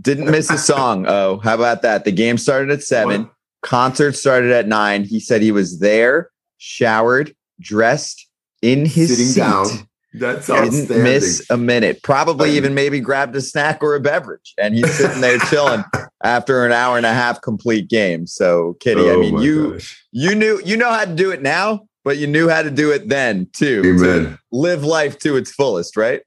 Didn't 0.01 0.31
miss 0.31 0.49
a 0.51 0.59
song. 0.59 1.07
Oh, 1.09 1.39
how 1.39 1.55
about 1.55 1.83
that? 1.83 2.05
The 2.05 2.13
game 2.13 2.39
started 2.39 2.71
at 2.71 2.83
seven, 2.83 3.29
concert 3.63 4.13
started 4.13 4.53
at 4.53 4.69
nine. 4.69 5.05
He 5.05 5.21
said 5.21 5.43
he 5.43 5.53
was 5.53 5.81
there, 5.81 6.31
showered, 6.57 7.35
dressed, 7.61 8.27
in 8.63 8.87
his 8.87 9.11
Sitting 9.11 9.27
seat. 9.27 9.41
down. 9.41 9.88
That's 10.15 10.47
Didn't 10.47 10.89
miss 10.89 11.49
a 11.51 11.57
minute. 11.59 12.03
Probably 12.03 12.49
Right. 12.49 12.57
even 12.57 12.75
maybe 12.75 12.99
grabbed 12.99 13.37
a 13.37 13.43
snack 13.43 13.83
or 13.83 13.95
a 13.95 14.01
beverage, 14.01 14.55
and 14.57 14.75
he's 14.75 14.91
sitting 14.95 15.21
there 15.21 15.39
chilling 15.51 15.85
after 16.25 16.65
an 16.65 16.73
hour 16.73 16.97
and 16.97 17.05
a 17.05 17.13
half 17.13 17.43
complete 17.43 17.89
game. 17.91 18.27
So, 18.27 18.77
Kitty, 18.81 19.03
I 19.11 19.13
Oh 19.15 19.21
mean, 19.21 19.39
you 19.39 19.73
gosh. 19.75 20.03
you 20.11 20.35
knew 20.35 20.61
you 20.65 20.77
know 20.79 20.91
how 20.91 21.05
to 21.05 21.15
do 21.15 21.31
it 21.31 21.43
now, 21.43 21.87
but 22.05 22.17
you 22.17 22.27
knew 22.27 22.49
how 22.49 22.63
to 22.63 22.71
do 22.71 22.91
it 22.91 23.09
then 23.11 23.49
too. 23.53 23.83
to 23.83 24.39
live 24.51 24.83
life 24.83 25.19
to 25.21 25.37
its 25.37 25.51
fullest, 25.53 25.95
right? 25.97 26.23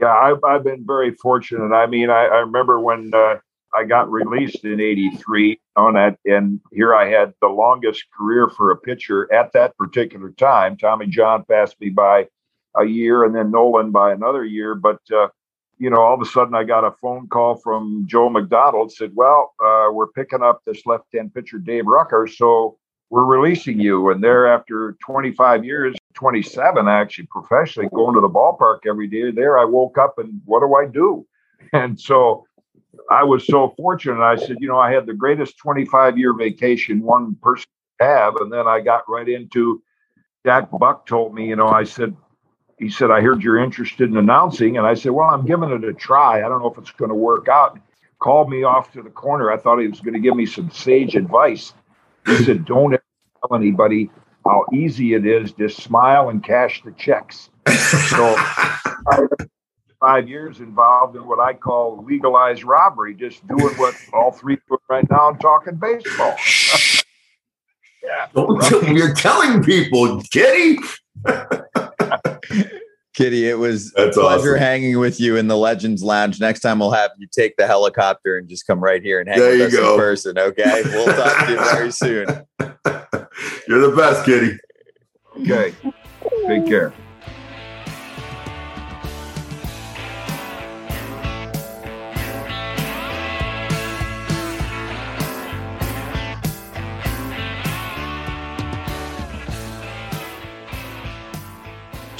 Yeah, 0.00 0.12
I've, 0.12 0.42
I've 0.44 0.64
been 0.64 0.84
very 0.86 1.14
fortunate. 1.14 1.72
I 1.74 1.86
mean, 1.86 2.10
I, 2.10 2.24
I 2.26 2.38
remember 2.38 2.80
when 2.80 3.12
uh, 3.14 3.36
I 3.74 3.84
got 3.84 4.10
released 4.10 4.64
in 4.64 4.80
'83 4.80 5.60
on 5.76 5.94
that, 5.94 6.16
and 6.24 6.60
here 6.72 6.94
I 6.94 7.08
had 7.08 7.34
the 7.40 7.48
longest 7.48 8.04
career 8.16 8.48
for 8.48 8.70
a 8.70 8.76
pitcher 8.76 9.32
at 9.32 9.52
that 9.52 9.76
particular 9.76 10.30
time. 10.30 10.76
Tommy 10.76 11.06
John 11.06 11.44
passed 11.44 11.80
me 11.80 11.88
by 11.90 12.28
a 12.76 12.84
year, 12.84 13.24
and 13.24 13.34
then 13.34 13.50
Nolan 13.50 13.90
by 13.90 14.12
another 14.12 14.44
year. 14.44 14.74
But 14.74 15.00
uh, 15.14 15.28
you 15.78 15.90
know, 15.90 16.00
all 16.00 16.14
of 16.14 16.20
a 16.20 16.26
sudden, 16.26 16.54
I 16.54 16.64
got 16.64 16.84
a 16.84 16.92
phone 16.92 17.28
call 17.28 17.56
from 17.56 18.04
Joe 18.06 18.28
McDonald. 18.28 18.92
Said, 18.92 19.12
"Well, 19.14 19.52
uh, 19.64 19.88
we're 19.92 20.08
picking 20.08 20.42
up 20.42 20.62
this 20.66 20.86
left-hand 20.86 21.34
pitcher, 21.34 21.58
Dave 21.58 21.86
Rucker, 21.86 22.26
so 22.26 22.78
we're 23.10 23.24
releasing 23.24 23.80
you." 23.80 24.10
And 24.10 24.22
there, 24.22 24.46
after 24.46 24.96
25 25.04 25.64
years, 25.64 25.96
27 26.14 26.88
actually 26.88 27.26
professionally 27.30 27.88
going 27.94 28.14
to 28.14 28.20
the 28.20 28.28
ballpark 28.28 28.80
every 28.86 29.08
day. 29.08 29.30
There, 29.30 29.58
I 29.58 29.64
woke 29.64 29.98
up 29.98 30.18
and 30.18 30.40
what 30.44 30.60
do 30.60 30.74
I 30.74 30.86
do? 30.86 31.26
And 31.72 31.98
so 31.98 32.44
I 33.10 33.22
was 33.22 33.46
so 33.46 33.72
fortunate. 33.78 34.20
I 34.20 34.36
said, 34.36 34.56
you 34.60 34.68
know, 34.68 34.78
I 34.78 34.92
had 34.92 35.06
the 35.06 35.14
greatest 35.14 35.56
25 35.58 36.18
year 36.18 36.34
vacation 36.34 37.00
one 37.00 37.36
person 37.40 37.66
have. 38.00 38.36
And 38.36 38.52
then 38.52 38.66
I 38.66 38.80
got 38.80 39.08
right 39.08 39.28
into 39.28 39.82
Jack 40.44 40.68
Buck 40.72 41.06
told 41.06 41.34
me, 41.34 41.48
you 41.48 41.56
know, 41.56 41.68
I 41.68 41.84
said, 41.84 42.16
he 42.82 42.90
said, 42.90 43.12
I 43.12 43.20
heard 43.20 43.42
you're 43.42 43.62
interested 43.62 44.10
in 44.10 44.16
announcing. 44.16 44.76
And 44.76 44.84
I 44.84 44.94
said, 44.94 45.12
well, 45.12 45.30
I'm 45.30 45.46
giving 45.46 45.70
it 45.70 45.84
a 45.84 45.92
try. 45.92 46.38
I 46.38 46.48
don't 46.48 46.58
know 46.58 46.70
if 46.70 46.78
it's 46.78 46.90
going 46.90 47.10
to 47.10 47.14
work 47.14 47.46
out. 47.48 47.78
Called 48.18 48.50
me 48.50 48.64
off 48.64 48.92
to 48.92 49.02
the 49.02 49.10
corner. 49.10 49.52
I 49.52 49.56
thought 49.56 49.78
he 49.78 49.86
was 49.86 50.00
going 50.00 50.14
to 50.14 50.20
give 50.20 50.34
me 50.34 50.46
some 50.46 50.68
sage 50.70 51.14
advice. 51.14 51.74
He 52.26 52.36
said, 52.44 52.64
don't 52.64 52.90
tell 52.90 53.56
anybody 53.56 54.10
how 54.44 54.66
easy 54.72 55.14
it 55.14 55.24
is. 55.24 55.52
Just 55.52 55.80
smile 55.80 56.28
and 56.30 56.42
cash 56.42 56.82
the 56.84 56.90
checks. 56.92 57.50
So 58.08 58.36
five 60.00 60.28
years 60.28 60.58
involved 60.58 61.14
in 61.14 61.24
what 61.24 61.38
I 61.38 61.54
call 61.54 62.04
legalized 62.04 62.64
robbery, 62.64 63.14
just 63.14 63.46
doing 63.46 63.74
what 63.76 63.94
all 64.12 64.32
three 64.32 64.56
do 64.68 64.78
right 64.90 65.08
now 65.08 65.28
and 65.28 65.40
talking 65.40 65.76
baseball. 65.76 66.36
Yeah. 68.04 68.26
Don't 68.34 68.88
You're 68.94 69.14
telling 69.14 69.62
people, 69.62 70.20
Kitty. 70.30 70.78
Kitty, 73.14 73.46
it 73.46 73.58
was 73.58 73.92
That's 73.92 74.16
a 74.16 74.20
pleasure 74.20 74.52
awesome. 74.54 74.58
hanging 74.58 74.98
with 74.98 75.20
you 75.20 75.36
in 75.36 75.46
the 75.46 75.56
Legends 75.56 76.02
Lounge. 76.02 76.40
Next 76.40 76.60
time 76.60 76.78
we'll 76.78 76.92
have 76.92 77.10
you 77.18 77.28
take 77.30 77.56
the 77.58 77.66
helicopter 77.66 78.38
and 78.38 78.48
just 78.48 78.66
come 78.66 78.80
right 78.80 79.02
here 79.02 79.20
and 79.20 79.28
hang 79.28 79.38
There 79.38 79.50
with 79.50 79.60
you 79.60 79.66
us 79.66 79.74
go. 79.74 79.92
in 79.94 79.98
person. 80.00 80.38
Okay. 80.38 80.82
We'll 80.86 81.06
talk 81.14 81.46
to 81.46 81.52
you 81.52 81.58
very 81.58 81.92
soon. 81.92 82.26
You're 83.68 83.90
the 83.90 83.94
best, 83.96 84.24
Kitty. 84.24 84.56
Okay. 85.40 85.74
Take 86.46 86.66
care. 86.66 86.94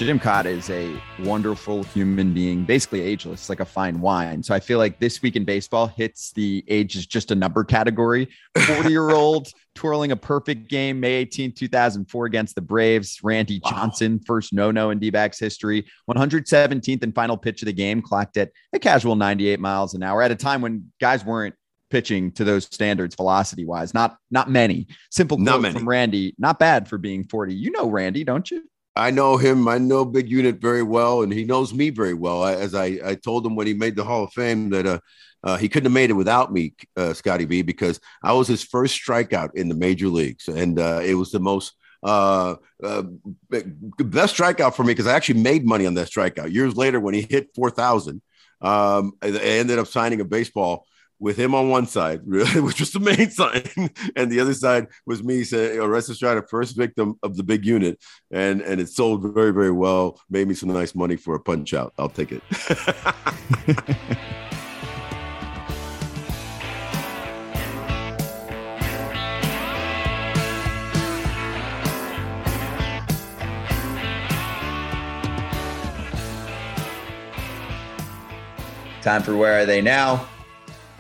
Jim 0.05 0.19
Kaat 0.19 0.47
is 0.47 0.69
a 0.69 1.01
wonderful 1.21 1.85
human 1.85 2.35
being, 2.35 2.65
basically 2.65 3.01
ageless, 3.03 3.49
like 3.49 3.61
a 3.61 3.65
fine 3.65 4.01
wine. 4.01 4.43
So 4.43 4.53
I 4.53 4.59
feel 4.59 4.79
like 4.79 4.99
this 4.99 5.23
week 5.23 5.37
in 5.37 5.45
baseball 5.45 5.87
hits 5.87 6.33
the 6.33 6.65
age 6.67 6.97
is 6.97 7.07
just 7.07 7.31
a 7.31 7.35
number 7.37 7.63
category. 7.63 8.29
40 8.59 8.91
year 8.91 9.11
old 9.11 9.49
twirling 9.77 10.11
a 10.11 10.17
perfect 10.17 10.69
game, 10.69 10.99
May 10.99 11.13
18, 11.13 11.53
2004, 11.53 12.27
against 12.27 12.57
the 12.57 12.61
Braves. 12.61 13.21
Randy 13.23 13.61
wow. 13.63 13.71
Johnson, 13.71 14.19
first 14.19 14.53
no 14.53 14.73
no 14.73 14.91
in 14.91 14.99
D 14.99 15.11
backs 15.11 15.39
history. 15.39 15.87
117th 16.11 17.03
and 17.03 17.15
final 17.15 17.37
pitch 17.37 17.63
of 17.63 17.67
the 17.67 17.73
game, 17.73 18.03
clocked 18.03 18.37
at 18.37 18.51
a 18.73 18.81
casual 18.81 19.15
98 19.15 19.61
miles 19.61 19.95
an 19.95 20.03
hour 20.03 20.21
at 20.21 20.33
a 20.33 20.37
time 20.37 20.63
when 20.63 20.93
guys 21.01 21.25
weren't 21.25 21.55
pitching 21.91 22.33
to 22.33 22.43
those 22.43 22.65
standards 22.65 23.15
velocity 23.15 23.65
wise. 23.65 23.95
Not 23.95 24.17
not 24.33 24.51
many. 24.51 24.89
Simple 25.11 25.37
quote 25.37 25.45
not 25.45 25.61
many. 25.61 25.75
from 25.75 25.89
Randy. 25.89 26.35
Not 26.39 26.59
bad 26.59 26.89
for 26.89 26.99
being 26.99 27.23
40. 27.23 27.55
You 27.55 27.71
know 27.71 27.89
Randy, 27.89 28.25
don't 28.25 28.51
you? 28.51 28.65
I 28.95 29.11
know 29.11 29.37
him. 29.37 29.69
I 29.69 29.79
know 29.79 30.05
Big 30.05 30.29
Unit 30.29 30.61
very 30.61 30.83
well, 30.83 31.23
and 31.23 31.33
he 31.33 31.45
knows 31.45 31.73
me 31.73 31.91
very 31.91 32.15
well. 32.15 32.43
I, 32.43 32.55
as 32.55 32.75
I, 32.75 32.99
I 33.05 33.15
told 33.15 33.47
him 33.47 33.57
when 33.57 33.67
he 33.67 33.75
made 33.75 33.97
the 33.97 34.05
Hall 34.05 34.25
of 34.25 34.33
Fame 34.33 34.71
that 34.71 34.87
uh, 34.87 34.99
uh, 35.43 35.57
he 35.57 35.69
couldn't 35.69 35.87
have 35.87 35.95
made 35.95 36.11
it 36.11 36.15
without 36.15 36.53
me, 36.53 36.75
uh, 36.97 37.13
Scotty 37.15 37.47
B, 37.47 37.63
because 37.63 38.01
I 38.23 38.33
was 38.33 38.49
his 38.49 38.63
first 38.63 39.01
strikeout 39.03 39.55
in 39.55 39.69
the 39.69 39.75
major 39.75 40.09
leagues, 40.09 40.47
and 40.49 40.79
uh, 40.79 41.01
it 41.03 41.15
was 41.15 41.31
the 41.31 41.41
most 41.41 41.73
uh, 42.03 42.57
uh, 42.83 43.03
best 43.99 44.37
strikeout 44.37 44.75
for 44.75 44.83
me 44.83 44.93
because 44.93 45.07
I 45.07 45.15
actually 45.15 45.41
made 45.41 45.65
money 45.65 45.87
on 45.87 45.95
that 45.95 46.09
strikeout. 46.09 46.53
Years 46.53 46.77
later, 46.77 47.01
when 47.01 47.15
he 47.15 47.23
hit 47.23 47.55
four 47.55 47.71
thousand, 47.71 48.21
um, 48.61 49.13
I 49.23 49.29
ended 49.29 49.79
up 49.79 49.87
signing 49.87 50.21
a 50.21 50.25
baseball 50.25 50.87
with 51.23 51.37
him 51.37 51.55
on 51.55 51.71
one 51.71 51.87
side, 51.87 52.21
really, 52.27 52.61
which 52.61 52.81
was 52.81 52.91
the 52.91 53.01
main 53.01 53.31
sign, 53.31 53.63
and 54.17 54.31
the 54.31 54.41
other 54.41 54.53
side 54.53 54.89
was 55.07 55.23
me 55.23 55.45
saying, 55.45 55.79
"Orestes 55.79 56.19
Destrade, 56.19 56.49
first 56.51 56.77
victim 56.77 57.15
of 57.23 57.37
the 57.37 57.45
big 57.45 57.65
unit," 57.65 57.99
and 58.31 58.61
and 58.61 58.81
it 58.81 58.89
sold 58.89 59.23
very 59.33 59.53
very 59.53 59.71
well, 59.71 60.21
made 60.29 60.49
me 60.49 60.55
some 60.55 60.71
nice 60.71 60.95
money 60.95 61.17
for 61.17 61.35
a 61.35 61.41
punch 61.41 61.73
out. 61.73 61.95
I'll 61.97 62.09
take 62.09 62.33
it. 62.33 62.43
Time 79.03 79.23
for 79.23 79.37
where 79.37 79.61
are 79.61 79.67
they 79.67 79.81
now? 79.81 80.29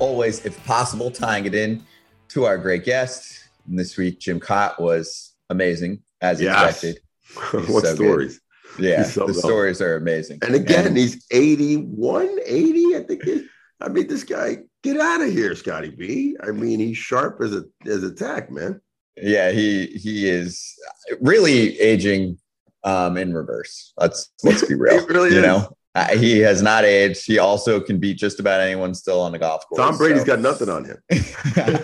Always, 0.02 0.44
if 0.44 0.62
possible, 0.64 1.10
tying 1.10 1.46
it 1.46 1.54
in 1.54 1.82
to 2.28 2.44
our 2.44 2.58
great 2.58 2.84
guest. 2.84 3.48
And 3.68 3.78
this 3.78 3.96
week, 3.96 4.18
Jim 4.18 4.40
Kaat 4.40 4.80
was 4.80 5.34
amazing 5.48 6.02
as 6.20 6.40
yes. 6.40 6.82
expected. 6.82 7.02
what 7.70 7.84
so 7.84 7.94
stories? 7.94 8.40
Good. 8.76 8.84
Yeah, 8.84 9.02
so 9.04 9.26
the 9.26 9.34
stories 9.34 9.80
are 9.80 9.96
amazing. 9.96 10.38
And 10.42 10.54
again, 10.54 10.86
and, 10.86 10.96
he's 10.96 11.24
81, 11.30 12.38
80. 12.44 12.96
I 12.96 13.02
think. 13.02 13.22
I 13.80 13.88
mean, 13.88 14.06
this 14.06 14.24
guy, 14.24 14.58
get 14.82 14.98
out 14.98 15.20
of 15.20 15.30
here, 15.30 15.54
Scotty 15.54 15.90
B. 15.90 16.36
I 16.42 16.52
mean, 16.52 16.80
he's 16.80 16.96
sharp 16.96 17.40
as 17.42 17.54
a 17.54 17.64
as 17.86 18.02
a 18.02 18.14
tack, 18.14 18.50
man. 18.50 18.80
Yeah, 19.16 19.50
he 19.50 19.86
he 19.86 20.28
is 20.28 20.74
really 21.20 21.78
aging 21.78 22.38
um 22.82 23.16
in 23.18 23.34
reverse. 23.34 23.92
Let's 23.98 24.32
let's 24.42 24.66
be 24.66 24.74
real. 24.84 25.06
really 25.06 25.30
you 25.30 25.38
is. 25.38 25.42
know, 25.42 25.76
uh, 25.94 26.16
he 26.16 26.38
has 26.38 26.62
not 26.62 26.84
aged. 26.84 27.26
He 27.26 27.38
also 27.38 27.78
can 27.78 27.98
beat 27.98 28.16
just 28.16 28.40
about 28.40 28.60
anyone 28.60 28.94
still 28.94 29.20
on 29.20 29.32
the 29.32 29.38
golf 29.38 29.66
course. 29.68 29.78
Tom 29.78 29.98
Brady's 29.98 30.20
so. 30.20 30.26
got 30.26 30.40
nothing 30.40 30.70
on 30.70 30.84
him. 30.84 30.96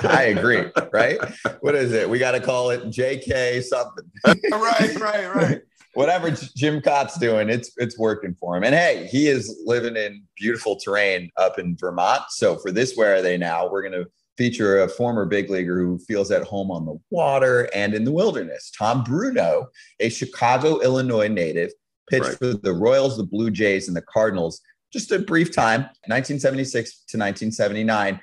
I 0.08 0.34
agree. 0.36 0.64
Right? 0.92 1.18
What 1.60 1.74
is 1.74 1.92
it? 1.92 2.08
We 2.08 2.18
got 2.18 2.32
to 2.32 2.40
call 2.40 2.70
it 2.70 2.84
JK 2.84 3.62
something. 3.62 4.04
right, 4.52 5.00
right, 5.00 5.34
right. 5.34 5.60
Whatever 5.92 6.30
Jim 6.30 6.80
Kaat's 6.80 7.18
doing, 7.18 7.50
it's 7.50 7.72
it's 7.76 7.98
working 7.98 8.34
for 8.38 8.56
him. 8.56 8.62
And 8.62 8.74
hey, 8.74 9.08
he 9.10 9.26
is 9.26 9.60
living 9.64 9.96
in 9.96 10.22
beautiful 10.36 10.76
terrain 10.76 11.30
up 11.36 11.58
in 11.58 11.76
Vermont. 11.76 12.22
So 12.30 12.56
for 12.56 12.70
this, 12.70 12.94
where 12.94 13.16
are 13.16 13.22
they 13.22 13.36
now? 13.36 13.68
We're 13.68 13.82
going 13.82 14.04
to 14.04 14.06
feature 14.38 14.82
a 14.82 14.88
former 14.88 15.26
big 15.26 15.50
leaguer 15.50 15.80
who 15.80 15.98
feels 15.98 16.30
at 16.30 16.44
home 16.44 16.70
on 16.70 16.86
the 16.86 16.96
water 17.10 17.68
and 17.74 17.92
in 17.92 18.04
the 18.04 18.12
wilderness. 18.12 18.70
Tom 18.70 19.02
Bruno, 19.02 19.66
a 19.98 20.08
Chicago, 20.08 20.78
Illinois 20.78 21.26
native 21.26 21.72
pitched 22.10 22.24
right. 22.24 22.38
for 22.38 22.54
the 22.54 22.72
Royals, 22.72 23.16
the 23.16 23.24
Blue 23.24 23.50
Jays, 23.50 23.88
and 23.88 23.96
the 23.96 24.02
Cardinals. 24.02 24.60
Just 24.92 25.12
a 25.12 25.18
brief 25.18 25.54
time, 25.54 25.82
1976 26.06 26.90
to 26.90 27.18
1979. 27.18 28.20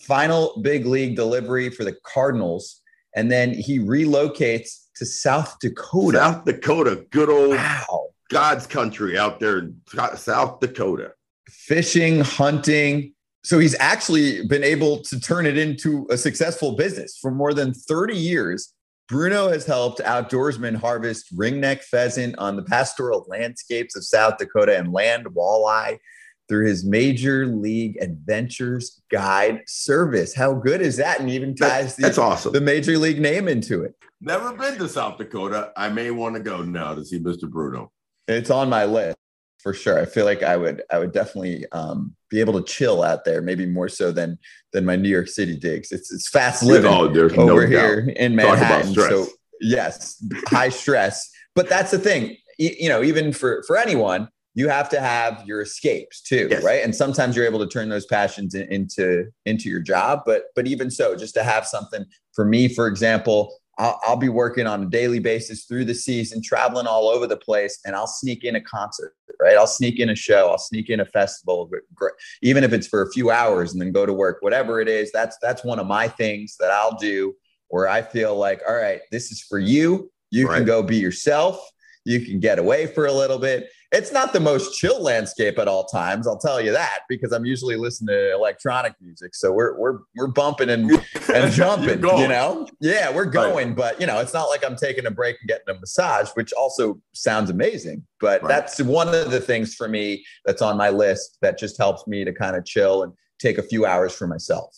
Final 0.00 0.60
big 0.62 0.86
league 0.86 1.16
delivery 1.16 1.70
for 1.70 1.84
the 1.84 1.96
Cardinals. 2.04 2.80
And 3.16 3.30
then 3.30 3.52
he 3.54 3.78
relocates 3.78 4.86
to 4.96 5.06
South 5.06 5.58
Dakota. 5.60 6.18
South 6.18 6.44
Dakota, 6.44 7.04
good 7.10 7.28
old 7.28 7.56
wow. 7.56 8.08
God's 8.30 8.66
country 8.66 9.18
out 9.18 9.40
there 9.40 9.58
in 9.58 9.80
South 10.16 10.60
Dakota. 10.60 11.12
Fishing, 11.48 12.20
hunting. 12.20 13.14
So 13.44 13.58
he's 13.58 13.76
actually 13.78 14.46
been 14.46 14.64
able 14.64 15.02
to 15.02 15.20
turn 15.20 15.46
it 15.46 15.58
into 15.58 16.06
a 16.10 16.16
successful 16.16 16.76
business 16.76 17.18
for 17.20 17.30
more 17.30 17.52
than 17.54 17.74
30 17.74 18.16
years. 18.16 18.73
Bruno 19.08 19.50
has 19.50 19.66
helped 19.66 20.00
outdoorsmen 20.00 20.76
harvest 20.76 21.36
ringneck 21.36 21.82
pheasant 21.82 22.36
on 22.38 22.56
the 22.56 22.62
pastoral 22.62 23.26
landscapes 23.28 23.96
of 23.96 24.04
South 24.04 24.38
Dakota 24.38 24.78
and 24.78 24.92
land 24.92 25.26
walleye 25.26 25.98
through 26.48 26.66
his 26.66 26.84
Major 26.84 27.46
League 27.46 27.98
Adventures 28.00 29.02
Guide 29.10 29.62
service. 29.66 30.34
How 30.34 30.54
good 30.54 30.80
is 30.80 30.96
that? 30.96 31.20
And 31.20 31.28
even 31.30 31.54
ties 31.54 31.96
that, 31.96 32.02
that's 32.02 32.16
the, 32.16 32.22
awesome. 32.22 32.52
the 32.52 32.60
Major 32.60 32.96
League 32.98 33.20
name 33.20 33.48
into 33.48 33.82
it. 33.82 33.94
Never 34.20 34.54
been 34.54 34.78
to 34.78 34.88
South 34.88 35.18
Dakota. 35.18 35.72
I 35.76 35.90
may 35.90 36.10
want 36.10 36.36
to 36.36 36.40
go 36.40 36.62
now 36.62 36.94
to 36.94 37.04
see 37.04 37.18
Mr. 37.18 37.48
Bruno. 37.48 37.92
It's 38.26 38.50
on 38.50 38.70
my 38.70 38.86
list 38.86 39.18
for 39.58 39.74
sure. 39.74 40.00
I 40.00 40.06
feel 40.06 40.24
like 40.24 40.42
I 40.42 40.56
would 40.56 40.82
I 40.90 40.98
would 40.98 41.12
definitely 41.12 41.66
um, 41.72 42.14
be 42.34 42.40
able 42.40 42.60
to 42.60 42.64
chill 42.64 43.02
out 43.04 43.24
there, 43.24 43.40
maybe 43.40 43.64
more 43.64 43.88
so 43.88 44.10
than 44.10 44.38
than 44.72 44.84
my 44.84 44.96
New 44.96 45.08
York 45.08 45.28
City 45.28 45.56
digs. 45.56 45.92
It's 45.92 46.12
it's 46.12 46.28
fast 46.28 46.64
living 46.64 46.90
oh, 46.90 47.04
over 47.04 47.28
no 47.28 47.58
here 47.60 48.06
doubt. 48.06 48.16
in 48.16 48.34
Manhattan. 48.34 48.92
So 48.92 49.26
yes, 49.60 50.22
high 50.48 50.68
stress. 50.68 51.30
But 51.54 51.68
that's 51.68 51.92
the 51.92 51.98
thing. 51.98 52.36
You 52.58 52.88
know, 52.88 53.02
even 53.04 53.32
for 53.32 53.62
for 53.68 53.76
anyone, 53.76 54.28
you 54.54 54.68
have 54.68 54.88
to 54.88 55.00
have 55.00 55.44
your 55.46 55.62
escapes 55.62 56.20
too, 56.20 56.48
yes. 56.50 56.64
right? 56.64 56.82
And 56.82 56.94
sometimes 56.94 57.36
you're 57.36 57.46
able 57.46 57.60
to 57.60 57.68
turn 57.68 57.88
those 57.88 58.06
passions 58.06 58.54
in, 58.54 58.66
into 58.72 59.26
into 59.46 59.68
your 59.68 59.80
job. 59.80 60.22
But 60.26 60.46
but 60.56 60.66
even 60.66 60.90
so, 60.90 61.14
just 61.14 61.34
to 61.34 61.44
have 61.44 61.66
something 61.66 62.04
for 62.32 62.44
me, 62.44 62.66
for 62.66 62.88
example, 62.88 63.54
I'll, 63.78 64.00
I'll, 64.06 64.16
be 64.16 64.28
working 64.28 64.66
on 64.66 64.84
a 64.84 64.86
daily 64.86 65.18
basis 65.18 65.64
through 65.64 65.86
the 65.86 65.94
season, 65.94 66.40
traveling 66.42 66.86
all 66.86 67.08
over 67.08 67.26
the 67.26 67.36
place, 67.36 67.80
and 67.84 67.96
I'll 67.96 68.06
sneak 68.06 68.44
in 68.44 68.56
a 68.56 68.60
concert, 68.60 69.14
right? 69.40 69.56
I'll 69.56 69.66
sneak 69.66 69.98
in 69.98 70.10
a 70.10 70.14
show, 70.14 70.50
I'll 70.50 70.58
sneak 70.58 70.90
in 70.90 71.00
a 71.00 71.04
festival, 71.06 71.70
even 72.42 72.62
if 72.64 72.72
it's 72.72 72.86
for 72.86 73.02
a 73.02 73.10
few 73.10 73.30
hours, 73.30 73.72
and 73.72 73.80
then 73.80 73.92
go 73.92 74.06
to 74.06 74.12
work. 74.12 74.38
Whatever 74.40 74.80
it 74.80 74.88
is, 74.88 75.10
that's 75.12 75.36
that's 75.42 75.64
one 75.64 75.78
of 75.78 75.86
my 75.86 76.08
things 76.08 76.56
that 76.60 76.70
I'll 76.70 76.96
do 76.96 77.34
where 77.68 77.88
I 77.88 78.02
feel 78.02 78.36
like, 78.36 78.60
all 78.68 78.76
right, 78.76 79.00
this 79.10 79.32
is 79.32 79.40
for 79.40 79.58
you. 79.58 80.10
You 80.30 80.48
right. 80.48 80.58
can 80.58 80.66
go 80.66 80.82
be 80.82 80.96
yourself. 80.96 81.58
You 82.04 82.20
can 82.20 82.38
get 82.38 82.58
away 82.58 82.86
for 82.86 83.06
a 83.06 83.12
little 83.12 83.38
bit. 83.38 83.68
It's 83.94 84.10
not 84.10 84.32
the 84.32 84.40
most 84.40 84.76
chill 84.76 85.00
landscape 85.00 85.56
at 85.56 85.68
all 85.68 85.84
times, 85.84 86.26
I'll 86.26 86.38
tell 86.38 86.60
you 86.60 86.72
that, 86.72 87.00
because 87.08 87.30
I'm 87.30 87.44
usually 87.44 87.76
listening 87.76 88.08
to 88.08 88.32
electronic 88.32 88.94
music. 89.00 89.36
So 89.36 89.52
we're 89.52 89.78
we're 89.78 89.98
we're 90.16 90.26
bumping 90.26 90.68
and 90.70 90.90
and 91.32 91.52
jumping, 91.52 92.00
you 92.00 92.28
know? 92.28 92.68
Yeah, 92.80 93.14
we're 93.14 93.24
going, 93.24 93.68
right. 93.68 93.76
but 93.76 94.00
you 94.00 94.08
know, 94.08 94.18
it's 94.18 94.34
not 94.34 94.46
like 94.46 94.64
I'm 94.64 94.74
taking 94.74 95.06
a 95.06 95.12
break 95.12 95.36
and 95.40 95.48
getting 95.48 95.76
a 95.76 95.78
massage, 95.78 96.30
which 96.34 96.52
also 96.52 97.00
sounds 97.12 97.50
amazing. 97.50 98.04
But 98.18 98.42
right. 98.42 98.48
that's 98.48 98.82
one 98.82 99.08
of 99.14 99.30
the 99.30 99.40
things 99.40 99.76
for 99.76 99.86
me 99.88 100.24
that's 100.44 100.60
on 100.60 100.76
my 100.76 100.90
list 100.90 101.38
that 101.40 101.56
just 101.56 101.78
helps 101.78 102.06
me 102.08 102.24
to 102.24 102.32
kind 102.32 102.56
of 102.56 102.64
chill 102.64 103.04
and 103.04 103.12
take 103.38 103.58
a 103.58 103.62
few 103.62 103.86
hours 103.86 104.12
for 104.12 104.26
myself. 104.26 104.76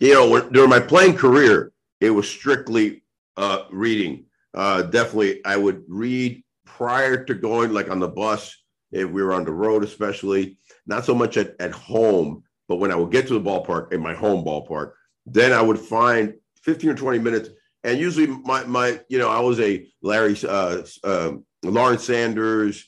You 0.00 0.12
know, 0.12 0.28
when, 0.28 0.52
during 0.52 0.68
my 0.68 0.80
playing 0.80 1.16
career, 1.16 1.72
it 2.00 2.10
was 2.10 2.28
strictly 2.28 3.02
uh, 3.38 3.62
reading 3.70 4.26
uh, 4.56 4.82
definitely 4.82 5.44
I 5.44 5.56
would 5.56 5.84
read 5.86 6.42
prior 6.66 7.24
to 7.24 7.34
going, 7.34 7.72
like 7.72 7.90
on 7.90 8.00
the 8.00 8.08
bus, 8.08 8.54
if 8.92 9.08
we 9.08 9.22
were 9.22 9.32
on 9.32 9.44
the 9.44 9.52
road, 9.52 9.82
especially, 9.82 10.58
not 10.86 11.04
so 11.04 11.14
much 11.14 11.36
at, 11.36 11.54
at 11.58 11.72
home, 11.72 12.42
but 12.68 12.76
when 12.76 12.92
I 12.92 12.96
would 12.96 13.12
get 13.12 13.26
to 13.28 13.34
the 13.34 13.40
ballpark 13.40 13.92
in 13.92 14.00
my 14.00 14.14
home 14.14 14.44
ballpark, 14.44 14.92
then 15.24 15.52
I 15.52 15.62
would 15.62 15.78
find 15.78 16.34
15 16.62 16.90
or 16.90 16.94
20 16.94 17.18
minutes. 17.18 17.48
And 17.84 17.98
usually 17.98 18.26
my, 18.26 18.64
my 18.64 19.00
you 19.08 19.18
know, 19.18 19.30
I 19.30 19.40
was 19.40 19.60
a 19.60 19.86
Larry, 20.02 20.36
uh, 20.46 20.82
uh, 21.04 21.32
Lawrence 21.62 22.04
Sanders, 22.04 22.84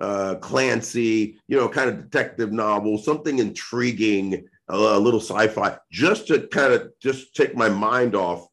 uh, 0.00 0.36
Clancy, 0.36 1.38
you 1.46 1.56
know, 1.56 1.68
kind 1.68 1.90
of 1.90 2.10
detective 2.10 2.52
novel, 2.52 2.98
something 2.98 3.38
intriguing, 3.38 4.46
a, 4.68 4.74
a 4.74 4.98
little 4.98 5.20
sci-fi, 5.20 5.76
just 5.90 6.26
to 6.28 6.46
kind 6.48 6.72
of 6.72 6.90
just 7.00 7.34
take 7.34 7.54
my 7.54 7.68
mind 7.68 8.14
off 8.14 8.46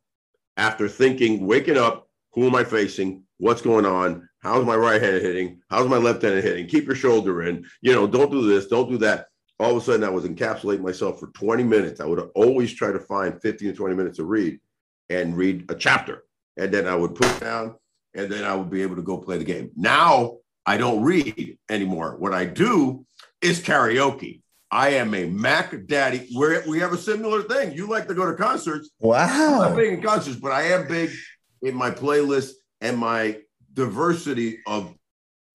after 0.58 0.88
thinking, 0.88 1.46
waking 1.46 1.78
up, 1.78 2.10
who 2.34 2.48
am 2.48 2.56
I 2.56 2.64
facing? 2.64 3.24
What's 3.40 3.62
going 3.62 3.86
on? 3.86 4.28
How's 4.40 4.66
my 4.66 4.76
right 4.76 5.02
hand 5.02 5.22
hitting? 5.22 5.62
How's 5.70 5.88
my 5.88 5.98
left 5.98 6.24
hand 6.24 6.44
hitting? 6.44 6.68
Keep 6.68 6.86
your 6.86 6.96
shoulder 6.96 7.44
in. 7.44 7.66
You 7.82 7.94
know, 7.94 8.08
don't 8.08 8.32
do 8.32 8.48
this, 8.48 8.68
don't 8.68 8.90
do 8.90 8.98
that. 9.00 9.28
All 9.60 9.72
of 9.72 9.78
a 9.78 9.82
sudden, 9.82 10.04
I 10.04 10.10
was 10.10 10.26
encapsulating 10.26 10.82
myself 10.82 11.20
for 11.20 11.28
20 11.28 11.64
minutes. 11.64 12.00
I 12.00 12.06
would 12.06 12.30
always 12.36 12.74
try 12.74 12.92
to 12.92 13.00
find 13.00 13.42
15 13.42 13.70
to 13.70 13.76
20 13.76 13.96
minutes 13.96 14.18
to 14.18 14.24
read 14.24 14.60
and 15.10 15.36
read 15.36 15.70
a 15.70 15.76
chapter. 15.76 16.24
And 16.58 16.72
then 16.72 16.88
I 16.88 16.96
would 16.96 17.16
put 17.16 17.40
down 17.40 17.76
and 18.14 18.32
then 18.32 18.44
I 18.44 18.56
would 18.56 18.70
be 18.70 18.82
able 18.82 18.96
to 18.96 19.02
go 19.02 19.18
play 19.18 19.38
the 19.38 19.44
game. 19.44 19.72
Now 19.76 20.38
I 20.66 20.78
don't 20.78 21.04
read 21.04 21.58
anymore. 21.70 22.18
What 22.18 22.34
I 22.34 22.46
do 22.46 23.06
is 23.42 23.62
karaoke. 23.62 24.42
I 24.70 24.90
am 24.90 25.14
a 25.14 25.26
Mac 25.26 25.74
daddy. 25.86 26.28
we 26.36 26.60
we 26.68 26.80
have 26.80 26.92
a 26.92 26.98
similar 26.98 27.44
thing. 27.44 27.74
You 27.74 27.88
like 27.88 28.08
to 28.08 28.14
go 28.14 28.30
to 28.30 28.36
concerts. 28.36 28.90
Wow. 29.00 29.62
I'm 29.62 29.70
not 29.70 29.76
big 29.76 29.94
in 29.94 30.02
concerts, 30.02 30.38
but 30.38 30.52
I 30.52 30.64
am 30.64 30.88
big 30.88 31.12
in 31.62 31.74
my 31.74 31.90
playlist 31.92 32.52
and 32.82 32.98
my 32.98 33.40
diversity 33.74 34.60
of 34.68 34.94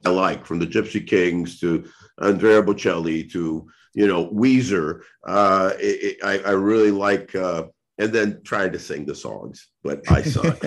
I 0.05 0.11
like 0.11 0.47
from 0.47 0.59
the 0.59 0.67
Gypsy 0.67 1.07
Kings 1.07 1.61
to 1.61 1.89
Andrea 2.21 2.63
Bocelli 2.63 3.31
to 3.33 3.69
you 3.95 4.07
know 4.07 4.29
Weezer. 4.29 5.03
Uh, 5.27 5.73
it, 5.79 6.19
it, 6.19 6.25
I, 6.25 6.39
I 6.39 6.53
really 6.53 6.91
like, 6.91 7.35
uh, 7.35 7.65
and 7.99 8.13
then 8.13 8.41
trying 8.45 8.73
to 8.73 8.79
sing 8.79 9.05
the 9.05 9.15
songs, 9.15 9.69
but 9.83 10.03
I 10.11 10.23
suck. 10.23 10.61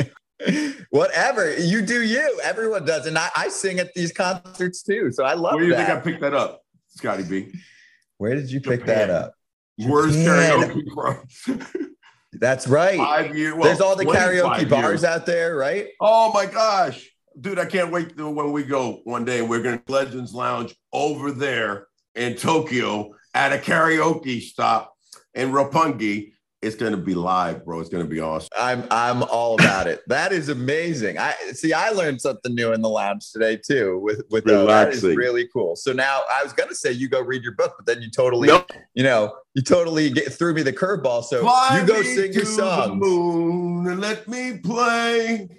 Whatever 0.90 1.58
you 1.58 1.82
do, 1.82 2.02
you 2.04 2.40
everyone 2.44 2.86
does, 2.86 3.08
and 3.08 3.18
I, 3.18 3.30
I, 3.36 3.48
sing 3.50 3.80
at 3.80 3.94
these 3.94 4.12
concerts 4.12 4.84
too. 4.84 5.12
So 5.12 5.24
I 5.24 5.34
love. 5.34 5.56
Where 5.56 5.64
do 5.64 5.68
you 5.68 5.76
that. 5.76 5.88
think 5.88 6.00
I 6.00 6.02
picked 6.02 6.22
that 6.22 6.34
up, 6.34 6.62
Scotty 6.90 7.24
B? 7.24 7.54
Where 8.18 8.36
did 8.36 8.52
you 8.52 8.62
pick 8.62 8.86
that 8.86 9.10
up? 9.10 9.34
Where's 9.78 10.16
karaoke 10.16 10.84
from? 10.94 11.88
That's 12.40 12.68
right. 12.68 12.98
Five. 12.98 13.32
Well, 13.32 13.62
There's 13.64 13.82
all 13.82 13.96
the 13.96 14.06
karaoke 14.06 14.70
bars 14.70 14.84
years. 14.84 15.04
out 15.04 15.26
there, 15.26 15.56
right? 15.56 15.88
Oh 16.00 16.32
my 16.34 16.46
gosh, 16.46 17.08
dude! 17.40 17.60
I 17.60 17.66
can't 17.66 17.92
wait 17.92 18.18
to 18.18 18.30
when 18.30 18.52
we 18.52 18.64
go 18.64 19.02
one 19.04 19.26
day. 19.26 19.42
We're 19.42 19.62
going 19.62 19.80
to 19.80 19.92
Legends 19.92 20.34
Lounge 20.34 20.76
over 20.94 21.32
there 21.32 21.88
in 22.16 22.36
Tokyo 22.36 23.14
at 23.34 23.54
a 23.54 23.58
karaoke 23.58 24.42
stop 24.42 24.94
in 25.34 25.52
Roppongi 25.52 26.32
it's 26.62 26.76
going 26.76 26.94
to 26.94 26.98
be 26.98 27.14
live, 27.14 27.64
bro. 27.64 27.80
It's 27.80 27.90
going 27.90 28.04
to 28.04 28.10
be 28.10 28.20
awesome. 28.20 28.50
I'm 28.58 28.86
I'm 28.90 29.24
all 29.24 29.56
about 29.56 29.88
it. 29.88 30.02
That 30.08 30.32
is 30.32 30.50
amazing. 30.50 31.18
I 31.18 31.34
see. 31.54 31.74
I 31.74 31.90
learned 31.90 32.22
something 32.22 32.56
new 32.56 32.74
in 32.74 32.82
the 32.82 32.90
lounge 32.90 33.32
today 33.32 33.58
too. 33.58 34.00
With 34.00 34.24
with 34.32 34.50
uh, 34.50 34.66
that 34.66 34.90
is 34.90 35.04
really 35.04 35.48
cool. 35.54 35.76
So 35.76 35.94
now 35.94 36.22
I 36.32 36.44
was 36.44 36.54
going 36.54 36.70
to 36.70 36.76
say 36.76 36.92
you 36.92 37.08
go 37.08 37.22
read 37.22 37.44
your 37.44 37.54
book, 37.54 37.76
but 37.78 37.86
then 37.86 38.02
you 38.02 38.10
totally, 38.10 38.48
nope. 38.48 38.72
you 38.94 39.04
know, 39.04 39.36
you 39.54 39.62
totally 39.62 40.10
get, 40.10 40.34
threw 40.34 40.54
me 40.54 40.64
the 40.64 40.74
curveball. 40.74 41.24
So 41.24 41.42
Fly 41.42 41.80
you 41.82 41.88
go 41.88 42.02
sing 42.02 42.34
your 42.34 42.46
song. 42.46 42.98
moon 42.98 43.88
and 43.88 44.02
let 44.02 44.28
me 44.28 44.58
play. 44.58 45.50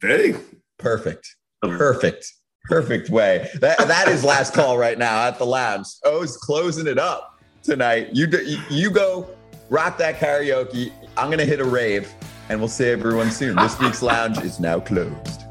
Hey, 0.00 0.34
perfect, 0.78 1.36
perfect, 1.62 2.32
perfect 2.64 3.10
way. 3.10 3.50
That 3.60 3.78
that 3.78 4.08
is 4.08 4.22
last 4.22 4.54
call 4.54 4.78
right 4.78 4.98
now 4.98 5.26
at 5.26 5.38
the 5.38 5.46
lounge. 5.46 5.86
Oh, 6.04 6.20
O's 6.20 6.36
closing 6.36 6.86
it 6.86 6.98
up 6.98 7.40
tonight. 7.62 8.10
You 8.12 8.28
you 8.68 8.90
go 8.90 9.28
rock 9.70 9.96
that 9.98 10.18
karaoke. 10.18 10.92
I'm 11.16 11.28
going 11.28 11.38
to 11.38 11.46
hit 11.46 11.60
a 11.60 11.64
rave 11.64 12.12
and 12.50 12.58
we'll 12.58 12.68
see 12.68 12.88
everyone 12.88 13.30
soon. 13.30 13.56
This 13.56 13.78
week's 13.80 14.02
lounge 14.02 14.38
is 14.38 14.60
now 14.60 14.80
closed. 14.80 15.44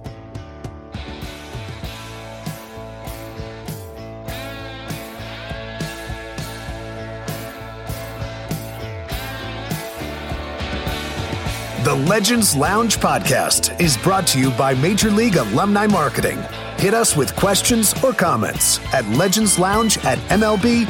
The 11.85 11.95
Legends 11.95 12.55
Lounge 12.55 12.97
podcast 12.97 13.79
is 13.81 13.97
brought 13.97 14.27
to 14.27 14.39
you 14.39 14.51
by 14.51 14.75
Major 14.75 15.09
League 15.09 15.37
Alumni 15.37 15.87
Marketing. 15.87 16.37
Hit 16.77 16.93
us 16.93 17.15
with 17.15 17.35
questions 17.35 17.95
or 18.03 18.13
comments 18.13 18.79
at 18.93 19.05
legendslounge 19.05 20.03
at 20.05 20.19
mlbpaa.com. 20.29 20.89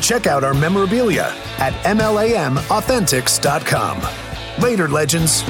Check 0.00 0.26
out 0.26 0.42
our 0.44 0.54
memorabilia 0.54 1.34
at 1.58 1.74
MLAMauthentics.com. 1.84 4.62
Later, 4.62 4.88
legends. 4.88 5.42